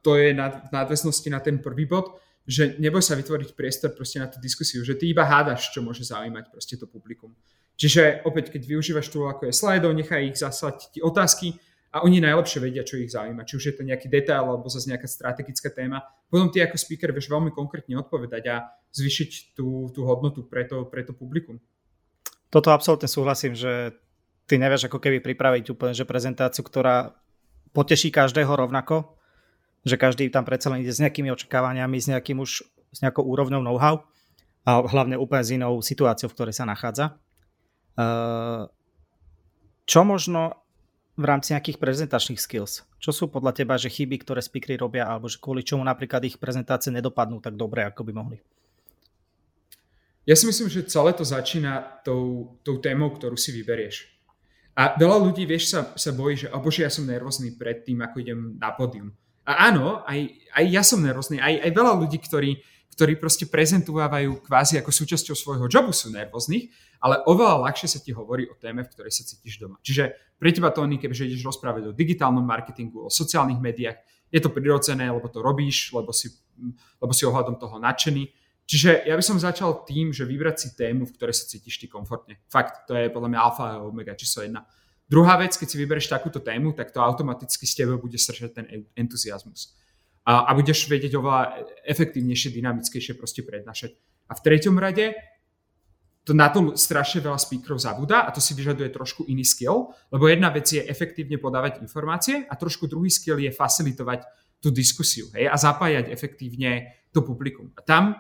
to 0.04 0.10
je 0.14 0.36
v 0.36 0.70
nadväznosti 0.70 1.28
na 1.34 1.42
ten 1.42 1.58
prvý 1.58 1.88
bod, 1.88 2.20
že 2.46 2.78
neboj 2.78 3.02
sa 3.02 3.18
vytvoriť 3.18 3.58
priestor 3.58 3.90
proste 3.90 4.22
na 4.22 4.30
tú 4.30 4.38
diskusiu, 4.38 4.86
že 4.86 4.94
ty 4.94 5.10
iba 5.10 5.26
hádaš, 5.26 5.74
čo 5.74 5.82
môže 5.82 6.06
zaujímať 6.06 6.46
proste 6.52 6.78
to 6.78 6.86
publikum. 6.86 7.34
Čiže 7.76 8.24
opäť, 8.24 8.56
keď 8.56 8.62
využívaš 8.64 9.12
tu 9.12 9.28
ako 9.28 9.48
je 9.48 9.54
slajdov, 9.54 9.92
nechaj 9.92 10.32
ich 10.32 10.40
zaslať 10.40 10.96
ti 10.96 11.04
otázky 11.04 11.60
a 11.92 12.00
oni 12.04 12.24
najlepšie 12.24 12.60
vedia, 12.60 12.84
čo 12.84 12.96
ich 12.96 13.12
zaujíma. 13.12 13.44
Či 13.44 13.56
už 13.56 13.64
je 13.68 13.74
to 13.76 13.82
nejaký 13.84 14.08
detail 14.08 14.48
alebo 14.48 14.68
zase 14.72 14.88
nejaká 14.88 15.04
strategická 15.04 15.68
téma. 15.68 16.00
Potom 16.28 16.48
ty 16.48 16.64
ako 16.64 16.76
speaker 16.80 17.12
vieš 17.12 17.28
veľmi 17.28 17.52
konkrétne 17.52 18.00
odpovedať 18.00 18.42
a 18.48 18.56
zvyšiť 18.96 19.56
tú, 19.56 19.92
tú 19.92 20.00
hodnotu 20.08 20.48
pre 20.48 20.64
to, 20.64 20.88
pre 20.88 21.04
to 21.04 21.12
publikum. 21.12 21.60
Toto 22.48 22.72
absolútne 22.72 23.08
súhlasím, 23.08 23.52
že 23.52 23.92
ty 24.48 24.56
nevieš 24.56 24.88
ako 24.88 24.96
keby 24.96 25.20
pripraviť 25.20 25.76
úplne 25.76 25.92
že 25.92 26.08
prezentáciu, 26.08 26.64
ktorá 26.64 27.12
poteší 27.76 28.08
každého 28.08 28.48
rovnako, 28.48 29.20
že 29.84 30.00
každý 30.00 30.32
tam 30.32 30.48
predsa 30.48 30.72
len 30.72 30.80
ide 30.80 30.96
s 30.96 31.02
nejakými 31.02 31.28
očakávaniami, 31.28 31.96
s 32.00 32.08
nejakým 32.08 32.40
už 32.40 32.64
s 32.96 32.98
nejakou 33.04 33.26
úrovňou 33.28 33.60
know-how 33.60 34.00
a 34.64 34.80
hlavne 34.80 35.20
úplne 35.20 35.44
s 35.44 35.52
inou 35.52 35.84
situáciou, 35.84 36.32
v 36.32 36.36
ktorej 36.40 36.54
sa 36.56 36.64
nachádza. 36.64 37.20
Uh, 37.96 38.68
čo 39.88 40.04
možno 40.04 40.60
v 41.16 41.24
rámci 41.24 41.56
nejakých 41.56 41.80
prezentačných 41.80 42.40
skills? 42.40 42.84
Čo 43.00 43.10
sú 43.12 43.24
podľa 43.32 43.56
teba 43.56 43.80
že 43.80 43.88
chyby, 43.88 44.20
ktoré 44.20 44.44
speakery 44.44 44.76
robia, 44.76 45.08
alebo 45.08 45.32
že 45.32 45.40
kvôli 45.40 45.64
čomu 45.64 45.80
napríklad 45.80 46.20
ich 46.28 46.36
prezentácie 46.36 46.92
nedopadnú 46.92 47.40
tak 47.40 47.56
dobre, 47.56 47.88
ako 47.88 48.04
by 48.04 48.12
mohli? 48.12 48.36
Ja 50.26 50.34
si 50.34 50.44
myslím, 50.44 50.66
že 50.66 50.90
celé 50.90 51.14
to 51.14 51.22
začína 51.22 52.02
tou, 52.02 52.58
tou 52.66 52.82
témou, 52.82 53.14
ktorú 53.14 53.38
si 53.38 53.54
vyberieš. 53.54 54.10
A 54.76 54.92
veľa 54.98 55.22
ľudí, 55.22 55.48
vieš, 55.48 55.72
sa, 55.72 55.94
sa 55.96 56.12
bojí, 56.12 56.36
že 56.36 56.52
oh 56.52 56.60
bože, 56.60 56.84
ja 56.84 56.92
som 56.92 57.08
nervózny 57.08 57.56
pred 57.56 57.86
tým, 57.86 58.02
ako 58.04 58.16
idem 58.20 58.40
na 58.60 58.74
pódium. 58.76 59.14
A 59.46 59.70
áno, 59.70 60.02
aj, 60.04 60.18
aj 60.52 60.64
ja 60.66 60.82
som 60.82 61.00
nervózny, 61.00 61.38
aj, 61.38 61.62
aj 61.62 61.70
veľa 61.70 61.92
ľudí, 61.96 62.18
ktorí 62.18 62.60
ktorí 62.96 63.20
proste 63.20 63.44
prezentovávajú 63.44 64.40
kvázi 64.40 64.80
ako 64.80 64.88
súčasťou 64.88 65.36
svojho 65.36 65.68
jobu 65.68 65.92
sú 65.92 66.08
nervóznych, 66.08 66.72
ale 67.04 67.20
oveľa 67.28 67.68
ľahšie 67.68 67.92
sa 67.92 68.00
ti 68.00 68.16
hovorí 68.16 68.48
o 68.48 68.56
téme, 68.56 68.80
v 68.80 68.88
ktorej 68.88 69.12
sa 69.12 69.28
cítiš 69.28 69.60
doma. 69.60 69.76
Čiže 69.84 70.16
pre 70.40 70.48
teba, 70.48 70.72
Tony, 70.72 70.96
keďže 70.96 71.28
ideš 71.28 71.44
rozprávať 71.44 71.92
o 71.92 71.96
digitálnom 71.96 72.40
marketingu, 72.40 73.04
o 73.04 73.12
sociálnych 73.12 73.60
médiách, 73.60 74.00
je 74.32 74.40
to 74.40 74.48
prirodzené, 74.48 75.12
lebo 75.12 75.28
to 75.28 75.44
robíš, 75.44 75.92
lebo 75.92 76.08
si, 76.08 76.32
lebo 76.96 77.12
si 77.12 77.28
ohľadom 77.28 77.60
toho 77.60 77.76
nadšený. 77.76 78.32
Čiže 78.64 79.06
ja 79.06 79.14
by 79.14 79.22
som 79.22 79.36
začal 79.38 79.84
tým, 79.84 80.10
že 80.10 80.24
vybrať 80.24 80.56
si 80.56 80.68
tému, 80.72 81.04
v 81.04 81.14
ktorej 81.20 81.36
sa 81.36 81.44
cítiš 81.46 81.76
ty 81.76 81.86
komfortne. 81.86 82.40
Fakt, 82.48 82.88
to 82.88 82.96
je 82.96 83.12
podľa 83.12 83.28
mňa 83.28 83.38
alfa 83.44 83.64
a 83.76 83.84
omega 83.84 84.16
číslo 84.16 84.42
jedna. 84.42 84.64
Druhá 85.06 85.36
vec, 85.38 85.54
keď 85.54 85.68
si 85.68 85.76
vyberieš 85.78 86.10
takúto 86.10 86.40
tému, 86.42 86.72
tak 86.72 86.90
to 86.90 86.98
automaticky 86.98 87.62
s 87.68 87.76
tebou 87.76 88.00
bude 88.00 88.18
sržať 88.18 88.50
ten 88.56 88.66
entuziasmus 88.98 89.76
a, 90.26 90.50
a 90.50 90.50
budeš 90.58 90.90
vedieť 90.90 91.14
oveľa 91.14 91.70
efektívnejšie, 91.86 92.50
dynamickejšie 92.58 93.14
proste 93.14 93.46
prednášať. 93.46 93.94
A 94.26 94.34
v 94.34 94.42
treťom 94.42 94.74
rade 94.74 95.14
to 96.26 96.34
na 96.34 96.50
to 96.50 96.74
strašne 96.74 97.22
veľa 97.22 97.38
speakerov 97.38 97.78
zabúda 97.78 98.26
a 98.26 98.34
to 98.34 98.42
si 98.42 98.50
vyžaduje 98.58 98.90
trošku 98.90 99.30
iný 99.30 99.46
skill, 99.46 99.94
lebo 100.10 100.26
jedna 100.26 100.50
vec 100.50 100.66
je 100.66 100.82
efektívne 100.82 101.38
podávať 101.38 101.78
informácie 101.78 102.42
a 102.50 102.58
trošku 102.58 102.90
druhý 102.90 103.06
skill 103.06 103.38
je 103.38 103.54
facilitovať 103.54 104.26
tú 104.58 104.74
diskusiu 104.74 105.30
hej, 105.38 105.46
a 105.46 105.54
zapájať 105.54 106.10
efektívne 106.10 106.98
to 107.14 107.22
publikum. 107.22 107.70
A 107.78 107.80
tam 107.86 108.18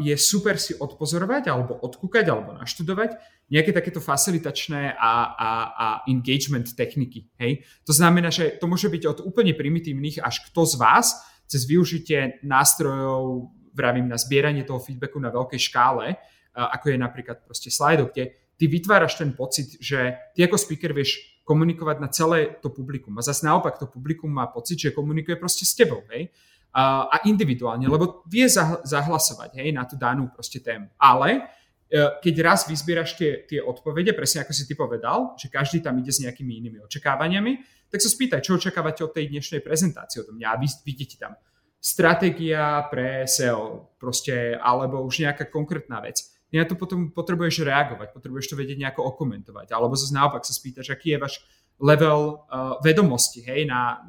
je 0.00 0.14
super 0.16 0.56
si 0.56 0.72
odpozorovať 0.72 1.52
alebo 1.52 1.76
odkúkať 1.76 2.24
alebo 2.32 2.56
naštudovať 2.56 3.20
nejaké 3.52 3.72
takéto 3.72 4.00
facilitačné 4.00 4.96
a, 4.96 5.12
a, 5.36 5.50
a 5.72 5.86
engagement 6.08 6.72
techniky. 6.72 7.28
Hej? 7.36 7.64
To 7.84 7.92
znamená, 7.92 8.32
že 8.32 8.56
to 8.56 8.64
môže 8.64 8.88
byť 8.88 9.02
od 9.04 9.18
úplne 9.24 9.52
primitívnych 9.52 10.20
až 10.24 10.48
kto 10.48 10.64
z 10.64 10.74
vás 10.80 11.06
cez 11.48 11.64
využitie 11.64 12.40
nástrojov, 12.44 13.52
vravím, 13.72 14.08
na 14.08 14.20
zbieranie 14.20 14.64
toho 14.64 14.80
feedbacku 14.80 15.16
na 15.20 15.32
veľkej 15.32 15.60
škále, 15.60 16.16
ako 16.52 16.92
je 16.92 16.98
napríklad 17.00 17.40
proste 17.44 17.72
slajdo, 17.72 18.12
kde 18.12 18.36
ty 18.58 18.64
vytváraš 18.66 19.16
ten 19.16 19.32
pocit, 19.32 19.80
že 19.80 20.16
ty 20.34 20.44
ako 20.44 20.60
speaker 20.60 20.92
vieš 20.92 21.40
komunikovať 21.48 21.96
na 22.02 22.08
celé 22.12 22.60
to 22.60 22.68
publikum. 22.68 23.16
A 23.16 23.24
zase 23.24 23.46
naopak 23.48 23.80
to 23.80 23.88
publikum 23.88 24.28
má 24.28 24.44
pocit, 24.52 24.76
že 24.76 24.92
komunikuje 24.92 25.40
proste 25.40 25.64
s 25.64 25.72
tebou. 25.72 26.04
Hej? 26.12 26.28
A, 26.68 27.24
individuálne, 27.26 27.88
lebo 27.88 28.22
vie 28.28 28.46
zahlasovať 28.84 29.58
hej, 29.58 29.74
na 29.74 29.88
tú 29.88 29.98
danú 29.98 30.30
proste 30.30 30.62
tému. 30.62 30.86
Ale 31.00 31.48
E, 31.88 32.20
keď 32.20 32.34
raz 32.44 32.68
vyzbieraš 32.68 33.16
tie, 33.16 33.48
tie 33.48 33.64
odpovede, 33.64 34.12
presne 34.12 34.44
ako 34.44 34.52
si 34.52 34.68
ty 34.68 34.76
povedal, 34.76 35.32
že 35.40 35.48
každý 35.48 35.80
tam 35.80 35.96
ide 35.96 36.12
s 36.12 36.20
nejakými 36.20 36.60
inými 36.60 36.78
očakávaniami, 36.84 37.52
tak 37.88 38.04
sa 38.04 38.12
spýtaj, 38.12 38.44
čo 38.44 38.60
očakávate 38.60 39.00
od 39.00 39.16
tej 39.16 39.32
dnešnej 39.32 39.64
prezentácie 39.64 40.20
od 40.20 40.28
mňa 40.36 40.46
a 40.52 40.60
vy 40.60 40.68
vidíte 40.84 41.16
tam 41.16 41.32
stratégia 41.80 42.84
pre 42.92 43.24
SEO, 43.24 43.96
proste, 43.96 44.60
alebo 44.60 45.00
už 45.00 45.24
nejaká 45.24 45.48
konkrétna 45.48 46.04
vec. 46.04 46.20
Ja 46.52 46.68
tu 46.68 46.76
potom 46.76 47.08
potrebuješ 47.08 47.64
reagovať, 47.64 48.12
potrebuješ 48.12 48.52
to 48.52 48.58
vedieť 48.60 48.76
nejako 48.84 49.08
okomentovať, 49.16 49.72
alebo 49.72 49.96
zase 49.96 50.12
naopak 50.12 50.44
sa 50.44 50.52
spýtaš, 50.52 50.92
aký 50.92 51.16
je 51.16 51.22
váš 51.24 51.40
level 51.80 52.44
uh, 52.50 52.76
vedomosti, 52.84 53.46
hej, 53.46 53.64
na, 53.64 54.04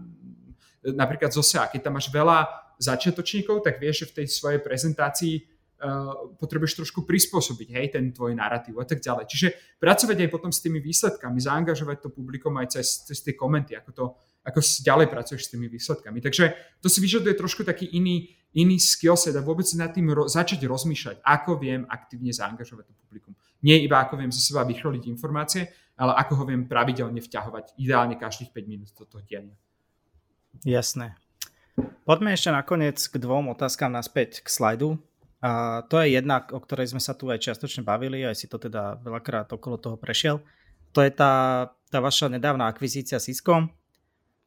napríklad 0.93 1.33
zo 1.33 1.43
SEA. 1.43 1.69
Keď 1.69 1.81
tam 1.89 1.97
máš 1.97 2.09
veľa 2.13 2.47
začiatočníkov, 2.79 3.61
tak 3.65 3.77
vieš, 3.77 4.05
že 4.05 4.09
v 4.11 4.15
tej 4.23 4.27
svojej 4.31 4.59
prezentácii 4.63 5.35
uh, 5.39 6.31
potrebuješ 6.39 6.79
trošku 6.79 7.03
prispôsobiť, 7.03 7.67
hej, 7.75 7.85
ten 7.91 8.15
tvoj 8.15 8.31
narratív 8.35 8.79
a 8.79 8.87
tak 8.87 9.03
ďalej. 9.03 9.27
Čiže 9.27 9.47
pracovať 9.77 10.17
aj 10.25 10.29
potom 10.31 10.51
s 10.53 10.63
tými 10.63 10.79
výsledkami, 10.79 11.37
zaangažovať 11.43 12.07
to 12.07 12.09
publikum 12.09 12.55
aj 12.59 12.79
cez, 12.79 13.03
cez 13.03 13.19
tie 13.19 13.35
komenty, 13.35 13.75
ako 13.75 13.91
to 13.91 14.05
ako 14.39 14.59
ďalej 14.63 15.07
pracuješ 15.11 15.41
s 15.45 15.51
tými 15.53 15.67
výsledkami. 15.67 16.23
Takže 16.23 16.55
to 16.79 16.87
si 16.87 16.99
vyžaduje 17.03 17.35
trošku 17.35 17.67
taký 17.67 17.91
iný, 17.91 18.33
iný 18.55 18.79
skillset 18.79 19.35
a 19.35 19.43
vôbec 19.43 19.67
nad 19.75 19.91
tým 19.91 20.09
ro- 20.09 20.25
začať 20.31 20.63
rozmýšľať, 20.63 21.21
ako 21.21 21.59
viem 21.59 21.83
aktívne 21.85 22.31
zaangažovať 22.33 22.87
to 22.87 22.93
publikum. 23.05 23.35
Nie 23.59 23.77
iba 23.83 23.99
ako 23.99 24.15
viem 24.15 24.31
zo 24.31 24.39
seba 24.39 24.63
vychroliť 24.63 25.11
informácie, 25.11 25.67
ale 25.99 26.15
ako 26.15 26.33
ho 26.39 26.43
viem 26.47 26.63
pravidelne 26.63 27.19
vťahovať, 27.19 27.75
ideálne 27.75 28.15
každých 28.15 28.55
5 28.55 28.71
minút 28.71 28.89
do 28.95 29.03
toho 29.03 29.19
diania. 29.27 29.53
Jasné. 30.67 31.15
Poďme 32.03 32.35
ešte 32.35 32.51
nakoniec 32.51 32.99
k 32.99 33.15
dvom 33.21 33.53
otázkam 33.53 33.93
naspäť 33.93 34.43
k 34.43 34.47
slajdu. 34.49 34.99
A 35.39 35.81
to 35.87 36.03
je 36.03 36.19
jedna, 36.19 36.43
o 36.51 36.59
ktorej 36.59 36.91
sme 36.91 36.99
sa 36.99 37.15
tu 37.15 37.31
aj 37.31 37.39
čiastočne 37.39 37.87
bavili, 37.87 38.27
aj 38.27 38.35
si 38.35 38.51
to 38.51 38.59
teda 38.59 38.99
veľakrát 38.99 39.47
okolo 39.55 39.79
toho 39.79 39.95
prešiel. 39.95 40.43
To 40.91 40.99
je 40.99 41.11
tá, 41.15 41.69
tá 41.87 42.03
vaša 42.03 42.27
nedávna 42.27 42.67
akvizícia 42.67 43.23
Cisco, 43.23 43.71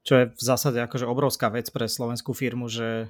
čo 0.04 0.12
je 0.20 0.24
v 0.34 0.42
zásade 0.42 0.82
akože 0.84 1.08
obrovská 1.08 1.48
vec 1.48 1.70
pre 1.72 1.88
slovenskú 1.88 2.36
firmu, 2.36 2.68
že, 2.68 3.08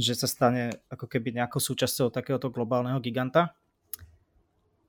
že 0.00 0.16
sa 0.16 0.24
stane 0.24 0.80
ako 0.88 1.04
keby 1.04 1.36
nejakou 1.36 1.60
súčasťou 1.60 2.08
takéhoto 2.08 2.48
globálneho 2.48 2.96
giganta. 3.04 3.52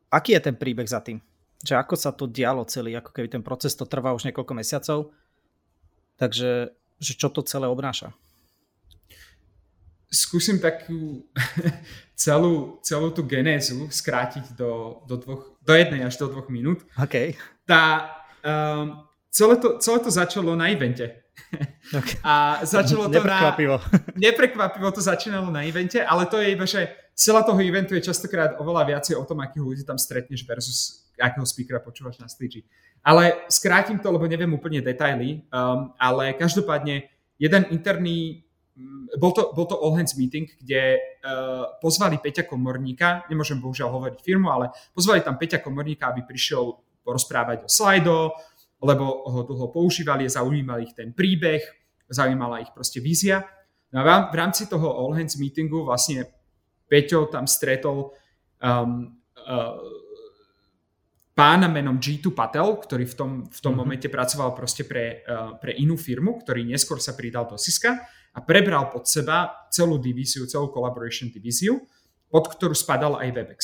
Aký 0.08 0.40
je 0.40 0.46
ten 0.48 0.56
príbeh 0.56 0.88
za 0.88 1.04
tým? 1.04 1.20
Že 1.68 1.84
ako 1.84 1.96
sa 2.00 2.16
to 2.16 2.32
dialo 2.32 2.64
celý, 2.64 2.96
ako 2.96 3.12
keby 3.12 3.28
ten 3.28 3.44
proces 3.44 3.76
to 3.76 3.84
trvá 3.84 4.16
už 4.16 4.30
niekoľko 4.30 4.54
mesiacov, 4.56 5.12
takže 6.16 6.72
že 7.00 7.14
čo 7.16 7.28
to 7.32 7.46
celé 7.46 7.68
obnáša? 7.68 8.16
skúsim 10.16 10.58
takú 10.58 11.28
celú, 12.16 12.80
celú 12.80 13.12
tú 13.12 13.28
genézu 13.28 13.92
skrátiť 13.92 14.56
do, 14.56 15.04
do, 15.04 15.16
dvoch, 15.20 15.44
do 15.60 15.74
jednej 15.76 16.08
až 16.08 16.16
do 16.16 16.32
dvoch 16.32 16.48
minút. 16.48 16.88
OK. 16.96 17.36
Tá, 17.68 18.16
um, 18.40 19.04
celé, 19.28 19.60
to, 19.60 19.78
celé 19.84 20.00
to 20.00 20.12
začalo 20.12 20.56
na 20.56 20.72
evente. 20.72 21.22
Okay. 21.92 22.18
A 22.24 22.64
začalo 22.64 23.12
to 23.12 23.20
neprekvapivo. 23.20 23.76
na... 23.78 24.00
Neprekvapivo. 24.16 24.88
to 24.96 25.04
začínalo 25.04 25.52
na 25.52 25.68
evente, 25.68 26.00
ale 26.00 26.26
to 26.26 26.40
je 26.40 26.48
iba, 26.56 26.66
že 26.66 26.88
celá 27.16 27.42
toho 27.42 27.58
eventu 27.64 27.96
je 27.96 28.04
častokrát 28.04 28.60
oveľa 28.60 28.96
viacej 28.96 29.16
o 29.16 29.24
tom, 29.24 29.40
akých 29.42 29.64
ľudí 29.64 29.84
tam 29.88 29.96
stretneš 29.96 30.44
versus 30.44 31.08
akého 31.16 31.48
speakera 31.48 31.80
počúvaš 31.80 32.20
na 32.20 32.28
stage. 32.28 32.68
Ale 33.00 33.48
skrátim 33.48 33.98
to, 34.04 34.12
lebo 34.12 34.28
neviem 34.28 34.52
úplne 34.52 34.84
detaily, 34.84 35.48
um, 35.50 35.96
ale 35.96 36.36
každopádne 36.36 37.08
jeden 37.40 37.64
interný 37.72 38.46
Mm, 38.76 39.08
bol 39.16 39.32
to, 39.32 39.56
bol 39.56 39.64
to 39.64 39.80
all 39.80 39.96
hands 39.96 40.20
meeting, 40.20 40.52
kde 40.60 41.00
uh, 41.00 41.80
pozvali 41.80 42.20
Peťa 42.20 42.44
Komorníka, 42.44 43.24
nemôžem 43.32 43.56
bohužiaľ 43.56 43.88
hovoriť 43.88 44.20
firmu, 44.20 44.52
ale 44.52 44.76
pozvali 44.92 45.24
tam 45.24 45.40
Peťa 45.40 45.64
Komorníka, 45.64 46.12
aby 46.12 46.28
prišiel 46.28 46.76
porozprávať 47.00 47.64
o 47.64 47.70
Slido, 47.72 48.36
lebo 48.84 49.32
ho 49.32 49.48
dlho 49.48 49.72
používali, 49.72 50.28
zaujímal 50.28 50.84
ich 50.84 50.92
ten 50.92 51.16
príbeh, 51.16 51.64
zaujímala 52.12 52.60
ich 52.60 52.76
proste 52.76 53.00
vízia. 53.00 53.48
No 53.96 54.04
a 54.04 54.28
v 54.28 54.36
rámci 54.36 54.68
toho 54.68 54.92
all 54.92 55.16
hands 55.16 55.40
meetingu 55.40 55.88
vlastne 55.88 56.28
Peťo 56.86 57.28
tam 57.28 57.50
stretol 57.50 58.14
um, 58.62 59.16
uh, 59.42 59.78
pána 61.36 61.68
menom 61.68 62.00
G2 62.00 62.32
Patel, 62.32 62.80
ktorý 62.80 63.04
v 63.06 63.16
tom, 63.16 63.32
v 63.46 63.60
tom 63.60 63.76
mm-hmm. 63.76 63.76
momente 63.76 64.08
pracoval 64.08 64.56
proste 64.56 64.88
pre, 64.88 65.22
uh, 65.28 65.60
pre 65.60 65.76
inú 65.76 66.00
firmu, 66.00 66.40
ktorý 66.40 66.64
neskôr 66.64 67.04
sa 67.04 67.12
pridal 67.14 67.46
do 67.46 67.60
Siska 67.60 68.08
a 68.36 68.40
prebral 68.40 68.88
pod 68.88 69.06
seba 69.06 69.68
celú 69.68 70.00
divíziu, 70.00 70.48
celú 70.48 70.72
collaboration 70.72 71.28
divíziu, 71.28 71.84
pod 72.32 72.52
ktorú 72.56 72.72
spadal 72.72 73.20
aj 73.20 73.30
Webex. 73.36 73.62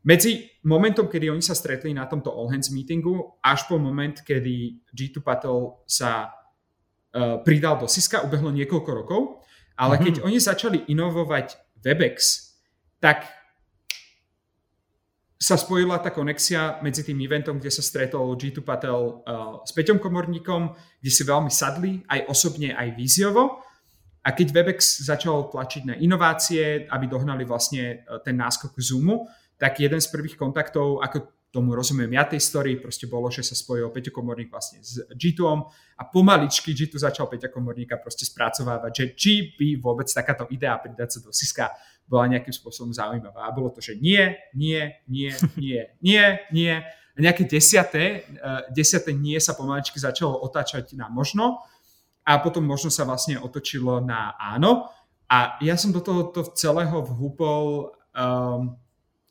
Medzi 0.00 0.48
momentom, 0.64 1.12
kedy 1.12 1.28
oni 1.28 1.44
sa 1.44 1.52
stretli 1.52 1.92
na 1.92 2.08
tomto 2.08 2.32
All 2.32 2.48
Hands 2.48 2.72
meetingu, 2.72 3.36
až 3.44 3.68
po 3.68 3.76
moment, 3.76 4.16
kedy 4.24 4.80
G2 4.90 5.20
Patel 5.20 5.84
sa 5.84 6.32
uh, 7.12 7.38
pridal 7.44 7.76
do 7.76 7.86
Siska, 7.86 8.24
ubehlo 8.24 8.48
niekoľko 8.48 8.90
rokov, 8.90 9.44
ale 9.80 9.96
mm-hmm. 9.96 10.04
keď 10.04 10.14
oni 10.20 10.38
začali 10.38 10.78
inovovať 10.92 11.56
Webex, 11.80 12.16
tak 13.00 13.24
sa 15.40 15.56
spojila 15.56 15.96
tá 16.04 16.12
konexia 16.12 16.76
medzi 16.84 17.00
tým 17.00 17.16
eventom, 17.24 17.56
kde 17.56 17.72
sa 17.72 17.80
stretol 17.80 18.36
G2 18.36 18.60
Patel 18.60 19.24
uh, 19.24 19.64
s 19.64 19.72
Peťom 19.72 19.96
Komorníkom, 19.96 20.76
kde 21.00 21.10
si 21.10 21.24
veľmi 21.24 21.48
sadli, 21.48 22.04
aj 22.12 22.28
osobne, 22.28 22.76
aj 22.76 22.92
víziovo. 22.92 23.64
A 24.20 24.36
keď 24.36 24.52
Webex 24.52 25.00
začal 25.00 25.48
tlačiť 25.48 25.82
na 25.88 25.94
inovácie, 25.96 26.84
aby 26.92 27.08
dohnali 27.08 27.48
vlastne 27.48 28.04
e, 28.04 28.20
ten 28.20 28.36
náskok 28.36 28.76
Zoomu, 28.76 29.24
tak 29.56 29.80
jeden 29.80 29.96
z 29.96 30.12
prvých 30.12 30.36
kontaktov, 30.36 31.00
ako 31.00 31.39
tomu 31.50 31.74
rozumiem 31.74 32.14
ja 32.14 32.22
tej 32.22 32.38
story, 32.38 32.78
proste 32.78 33.10
bolo, 33.10 33.26
že 33.26 33.42
sa 33.42 33.58
spojil 33.58 33.90
Peťo 33.90 34.14
Komorník 34.14 34.54
vlastne 34.54 34.78
s 34.86 35.02
g 35.18 35.34
a 35.98 36.02
pomaličky 36.06 36.70
G2 36.70 37.10
začal 37.10 37.26
Peťa 37.26 37.50
Komorníka 37.50 37.98
proste 37.98 38.22
spracovávať, 38.22 38.92
že 38.94 39.04
či 39.18 39.32
by 39.58 39.82
vôbec 39.82 40.06
takáto 40.06 40.46
idea 40.54 40.78
pridať 40.78 41.18
sa 41.18 41.20
do 41.26 41.34
Siska 41.34 41.74
bola 42.10 42.26
nejakým 42.26 42.50
spôsobom 42.50 42.90
zaujímavá. 42.90 43.46
A 43.46 43.54
bolo 43.54 43.70
to, 43.70 43.78
že 43.78 43.94
nie, 43.98 44.34
nie, 44.54 44.98
nie, 45.06 45.30
nie, 45.54 45.82
nie, 46.02 46.24
nie. 46.50 46.74
A 47.14 47.18
nejaké 47.18 47.46
desiaté, 47.46 48.26
uh, 48.38 48.66
desiaté 48.70 49.14
nie 49.14 49.38
sa 49.38 49.54
pomaličky 49.54 49.98
začalo 49.98 50.38
otáčať 50.42 50.94
na 50.98 51.06
možno 51.06 51.62
a 52.26 52.38
potom 52.42 52.66
možno 52.66 52.90
sa 52.90 53.06
vlastne 53.06 53.38
otočilo 53.38 54.02
na 54.02 54.34
áno. 54.38 54.90
A 55.30 55.58
ja 55.62 55.78
som 55.78 55.94
do 55.94 56.02
toho 56.02 56.34
celého 56.58 57.02
vhúpol, 57.06 57.94
um, 58.14 58.74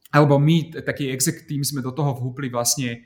alebo 0.09 0.41
my, 0.41 0.81
taký 0.81 1.13
exec 1.13 1.45
team, 1.45 1.61
sme 1.61 1.85
do 1.85 1.93
toho 1.93 2.17
vhúpli 2.17 2.49
vlastne 2.49 3.05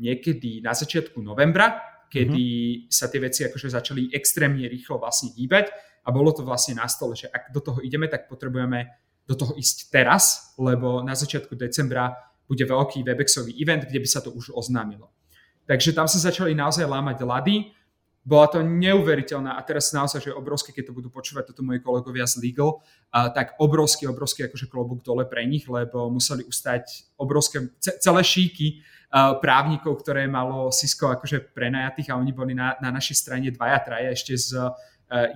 niekedy 0.00 0.64
na 0.64 0.72
začiatku 0.72 1.20
novembra, 1.20 1.80
kedy 2.08 2.44
mm-hmm. 2.44 2.88
sa 2.88 3.12
tie 3.12 3.20
veci 3.20 3.44
akože 3.44 3.68
začali 3.68 4.02
extrémne 4.16 4.64
rýchlo 4.64 4.96
vlastne 4.96 5.34
hýbať 5.36 5.68
a 6.04 6.08
bolo 6.08 6.32
to 6.32 6.40
vlastne 6.40 6.80
na 6.80 6.88
stole, 6.88 7.12
že 7.12 7.28
ak 7.28 7.52
do 7.52 7.60
toho 7.60 7.78
ideme, 7.84 8.08
tak 8.08 8.32
potrebujeme 8.32 8.88
do 9.28 9.36
toho 9.36 9.52
ísť 9.52 9.92
teraz, 9.92 10.56
lebo 10.56 11.04
na 11.04 11.12
začiatku 11.12 11.52
decembra 11.52 12.16
bude 12.48 12.64
veľký 12.64 13.04
Webexový 13.04 13.52
event, 13.60 13.84
kde 13.84 14.00
by 14.00 14.08
sa 14.08 14.24
to 14.24 14.32
už 14.32 14.56
oznámilo. 14.56 15.12
Takže 15.68 15.92
tam 15.92 16.08
sa 16.08 16.16
začali 16.16 16.56
naozaj 16.56 16.88
lámať 16.88 17.20
lady, 17.28 17.76
bola 18.28 18.46
to 18.52 18.60
neuveriteľná 18.60 19.56
a 19.56 19.64
teraz 19.64 19.88
naozaj, 19.96 20.28
že 20.28 20.36
obrovské, 20.36 20.76
keď 20.76 20.92
to 20.92 20.96
budú 21.00 21.08
počúvať 21.08 21.48
toto 21.48 21.64
moji 21.64 21.80
kolegovia 21.80 22.28
z 22.28 22.44
Legal, 22.44 22.84
a 23.08 23.32
tak 23.32 23.56
obrovský, 23.56 24.04
obrovský 24.04 24.44
akože 24.52 24.68
klobúk 24.68 25.00
dole 25.00 25.24
pre 25.24 25.48
nich, 25.48 25.64
lebo 25.64 26.12
museli 26.12 26.44
ustať 26.44 27.16
obrovské, 27.16 27.72
celé 27.80 28.20
šíky 28.20 28.84
právnikov, 29.40 30.04
ktoré 30.04 30.28
malo 30.28 30.68
Cisco 30.68 31.08
akože 31.08 31.56
prenajatých 31.56 32.12
a 32.12 32.20
oni 32.20 32.32
boli 32.36 32.52
na, 32.52 32.76
na 32.84 32.92
našej 32.92 33.16
strane 33.16 33.48
dvaja, 33.48 33.80
traja 33.80 34.12
ešte 34.12 34.36
s 34.36 34.52
uh, 34.52 34.68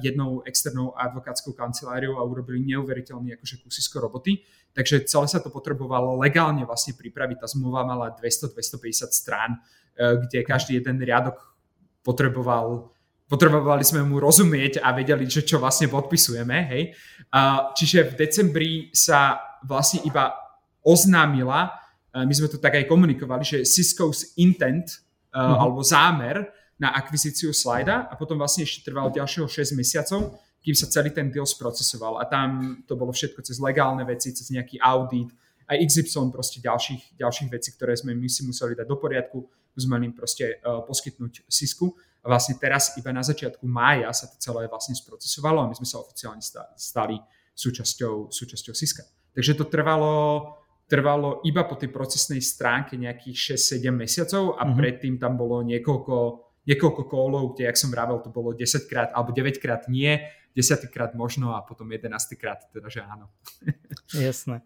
jednou 0.05 0.45
externou 0.45 0.93
advokátskou 0.93 1.57
kanceláriou 1.57 2.21
a 2.21 2.29
urobili 2.29 2.61
neuveriteľný 2.69 3.33
akože 3.41 3.65
kusisko 3.65 4.05
roboty. 4.05 4.45
Takže 4.77 5.09
celé 5.09 5.25
sa 5.29 5.41
to 5.41 5.49
potrebovalo 5.49 6.21
legálne 6.21 6.65
vlastne 6.69 6.93
pripraviť. 6.93 7.45
Tá 7.45 7.49
zmluva 7.49 7.89
mala 7.89 8.13
200-250 8.13 9.09
strán, 9.17 9.57
uh, 9.57 10.21
kde 10.21 10.45
každý 10.45 10.77
jeden 10.77 11.01
riadok 11.01 11.52
potreboval 12.03 12.93
potrebovali 13.33 13.81
sme 13.81 14.05
mu 14.05 14.21
rozumieť 14.21 14.85
a 14.85 14.93
vedeli, 14.93 15.25
že 15.25 15.41
čo 15.41 15.57
vlastne 15.57 15.89
podpisujeme. 15.89 16.57
Hej. 16.69 16.83
A, 17.33 17.73
čiže 17.73 18.13
v 18.13 18.29
decembri 18.29 18.73
sa 18.93 19.41
vlastne 19.65 20.05
iba 20.05 20.37
oznámila, 20.85 21.73
my 22.13 22.29
sme 22.29 22.53
to 22.53 22.61
tak 22.61 22.77
aj 22.77 22.85
komunikovali, 22.85 23.41
že 23.41 23.65
Cisco's 23.65 24.37
intent 24.37 25.01
uh-huh. 25.33 25.65
alebo 25.65 25.81
zámer 25.81 26.45
na 26.77 26.93
akvizíciu 26.93 27.57
slajda 27.57 28.11
a 28.11 28.13
potom 28.21 28.37
vlastne 28.37 28.69
ešte 28.69 28.85
trvalo 28.85 29.09
ďalšieho 29.09 29.49
6 29.49 29.81
mesiacov, 29.81 30.37
kým 30.61 30.77
sa 30.77 30.93
celý 30.93 31.09
ten 31.09 31.33
deal 31.33 31.49
sprocesoval. 31.49 32.21
A 32.21 32.29
tam 32.29 32.83
to 32.85 33.01
bolo 33.01 33.17
všetko 33.17 33.41
cez 33.41 33.57
legálne 33.63 34.05
veci, 34.05 34.35
cez 34.35 34.53
nejaký 34.53 34.77
audit, 34.77 35.33
aj 35.73 35.89
XY 35.89 36.29
proste 36.29 36.61
ďalších, 36.61 37.17
ďalších 37.17 37.49
vecí, 37.49 37.73
ktoré 37.73 37.97
sme 37.97 38.13
my 38.13 38.29
si 38.29 38.45
museli 38.45 38.77
dať 38.77 38.87
do 38.87 38.97
poriadku, 39.01 39.39
sme 39.73 39.97
im 40.05 40.13
proste 40.13 40.61
uh, 40.61 40.85
poskytnť 40.85 41.49
Cisco. 41.49 41.97
A 42.23 42.31
vlastne 42.31 42.55
teraz 42.55 42.95
iba 42.95 43.11
na 43.11 43.25
začiatku 43.25 43.67
mája 43.67 44.07
sa 44.15 44.31
to 44.31 44.39
celé 44.39 44.71
vlastne 44.71 44.95
sprocesovalo 44.95 45.59
a 45.59 45.67
my 45.67 45.75
sme 45.75 45.89
sa 45.89 45.99
oficiálne 45.99 46.39
stali 46.79 47.19
súčasťou, 47.51 48.31
súčasťou 48.31 48.75
Siska. 48.79 49.03
Takže 49.35 49.59
to 49.59 49.67
trvalo, 49.67 50.55
trvalo 50.87 51.43
iba 51.43 51.67
po 51.67 51.75
tej 51.75 51.91
procesnej 51.91 52.39
stránke 52.39 52.95
nejakých 52.95 53.59
6-7 53.59 53.91
mesiacov 53.91 54.55
a 54.55 54.63
mm-hmm. 54.63 54.79
predtým 54.79 55.15
tam 55.19 55.35
bolo 55.35 55.67
niekoľko, 55.67 56.17
niekoľko 56.63 57.03
kólov, 57.11 57.59
kde, 57.59 57.67
jak 57.67 57.81
som 57.81 57.91
vravel, 57.91 58.23
to 58.23 58.31
bolo 58.31 58.55
10 58.55 58.87
krát 58.87 59.11
alebo 59.11 59.35
9 59.35 59.59
krát 59.59 59.91
nie, 59.91 60.23
10 60.55 60.95
krát 60.95 61.19
možno 61.19 61.57
a 61.57 61.65
potom 61.65 61.89
11 61.91 62.13
krát 62.39 62.71
teda, 62.71 62.87
že 62.87 63.03
áno. 63.03 63.33
Jasné. 64.15 64.63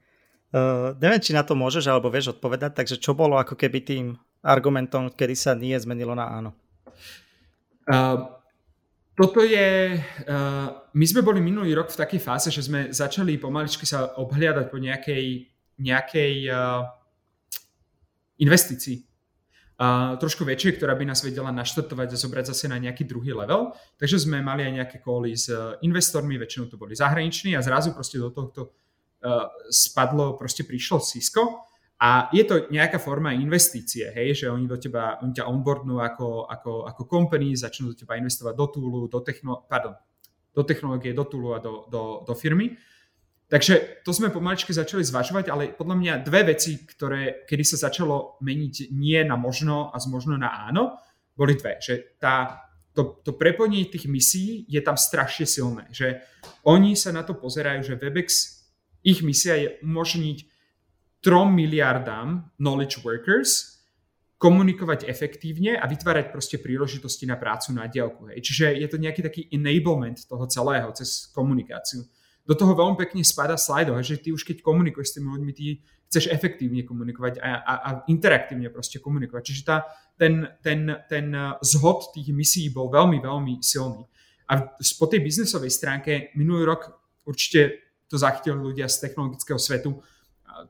Uh, 0.57 0.96
neviem, 1.04 1.20
či 1.20 1.36
na 1.36 1.44
to 1.44 1.52
môžeš 1.52 1.84
alebo 1.84 2.09
vieš 2.09 2.32
odpovedať, 2.32 2.80
takže 2.80 2.96
čo 2.96 3.12
bolo 3.12 3.36
ako 3.36 3.61
keby 3.61 3.84
tým 3.84 4.16
argumentom, 4.40 5.12
kedy 5.12 5.36
sa 5.36 5.52
nie 5.52 5.76
zmenilo 5.76 6.16
na 6.16 6.32
áno? 6.32 6.50
Uh, 7.84 8.40
toto 9.12 9.44
je, 9.44 10.00
uh, 10.00 10.68
my 10.96 11.04
sme 11.04 11.20
boli 11.20 11.44
minulý 11.44 11.76
rok 11.76 11.92
v 11.92 12.00
takej 12.00 12.20
fáze, 12.24 12.48
že 12.48 12.64
sme 12.64 12.88
začali 12.88 13.36
pomaličky 13.36 13.84
sa 13.84 14.16
obhliadať 14.16 14.72
po 14.72 14.80
nejakej, 14.80 15.44
nejakej 15.76 16.48
uh, 16.48 16.88
investícii. 18.40 19.04
Uh, 19.76 20.16
trošku 20.16 20.40
väčšie, 20.48 20.80
ktorá 20.80 20.96
by 20.96 21.04
nás 21.04 21.20
vedela 21.20 21.52
naštartovať 21.52 22.16
a 22.16 22.16
zobrať 22.16 22.57
zase 22.57 22.64
na 22.72 22.80
nejaký 22.80 23.04
druhý 23.04 23.36
level. 23.36 23.76
Takže 24.00 24.24
sme 24.24 24.40
mali 24.40 24.64
aj 24.64 24.72
nejaké 24.72 24.96
koly 25.04 25.36
s 25.36 25.52
investormi, 25.84 26.40
väčšinou 26.40 26.72
to 26.72 26.80
boli 26.80 26.96
zahraniční 26.96 27.52
a 27.52 27.61
zrazu 27.61 27.92
proste 27.92 28.16
do 28.16 28.32
tohto 28.32 28.86
spadlo, 29.70 30.35
proste 30.35 30.62
prišlo 30.66 31.01
Cisco 31.03 31.66
a 31.97 32.29
je 32.29 32.45
to 32.45 32.68
nejaká 32.68 33.01
forma 33.01 33.33
investície, 33.33 34.12
hej, 34.12 34.45
že 34.45 34.47
oni 34.53 34.68
do 34.68 34.77
teba, 34.77 35.16
oni 35.24 35.33
ťa 35.33 35.49
onboardnú 35.49 35.97
ako, 35.97 36.45
ako, 36.45 36.72
ako 36.85 37.03
company, 37.09 37.57
začnú 37.57 37.93
do 37.93 37.97
teba 37.97 38.20
investovať 38.20 38.53
do 38.53 38.66
toolu, 38.68 39.09
do, 39.09 39.20
techno, 39.24 39.64
pardon, 39.64 39.97
do 40.53 40.62
technológie, 40.62 41.16
do 41.16 41.24
toolu 41.24 41.57
a 41.57 41.59
do, 41.59 41.89
do, 41.89 42.20
do 42.29 42.35
firmy. 42.37 42.77
Takže 43.47 44.05
to 44.05 44.11
sme 44.12 44.29
pomaličky 44.29 44.74
začali 44.77 45.07
zvažovať, 45.07 45.49
ale 45.49 45.72
podľa 45.72 45.97
mňa 45.97 46.12
dve 46.27 46.53
veci, 46.53 46.83
ktoré, 46.83 47.47
kedy 47.49 47.64
sa 47.64 47.89
začalo 47.89 48.37
meniť 48.43 48.93
nie 48.93 49.22
na 49.24 49.39
možno 49.41 49.89
a 49.89 49.97
z 49.97 50.11
možno 50.11 50.35
na 50.37 50.68
áno, 50.68 50.99
boli 51.33 51.57
dve. 51.57 51.79
Že 51.79 52.18
tá, 52.20 52.66
to, 52.91 53.22
to 53.22 53.33
prepojenie 53.39 53.87
tých 53.87 54.11
misií 54.11 54.66
je 54.66 54.83
tam 54.83 54.99
strašne 54.99 55.47
silné. 55.47 55.87
Že 55.95 56.20
oni 56.66 56.99
sa 56.99 57.14
na 57.14 57.22
to 57.22 57.39
pozerajú, 57.39 57.87
že 57.87 57.95
Webex, 57.97 58.55
ich 59.07 59.22
misia 59.22 59.54
je 59.54 59.68
umožniť 59.86 60.38
3 61.22 61.46
miliardám 61.46 62.50
knowledge 62.59 63.07
workers 63.07 63.78
komunikovať 64.36 65.09
efektívne 65.09 65.80
a 65.80 65.88
vytvárať 65.88 66.28
proste 66.28 66.61
príležitosti 66.61 67.24
na 67.24 67.40
prácu 67.40 67.72
na 67.72 67.88
dielku. 67.88 68.28
Hej. 68.28 68.44
Čiže 68.44 68.66
je 68.84 68.88
to 68.90 69.00
nejaký 69.00 69.24
taký 69.24 69.42
enablement 69.48 70.20
toho 70.28 70.44
celého 70.44 70.92
cez 70.92 71.32
komunikáciu. 71.32 72.04
Do 72.44 72.54
toho 72.54 72.76
veľmi 72.76 73.00
pekne 73.00 73.24
spada 73.24 73.57
Slido, 73.57 73.96
že 74.04 74.20
ty 74.20 74.30
už 74.30 74.44
keď 74.44 74.61
komunikuješ 74.61 75.09
s 75.09 75.14
tými 75.18 75.28
ľuďmi, 75.34 75.52
ty 75.57 75.80
chceš 76.07 76.30
efektívne 76.30 76.86
komunikovať 76.86 77.42
a, 77.42 77.50
a, 77.59 77.74
a 77.74 77.90
interaktívne 78.07 78.70
proste 78.70 79.02
komunikovať. 79.02 79.42
Čiže 79.42 79.62
tá, 79.66 79.82
ten, 80.14 80.46
ten, 80.62 80.94
ten 81.11 81.34
zhod 81.64 82.14
tých 82.14 82.30
misií 82.30 82.70
bol 82.70 82.92
veľmi, 82.92 83.18
veľmi 83.18 83.59
silný. 83.64 84.07
A 84.46 84.78
po 84.78 85.07
tej 85.11 85.26
biznesovej 85.26 85.72
stránke 85.74 86.30
minulý 86.38 86.70
rok 86.70 86.86
určite 87.26 87.86
to 88.07 88.16
zachytili 88.18 88.59
ľudia 88.59 88.86
z 88.86 89.07
technologického 89.07 89.59
svetu, 89.59 89.98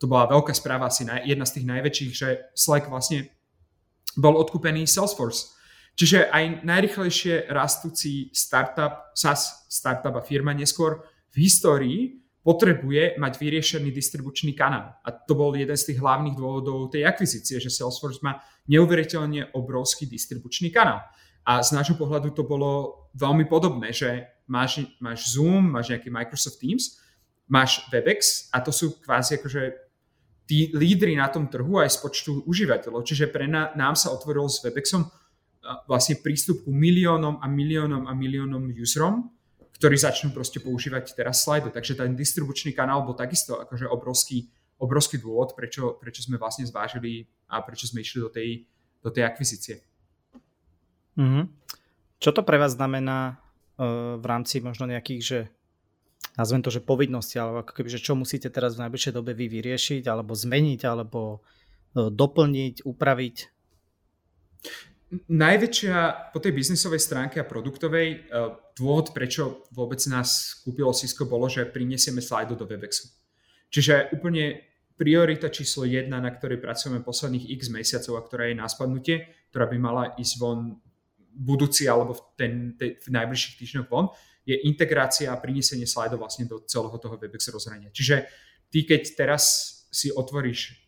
to 0.00 0.04
bola 0.10 0.26
veľká 0.26 0.50
správa, 0.50 0.90
asi 0.90 1.06
jedna 1.06 1.46
z 1.46 1.54
tých 1.60 1.66
najväčších, 1.68 2.12
že 2.12 2.28
Slack 2.56 2.90
vlastne 2.90 3.30
bol 4.18 4.34
odkúpený 4.40 4.88
Salesforce. 4.88 5.54
Čiže 5.96 6.28
aj 6.28 6.66
najrychlejšie 6.66 7.48
rastúci 7.48 8.28
startup, 8.36 9.16
SaaS 9.16 9.64
startup 9.72 10.12
a 10.12 10.22
firma 10.24 10.52
neskôr 10.52 11.00
v 11.32 11.36
histórii 11.48 12.20
potrebuje 12.44 13.16
mať 13.16 13.32
vyriešený 13.40 13.90
distribučný 13.90 14.52
kanál. 14.52 14.92
A 15.02 15.08
to 15.10 15.32
bol 15.32 15.56
jeden 15.56 15.74
z 15.74 15.92
tých 15.92 15.98
hlavných 15.98 16.36
dôvodov 16.36 16.92
tej 16.92 17.08
akvizície, 17.08 17.58
že 17.58 17.72
Salesforce 17.72 18.20
má 18.20 18.38
neuveriteľne 18.68 19.56
obrovský 19.56 20.04
distribučný 20.06 20.68
kanál. 20.68 21.00
A 21.48 21.64
z 21.64 21.72
nášho 21.72 21.96
pohľadu 21.96 22.34
to 22.36 22.44
bolo 22.44 23.02
veľmi 23.16 23.48
podobné, 23.48 23.90
že 23.94 24.26
máš, 24.46 24.84
máš 25.00 25.32
Zoom, 25.32 25.74
máš 25.74 25.96
nejaký 25.96 26.12
Microsoft 26.12 26.60
Teams, 26.60 26.98
máš 27.46 27.86
Webex 27.90 28.50
a 28.50 28.60
to 28.60 28.74
sú 28.74 28.98
kvázi 29.02 29.38
akože 29.38 29.86
tí 30.46 30.70
lídry 30.70 31.18
na 31.18 31.26
tom 31.26 31.50
trhu 31.50 31.82
aj 31.82 31.90
z 31.90 31.98
počtu 32.02 32.30
užívateľov. 32.46 33.02
Čiže 33.02 33.30
pre 33.30 33.50
ná, 33.50 33.74
nám 33.74 33.98
sa 33.98 34.14
otvoril 34.14 34.46
s 34.46 34.62
Webexom 34.62 35.10
vlastne 35.90 36.22
prístup 36.22 36.62
ku 36.62 36.70
miliónom 36.70 37.42
a 37.42 37.46
miliónom 37.50 38.06
a 38.06 38.14
miliónom 38.14 38.70
userom, 38.78 39.26
ktorí 39.76 39.98
začnú 39.98 40.30
proste 40.30 40.62
používať 40.62 41.18
teraz 41.18 41.42
Slido. 41.42 41.74
Takže 41.74 41.98
ten 41.98 42.14
distribučný 42.14 42.70
kanál 42.70 43.02
bol 43.02 43.18
takisto 43.18 43.58
akože 43.58 43.90
obrovský, 43.90 44.46
obrovský 44.78 45.18
dôvod, 45.18 45.58
prečo, 45.58 45.98
prečo 45.98 46.22
sme 46.22 46.38
vlastne 46.38 46.62
zvážili 46.62 47.26
a 47.50 47.58
prečo 47.66 47.90
sme 47.90 48.06
išli 48.06 48.18
do 48.22 48.30
tej, 48.30 48.62
do 49.02 49.10
tej 49.10 49.26
akvizície. 49.26 49.82
Mm-hmm. 51.18 51.44
Čo 52.22 52.30
to 52.30 52.46
pre 52.46 52.56
vás 52.56 52.78
znamená 52.78 53.34
uh, 53.34 54.16
v 54.16 54.24
rámci 54.24 54.62
možno 54.62 54.86
nejakých, 54.86 55.22
že 55.22 55.38
nazvem 56.36 56.60
to, 56.62 56.70
že 56.70 56.84
povinnosti, 56.84 57.40
alebo 57.40 57.64
ako 57.64 57.72
keby, 57.72 57.88
že 57.88 58.04
čo 58.04 58.12
musíte 58.12 58.52
teraz 58.52 58.76
v 58.76 58.86
najbližšej 58.86 59.16
dobe 59.16 59.32
vy 59.32 59.48
vyriešiť, 59.48 60.04
alebo 60.04 60.36
zmeniť, 60.36 60.80
alebo 60.84 61.40
e, 61.96 62.08
doplniť, 62.12 62.84
upraviť? 62.84 63.36
Najväčšia 65.16 65.96
po 66.34 66.38
tej 66.42 66.52
biznisovej 66.52 67.00
stránke 67.00 67.40
a 67.40 67.48
produktovej 67.48 68.08
e, 68.12 68.18
dôvod, 68.76 69.16
prečo 69.16 69.64
vôbec 69.72 69.98
nás 70.12 70.60
kúpilo 70.60 70.92
Cisco, 70.92 71.24
bolo, 71.24 71.48
že 71.48 71.64
prinesieme 71.64 72.20
slajdo 72.20 72.58
do 72.58 72.68
Webexu. 72.68 73.08
Čiže 73.72 74.12
úplne 74.12 74.60
priorita 74.96 75.52
číslo 75.52 75.84
jedna, 75.84 76.20
na 76.20 76.32
ktorej 76.32 76.60
pracujeme 76.60 77.04
posledných 77.04 77.52
x 77.56 77.68
mesiacov 77.68 78.12
a 78.16 78.24
ktorá 78.24 78.44
je 78.48 78.56
na 78.56 78.66
spadnutie, 78.68 79.28
ktorá 79.52 79.68
by 79.68 79.76
mala 79.76 80.04
ísť 80.16 80.34
von 80.40 80.80
budúci 81.36 81.84
alebo 81.84 82.16
v, 82.16 82.20
ten, 82.36 82.52
ten, 82.80 82.96
v 82.96 83.08
najbližších 83.12 83.60
týždňoch 83.60 83.88
von, 83.92 84.08
je 84.46 84.54
integrácia 84.62 85.34
a 85.34 85.40
prinesenie 85.42 85.84
slajdov 85.84 86.22
vlastne 86.22 86.46
do 86.46 86.62
celého 86.62 86.94
toho 87.02 87.18
WebEx 87.18 87.50
rozhrania. 87.50 87.90
Čiže 87.90 88.30
ty 88.70 88.86
keď 88.86 89.02
teraz 89.18 89.44
si 89.90 90.14
otvoríš, 90.14 90.78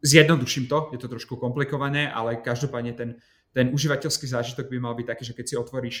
zjednoduším 0.00 0.70
to, 0.70 0.94
je 0.94 0.98
to 1.02 1.10
trošku 1.10 1.34
komplikované, 1.36 2.06
ale 2.06 2.38
každopádne 2.38 2.92
ten, 2.94 3.10
ten 3.50 3.74
užívateľský 3.74 4.30
zážitok 4.30 4.70
by 4.70 4.78
mal 4.78 4.94
byť 4.94 5.06
taký, 5.10 5.24
že 5.26 5.34
keď 5.34 5.46
si 5.46 5.56
otvoríš 5.58 5.96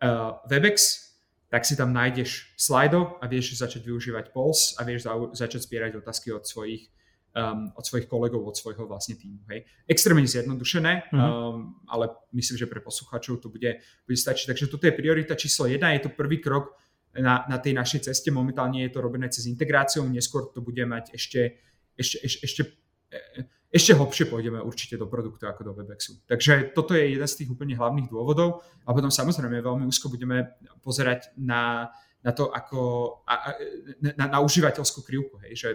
uh, 0.00 0.38
WebEx, 0.46 1.08
tak 1.48 1.64
si 1.64 1.74
tam 1.74 1.96
nájdeš 1.96 2.54
slajdo 2.60 3.18
a 3.18 3.24
vieš 3.26 3.56
začať 3.56 3.82
využívať 3.88 4.30
Pulse 4.30 4.76
a 4.76 4.84
vieš 4.84 5.08
za, 5.08 5.12
začať 5.32 5.64
zbierať 5.64 5.92
otázky 5.98 6.30
od 6.30 6.44
svojich 6.44 6.92
um, 7.34 7.72
od 7.74 7.84
svojich 7.84 8.06
kolegov, 8.08 8.44
od 8.44 8.56
svojho 8.56 8.88
vlastne 8.88 9.18
týmu. 9.18 9.44
Hej. 9.52 9.68
Extrémne 9.84 10.24
zjednodušené, 10.24 11.12
mm-hmm. 11.12 11.20
um, 11.20 11.78
ale 11.88 12.14
myslím, 12.32 12.56
že 12.58 12.70
pre 12.70 12.80
poslucháčov 12.80 13.42
to 13.42 13.48
bude, 13.52 13.80
bude 14.06 14.18
stačiť. 14.18 14.54
Takže 14.54 14.70
toto 14.72 14.86
je 14.88 14.94
priorita 14.96 15.36
číslo 15.36 15.68
jedna, 15.68 15.92
je 15.92 16.08
to 16.08 16.10
prvý 16.12 16.40
krok 16.40 16.76
na, 17.16 17.44
na 17.48 17.58
tej 17.58 17.76
našej 17.76 18.10
ceste. 18.10 18.28
Momentálne 18.30 18.84
je 18.84 18.92
to 18.92 19.00
robené 19.00 19.28
cez 19.28 19.48
integráciu, 19.48 20.04
neskôr 20.06 20.48
to 20.52 20.60
bude 20.60 20.80
mať 20.84 21.14
ešte, 21.14 21.58
ešte, 21.96 22.16
ešte, 22.24 22.38
ešte, 22.44 22.62
ešte 23.68 23.92
hlbšie 23.92 24.24
pôjdeme 24.32 24.60
určite 24.64 24.96
do 24.96 25.08
produktu 25.08 25.44
ako 25.44 25.60
do 25.60 25.72
Webexu. 25.76 26.24
Takže 26.24 26.72
toto 26.72 26.96
je 26.96 27.16
jeden 27.16 27.28
z 27.28 27.36
tých 27.44 27.52
úplne 27.52 27.76
hlavných 27.76 28.08
dôvodov 28.08 28.64
a 28.88 28.92
potom 28.96 29.12
samozrejme 29.12 29.60
veľmi 29.60 29.84
úzko 29.84 30.08
budeme 30.08 30.56
pozerať 30.80 31.32
na, 31.36 31.92
na 32.24 32.32
to, 32.34 32.50
ako 32.50 32.80
a, 33.26 33.54
na, 34.02 34.26
na 34.26 34.38
užívateľskú 34.42 35.06
krivku, 35.06 35.38
hej, 35.46 35.52
že 35.54 35.68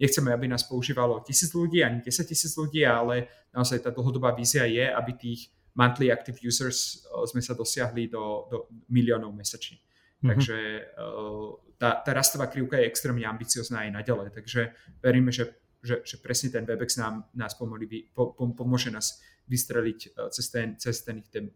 nechceme, 0.00 0.32
aby 0.32 0.48
nás 0.48 0.64
používalo 0.64 1.20
tisíc 1.20 1.52
ľudí, 1.52 1.84
ani 1.84 2.00
10 2.00 2.24
tisíc 2.24 2.52
ľudí, 2.56 2.84
ale 2.84 3.28
naozaj 3.52 3.84
tá 3.84 3.90
dlhodobá 3.92 4.32
vízia 4.32 4.64
je, 4.64 4.88
aby 4.88 5.12
tých 5.12 5.52
monthly 5.76 6.08
active 6.08 6.40
users 6.40 7.04
eh, 7.04 7.24
sme 7.28 7.44
sa 7.44 7.52
dosiahli 7.52 8.08
do, 8.08 8.48
do 8.48 8.56
miliónov 8.88 9.36
mesačne. 9.36 9.76
Mm-hmm. 9.76 10.28
Takže 10.32 10.56
eh, 10.56 11.46
tá, 11.76 12.00
tá 12.00 12.10
rastová 12.16 12.48
krivka 12.48 12.80
je 12.80 12.88
extrémne 12.88 13.28
ambiciozná 13.28 13.84
aj 13.84 14.00
naďalej, 14.00 14.28
takže 14.32 14.72
veríme, 15.04 15.28
že 15.28 15.52
že, 15.86 16.02
že 16.02 16.16
presne 16.18 16.50
ten 16.50 16.66
WebEx 16.66 16.98
nám, 16.98 17.30
nás 17.30 17.54
pomôli, 17.54 18.10
po, 18.10 18.34
pomôže 18.34 18.90
nás 18.90 19.22
vystreliť 19.46 20.00
e, 20.06 20.08
cez 20.34 20.46
ten, 20.50 20.74
cez 20.74 21.06
ten, 21.06 21.22
ten 21.30 21.54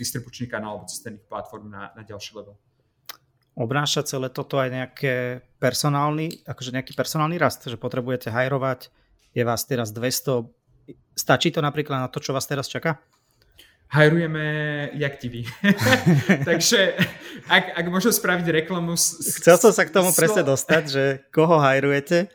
distribučný 0.00 0.48
kanál 0.48 0.80
alebo 0.80 0.88
cez 0.88 1.04
ten 1.04 1.20
ich 1.20 1.28
platform 1.28 1.68
na, 1.68 1.92
na 1.92 2.02
ďalší 2.02 2.32
level. 2.40 2.56
Obnáša 3.56 4.04
celé 4.04 4.28
toto 4.28 4.60
aj 4.60 4.68
nejaké 4.68 5.40
personálny, 5.56 6.44
akože 6.44 6.76
nejaký 6.76 6.92
personálny 6.92 7.40
rast, 7.40 7.64
že 7.64 7.80
potrebujete 7.80 8.28
hajrovať, 8.28 8.92
je 9.32 9.42
vás 9.42 9.64
teraz 9.64 9.96
200, 9.96 10.44
stačí 11.16 11.48
to 11.48 11.64
napríklad 11.64 12.04
na 12.04 12.08
to, 12.12 12.20
čo 12.20 12.36
vás 12.36 12.44
teraz 12.44 12.68
čaká? 12.68 13.00
hajrujeme 13.88 14.44
jak 14.94 15.16
TV. 15.16 15.46
Takže 16.48 16.98
ak, 17.46 17.64
ak 17.78 17.86
môžem 17.86 18.12
spraviť 18.12 18.46
reklamu... 18.64 18.98
Chcel 19.40 19.56
som 19.58 19.70
sa 19.70 19.86
k 19.86 19.94
tomu 19.94 20.10
presne 20.10 20.42
dostať, 20.42 20.82
že 20.90 21.04
koho 21.30 21.58
hajrujete? 21.62 22.30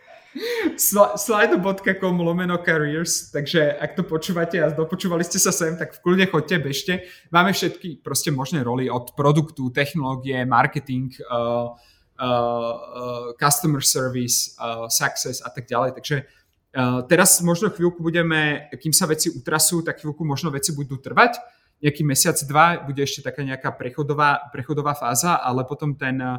slido.com 0.77 2.15
lomeno 2.21 2.57
careers, 2.63 3.31
takže 3.31 3.75
ak 3.79 3.95
to 3.95 4.03
počúvate 4.03 4.59
a 4.61 4.71
dopočúvali 4.71 5.23
ste 5.23 5.39
sa 5.39 5.49
sem, 5.49 5.75
tak 5.75 5.95
v 5.95 6.01
kľude 6.03 6.25
chodte, 6.31 6.55
bežte. 6.61 7.07
Máme 7.31 7.51
všetky 7.51 8.03
proste 8.03 8.31
možné 8.31 8.63
roly 8.63 8.87
od 8.87 9.15
produktu, 9.15 9.71
technológie, 9.71 10.45
marketing, 10.45 11.11
uh, 11.27 11.73
uh, 12.21 12.23
uh, 12.23 13.27
customer 13.35 13.81
service, 13.81 14.53
uh, 14.61 14.87
success 14.87 15.41
a 15.41 15.49
tak 15.49 15.65
ďalej. 15.65 15.97
Takže 15.97 16.15
uh, 16.23 17.01
teraz 17.09 17.41
možno 17.41 17.73
chvíľku 17.73 17.99
budeme, 17.99 18.69
kým 18.77 18.93
sa 18.93 19.09
veci 19.09 19.33
utrasú, 19.33 19.81
tak 19.81 19.99
chvíľku 19.99 20.21
možno 20.21 20.53
veci 20.53 20.71
budú 20.71 21.01
trvať. 21.01 21.41
Nejaký 21.81 22.05
mesiac, 22.05 22.37
dva 22.45 22.85
bude 22.85 23.01
ešte 23.01 23.25
taká 23.25 23.41
nejaká 23.41 23.73
prechodová, 23.73 24.53
prechodová 24.53 24.93
fáza, 24.93 25.41
ale 25.41 25.65
potom 25.65 25.97
ten 25.97 26.21
uh, 26.21 26.37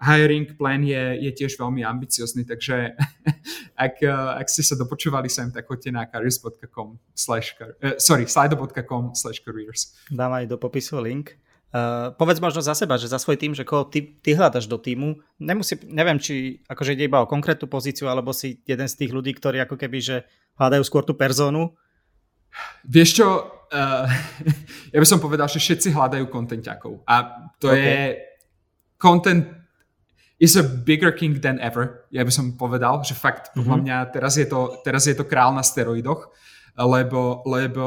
hiring 0.00 0.56
plan 0.56 0.80
je, 0.80 1.28
je 1.28 1.30
tiež 1.36 1.60
veľmi 1.60 1.84
ambiciozný, 1.84 2.48
takže 2.48 2.96
ak, 3.86 4.00
ak 4.40 4.46
ste 4.48 4.64
sa 4.64 4.74
dopočúvali 4.80 5.28
sem, 5.28 5.52
tak 5.52 5.68
choďte 5.68 5.92
na 5.92 6.08
careers.com 6.08 6.96
slash, 7.12 7.52
uh, 7.60 8.00
sorry, 8.00 8.24
slido.com 8.24 9.12
slash 9.12 9.44
careers. 9.44 9.92
Dám 10.08 10.32
aj 10.32 10.48
do 10.48 10.56
popisu 10.56 11.04
link. 11.04 11.36
Uh, 11.70 12.10
povedz 12.18 12.42
možno 12.42 12.58
za 12.58 12.74
seba, 12.74 12.98
že 12.98 13.06
za 13.06 13.20
svoj 13.22 13.38
tým, 13.38 13.54
že 13.54 13.62
koho 13.62 13.86
ty, 13.86 14.02
ty 14.02 14.34
hľadaš 14.34 14.66
do 14.66 14.74
týmu, 14.74 15.22
nemusí, 15.38 15.78
neviem, 15.86 16.18
či 16.18 16.58
akože 16.66 16.98
ide 16.98 17.06
iba 17.06 17.22
o 17.22 17.30
konkrétnu 17.30 17.70
pozíciu, 17.70 18.10
alebo 18.10 18.34
si 18.34 18.58
jeden 18.66 18.90
z 18.90 18.98
tých 18.98 19.14
ľudí, 19.14 19.30
ktorí 19.38 19.62
ako 19.62 19.78
keby, 19.78 20.02
že 20.02 20.16
hľadajú 20.58 20.82
skôr 20.82 21.06
tú 21.06 21.14
personu. 21.14 21.78
Vieš 22.82 23.22
čo, 23.22 23.28
uh, 23.70 24.06
ja 24.96 24.98
by 24.98 25.06
som 25.06 25.22
povedal, 25.22 25.46
že 25.46 25.62
všetci 25.62 25.94
hľadajú 25.94 26.26
kontenťakov 26.26 27.06
a 27.06 27.46
to 27.62 27.70
okay. 27.70 27.78
je 27.78 27.98
content 28.98 29.59
is 30.40 30.56
a 30.56 30.64
bigger 30.64 31.12
king 31.12 31.36
than 31.36 31.60
ever, 31.60 32.08
ja 32.08 32.24
by 32.24 32.32
som 32.32 32.56
povedal, 32.56 33.04
že 33.04 33.12
fakt, 33.12 33.52
podľa 33.52 33.76
mm-hmm. 33.76 33.84
mňa 33.84 33.96
teraz 34.08 34.40
je, 34.40 34.48
to, 34.48 34.80
teraz 34.80 35.04
je 35.04 35.12
to 35.12 35.28
král 35.28 35.52
na 35.52 35.60
steroidoch, 35.60 36.32
lebo, 36.80 37.44
lebo, 37.44 37.86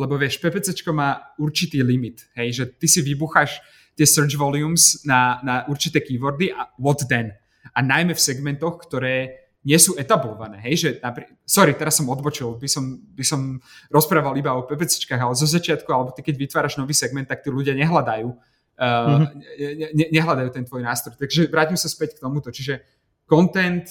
lebo 0.00 0.14
vieš, 0.16 0.40
PPCčko 0.40 0.96
má 0.96 1.20
určitý 1.36 1.84
limit, 1.84 2.24
hej, 2.40 2.56
že 2.56 2.64
ty 2.72 2.88
si 2.88 3.04
vybucháš 3.04 3.60
tie 3.92 4.08
search 4.08 4.32
volumes 4.40 5.04
na, 5.04 5.44
na 5.44 5.68
určité 5.68 6.00
keywordy 6.00 6.48
a 6.56 6.72
what 6.80 7.04
then? 7.04 7.36
A 7.76 7.84
najmä 7.84 8.16
v 8.16 8.24
segmentoch, 8.24 8.80
ktoré 8.80 9.36
nie 9.60 9.76
sú 9.76 9.92
etablované, 10.00 10.56
hej, 10.64 10.74
že 10.80 10.88
napri- 11.04 11.28
sorry, 11.44 11.76
teraz 11.76 12.00
som 12.00 12.08
odbočil, 12.08 12.56
by 12.56 12.64
som, 12.64 12.96
by 13.12 13.20
som 13.20 13.60
rozprával 13.92 14.32
iba 14.40 14.56
o 14.56 14.64
PPCčkách, 14.64 15.20
ale 15.20 15.36
zo 15.36 15.44
začiatku, 15.44 15.84
alebo 15.92 16.16
ty 16.16 16.24
keď 16.24 16.40
vytváraš 16.40 16.80
nový 16.80 16.96
segment, 16.96 17.28
tak 17.28 17.44
tí 17.44 17.52
ľudia 17.52 17.76
nehľadajú 17.76 18.32
uh, 18.80 19.28
mm-hmm. 19.28 19.94
ne, 19.94 20.06
nehľadajú 20.08 20.48
ten 20.50 20.64
tvoj 20.64 20.82
nástroj. 20.82 21.20
Takže 21.20 21.52
vrátim 21.52 21.76
sa 21.76 21.92
späť 21.92 22.16
k 22.16 22.24
tomuto. 22.24 22.48
Čiže 22.48 22.80
content, 23.28 23.84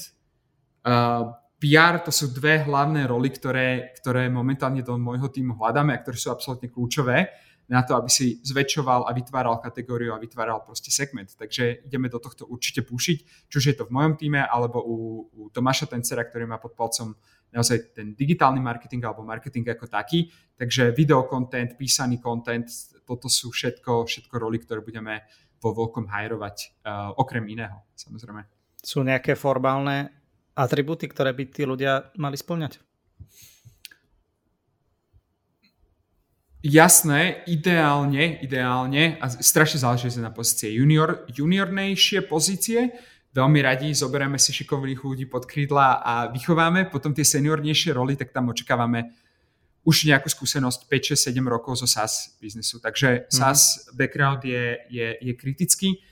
uh, 0.83 1.29
PR 1.59 2.01
to 2.01 2.09
sú 2.09 2.33
dve 2.33 2.65
hlavné 2.65 3.05
roly, 3.05 3.29
ktoré, 3.29 3.93
ktoré 3.99 4.31
momentálne 4.31 4.81
do 4.81 4.97
môjho 4.97 5.29
týmu 5.29 5.59
hľadáme 5.59 5.93
a 5.93 6.01
ktoré 6.01 6.17
sú 6.17 6.31
absolútne 6.31 6.71
kľúčové 6.71 7.29
na 7.69 7.85
to, 7.85 7.93
aby 7.93 8.09
si 8.09 8.41
zväčšoval 8.41 9.05
a 9.05 9.13
vytváral 9.13 9.61
kategóriu 9.61 10.17
a 10.17 10.17
vytváral 10.17 10.65
proste 10.65 10.89
segment. 10.89 11.29
Takže 11.37 11.85
ideme 11.85 12.09
do 12.09 12.17
tohto 12.17 12.49
určite 12.49 12.81
púšiť, 12.81 13.17
či 13.45 13.55
už 13.61 13.65
je 13.69 13.75
to 13.77 13.85
v 13.85 13.93
mojom 13.93 14.17
týme, 14.17 14.41
alebo 14.41 14.81
u, 14.81 14.95
u 15.29 15.41
Tomáša 15.53 15.85
Tencera, 15.85 16.25
ktorý 16.25 16.49
má 16.49 16.57
pod 16.57 16.73
palcom 16.73 17.13
naozaj 17.53 17.93
ten 17.93 18.17
digitálny 18.17 18.57
marketing 18.57 19.05
alebo 19.05 19.21
marketing 19.21 19.69
ako 19.69 19.85
taký. 19.85 20.33
Takže 20.57 20.97
video 20.97 21.29
content, 21.29 21.77
písaný 21.77 22.17
content, 22.17 22.65
toto 23.09 23.25
sú 23.25 23.49
všetko, 23.49 24.05
všetko 24.05 24.35
roly, 24.37 24.61
ktoré 24.61 24.85
budeme 24.85 25.25
vo 25.57 25.73
veľkom 25.73 26.05
hajrovať, 26.05 26.85
uh, 26.85 27.09
okrem 27.17 27.49
iného, 27.49 27.81
samozrejme. 27.97 28.45
Sú 28.85 29.01
nejaké 29.01 29.33
formálne 29.33 30.13
atributy, 30.53 31.09
ktoré 31.09 31.33
by 31.33 31.43
tí 31.49 31.65
ľudia 31.65 32.13
mali 32.21 32.37
splňať? 32.37 32.77
Jasné, 36.59 37.47
ideálne, 37.47 38.35
ideálne, 38.43 39.15
a 39.23 39.31
strašne 39.31 39.79
záleží 39.79 40.11
na 40.19 40.27
pozície 40.27 40.75
junior, 40.75 41.23
juniornejšie 41.31 42.27
pozície, 42.27 42.91
veľmi 43.31 43.59
radi 43.63 43.95
zoberieme 43.95 44.35
si 44.35 44.51
šikovných 44.51 44.99
ľudí 44.99 45.23
pod 45.31 45.47
krídla 45.47 46.03
a 46.03 46.27
vychováme, 46.27 46.91
potom 46.91 47.15
tie 47.15 47.23
seniornejšie 47.23 47.95
roly, 47.95 48.19
tak 48.19 48.35
tam 48.35 48.51
očakávame 48.51 49.15
už 49.87 50.05
nejakú 50.05 50.27
skúsenosť 50.27 50.91
5, 50.91 51.15
6, 51.15 51.31
7 51.31 51.39
rokov 51.47 51.79
zo 51.79 51.87
SaaS 51.87 52.35
biznesu. 52.37 52.83
Takže 52.83 53.25
mm. 53.25 53.31
SaaS 53.31 53.89
background 53.95 54.43
je, 54.43 54.75
je, 54.91 55.07
je 55.19 55.33
kritický 55.33 56.03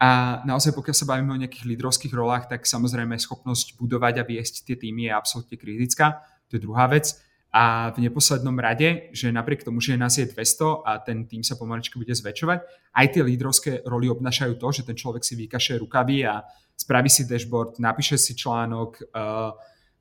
a 0.00 0.40
naozaj 0.48 0.72
pokiaľ 0.72 0.96
sa 0.96 1.04
bavíme 1.04 1.28
o 1.28 1.40
nejakých 1.44 1.68
lídrovských 1.76 2.16
rolách, 2.16 2.48
tak 2.48 2.64
samozrejme 2.64 3.20
schopnosť 3.20 3.76
budovať 3.76 4.14
a 4.16 4.24
viesť 4.24 4.64
tie 4.64 4.76
týmy 4.80 5.08
je 5.08 5.12
absolútne 5.12 5.56
kritická. 5.60 6.24
To 6.48 6.56
je 6.56 6.64
druhá 6.64 6.88
vec. 6.88 7.12
A 7.52 7.92
v 7.92 8.08
neposlednom 8.08 8.54
rade, 8.56 9.10
že 9.12 9.28
napriek 9.28 9.66
tomu, 9.66 9.82
že 9.82 9.98
nás 10.00 10.16
je 10.16 10.24
200 10.24 10.86
a 10.86 11.02
ten 11.02 11.26
tým 11.26 11.42
sa 11.42 11.58
pomaličky 11.58 11.98
bude 11.98 12.14
zväčšovať, 12.14 12.58
aj 12.94 13.06
tie 13.10 13.22
lídrovské 13.26 13.70
roly 13.90 14.06
obnašajú 14.06 14.54
to, 14.54 14.68
že 14.70 14.86
ten 14.86 14.94
človek 14.94 15.26
si 15.26 15.34
vykaše 15.34 15.76
rukavy 15.82 16.24
a 16.24 16.46
spraví 16.78 17.10
si 17.10 17.26
dashboard, 17.26 17.82
napíše 17.82 18.16
si 18.16 18.38
článok, 18.38 19.02
uh, 19.02 19.50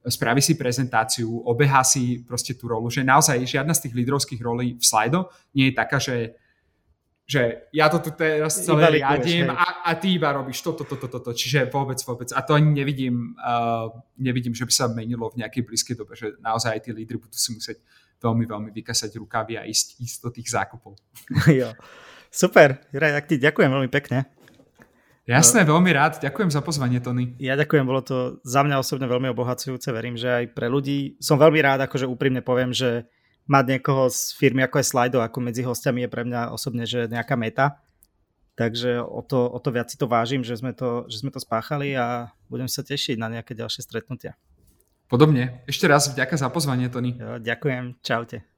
spraví 0.08 0.40
si 0.40 0.56
prezentáciu, 0.56 1.44
obehá 1.44 1.84
si 1.84 2.24
proste 2.24 2.56
tú 2.56 2.72
rolu, 2.72 2.88
že 2.88 3.04
naozaj 3.04 3.44
žiadna 3.44 3.76
z 3.76 3.88
tých 3.88 3.98
lídrovských 4.00 4.42
rolí 4.42 4.80
v 4.80 4.84
Slido 4.84 5.28
nie 5.52 5.72
je 5.72 5.76
taká, 5.76 6.00
že 6.00 6.40
že 7.30 7.70
ja 7.70 7.86
to 7.94 8.02
tu 8.02 8.10
teraz 8.18 8.58
celé 8.58 8.98
riadím 8.98 9.54
a, 9.54 9.86
a 9.86 9.94
ty 9.94 10.18
iba 10.18 10.34
robíš 10.34 10.66
toto, 10.66 10.82
toto, 10.82 11.06
toto, 11.06 11.30
to. 11.30 11.38
Čiže 11.38 11.70
vôbec, 11.70 12.02
vôbec. 12.02 12.34
A 12.34 12.42
to 12.42 12.58
ani 12.58 12.74
nevidím, 12.74 13.38
uh, 13.38 13.94
nevidím, 14.18 14.58
že 14.58 14.66
by 14.66 14.74
sa 14.74 14.90
menilo 14.90 15.30
v 15.30 15.46
nejakej 15.46 15.62
blízkej 15.62 15.94
dobe, 15.94 16.18
že 16.18 16.34
naozaj 16.42 16.74
aj 16.74 16.82
tí 16.82 16.90
lídry 16.90 17.22
budú 17.22 17.38
si 17.38 17.54
musieť 17.54 17.86
veľmi, 18.18 18.50
veľmi 18.50 18.70
vykasať 18.74 19.14
rukavy 19.22 19.62
a 19.62 19.64
ísť, 19.70 20.02
ísť 20.02 20.18
do 20.26 20.30
tých 20.34 20.50
zákupov. 20.50 20.98
jo. 21.62 21.70
Super, 22.34 22.82
Juraj, 22.90 23.22
tak 23.22 23.26
ti 23.30 23.38
ďakujem 23.38 23.70
veľmi 23.78 23.90
pekne. 23.94 24.26
Jasné, 25.28 25.62
veľmi 25.68 25.92
rád. 25.94 26.24
Ďakujem 26.24 26.50
za 26.50 26.62
pozvanie, 26.64 27.00
Tony. 27.04 27.38
Ja 27.38 27.54
ďakujem, 27.54 27.86
bolo 27.86 28.02
to 28.02 28.42
za 28.42 28.66
mňa 28.66 28.82
osobne 28.82 29.06
veľmi 29.06 29.30
obohacujúce. 29.30 29.94
Verím, 29.94 30.18
že 30.18 30.30
aj 30.30 30.46
pre 30.58 30.72
ľudí. 30.72 31.20
Som 31.22 31.38
veľmi 31.38 31.60
rád, 31.62 31.86
akože 31.86 32.10
úprimne 32.10 32.42
poviem, 32.42 32.74
že 32.74 33.06
mať 33.46 33.78
niekoho 33.78 34.10
z 34.10 34.34
firmy 34.38 34.66
ako 34.66 34.82
je 34.82 34.86
Slido, 34.90 35.20
ako 35.22 35.38
medzi 35.42 35.62
hostiami 35.62 36.06
je 36.06 36.10
pre 36.10 36.26
mňa 36.26 36.54
osobne, 36.54 36.86
že 36.86 37.10
nejaká 37.10 37.38
meta. 37.38 37.82
Takže 38.58 39.00
o 39.00 39.24
to, 39.24 39.48
o 39.48 39.60
to 39.62 39.70
viac 39.72 39.88
si 39.88 39.96
to 39.96 40.10
vážim, 40.10 40.44
že 40.44 40.58
sme 40.60 40.76
to, 40.76 41.08
že 41.08 41.24
sme 41.24 41.32
to 41.32 41.40
spáchali 41.40 41.96
a 41.96 42.34
budem 42.52 42.68
sa 42.68 42.84
tešiť 42.84 43.16
na 43.16 43.32
nejaké 43.32 43.56
ďalšie 43.56 43.86
stretnutia. 43.86 44.36
Podobne. 45.08 45.64
Ešte 45.66 45.90
raz 45.90 46.12
vďaka 46.12 46.38
za 46.38 46.50
pozvanie, 46.52 46.92
Tony. 46.92 47.18
Jo, 47.18 47.40
ďakujem. 47.42 47.98
Čaute. 48.04 48.49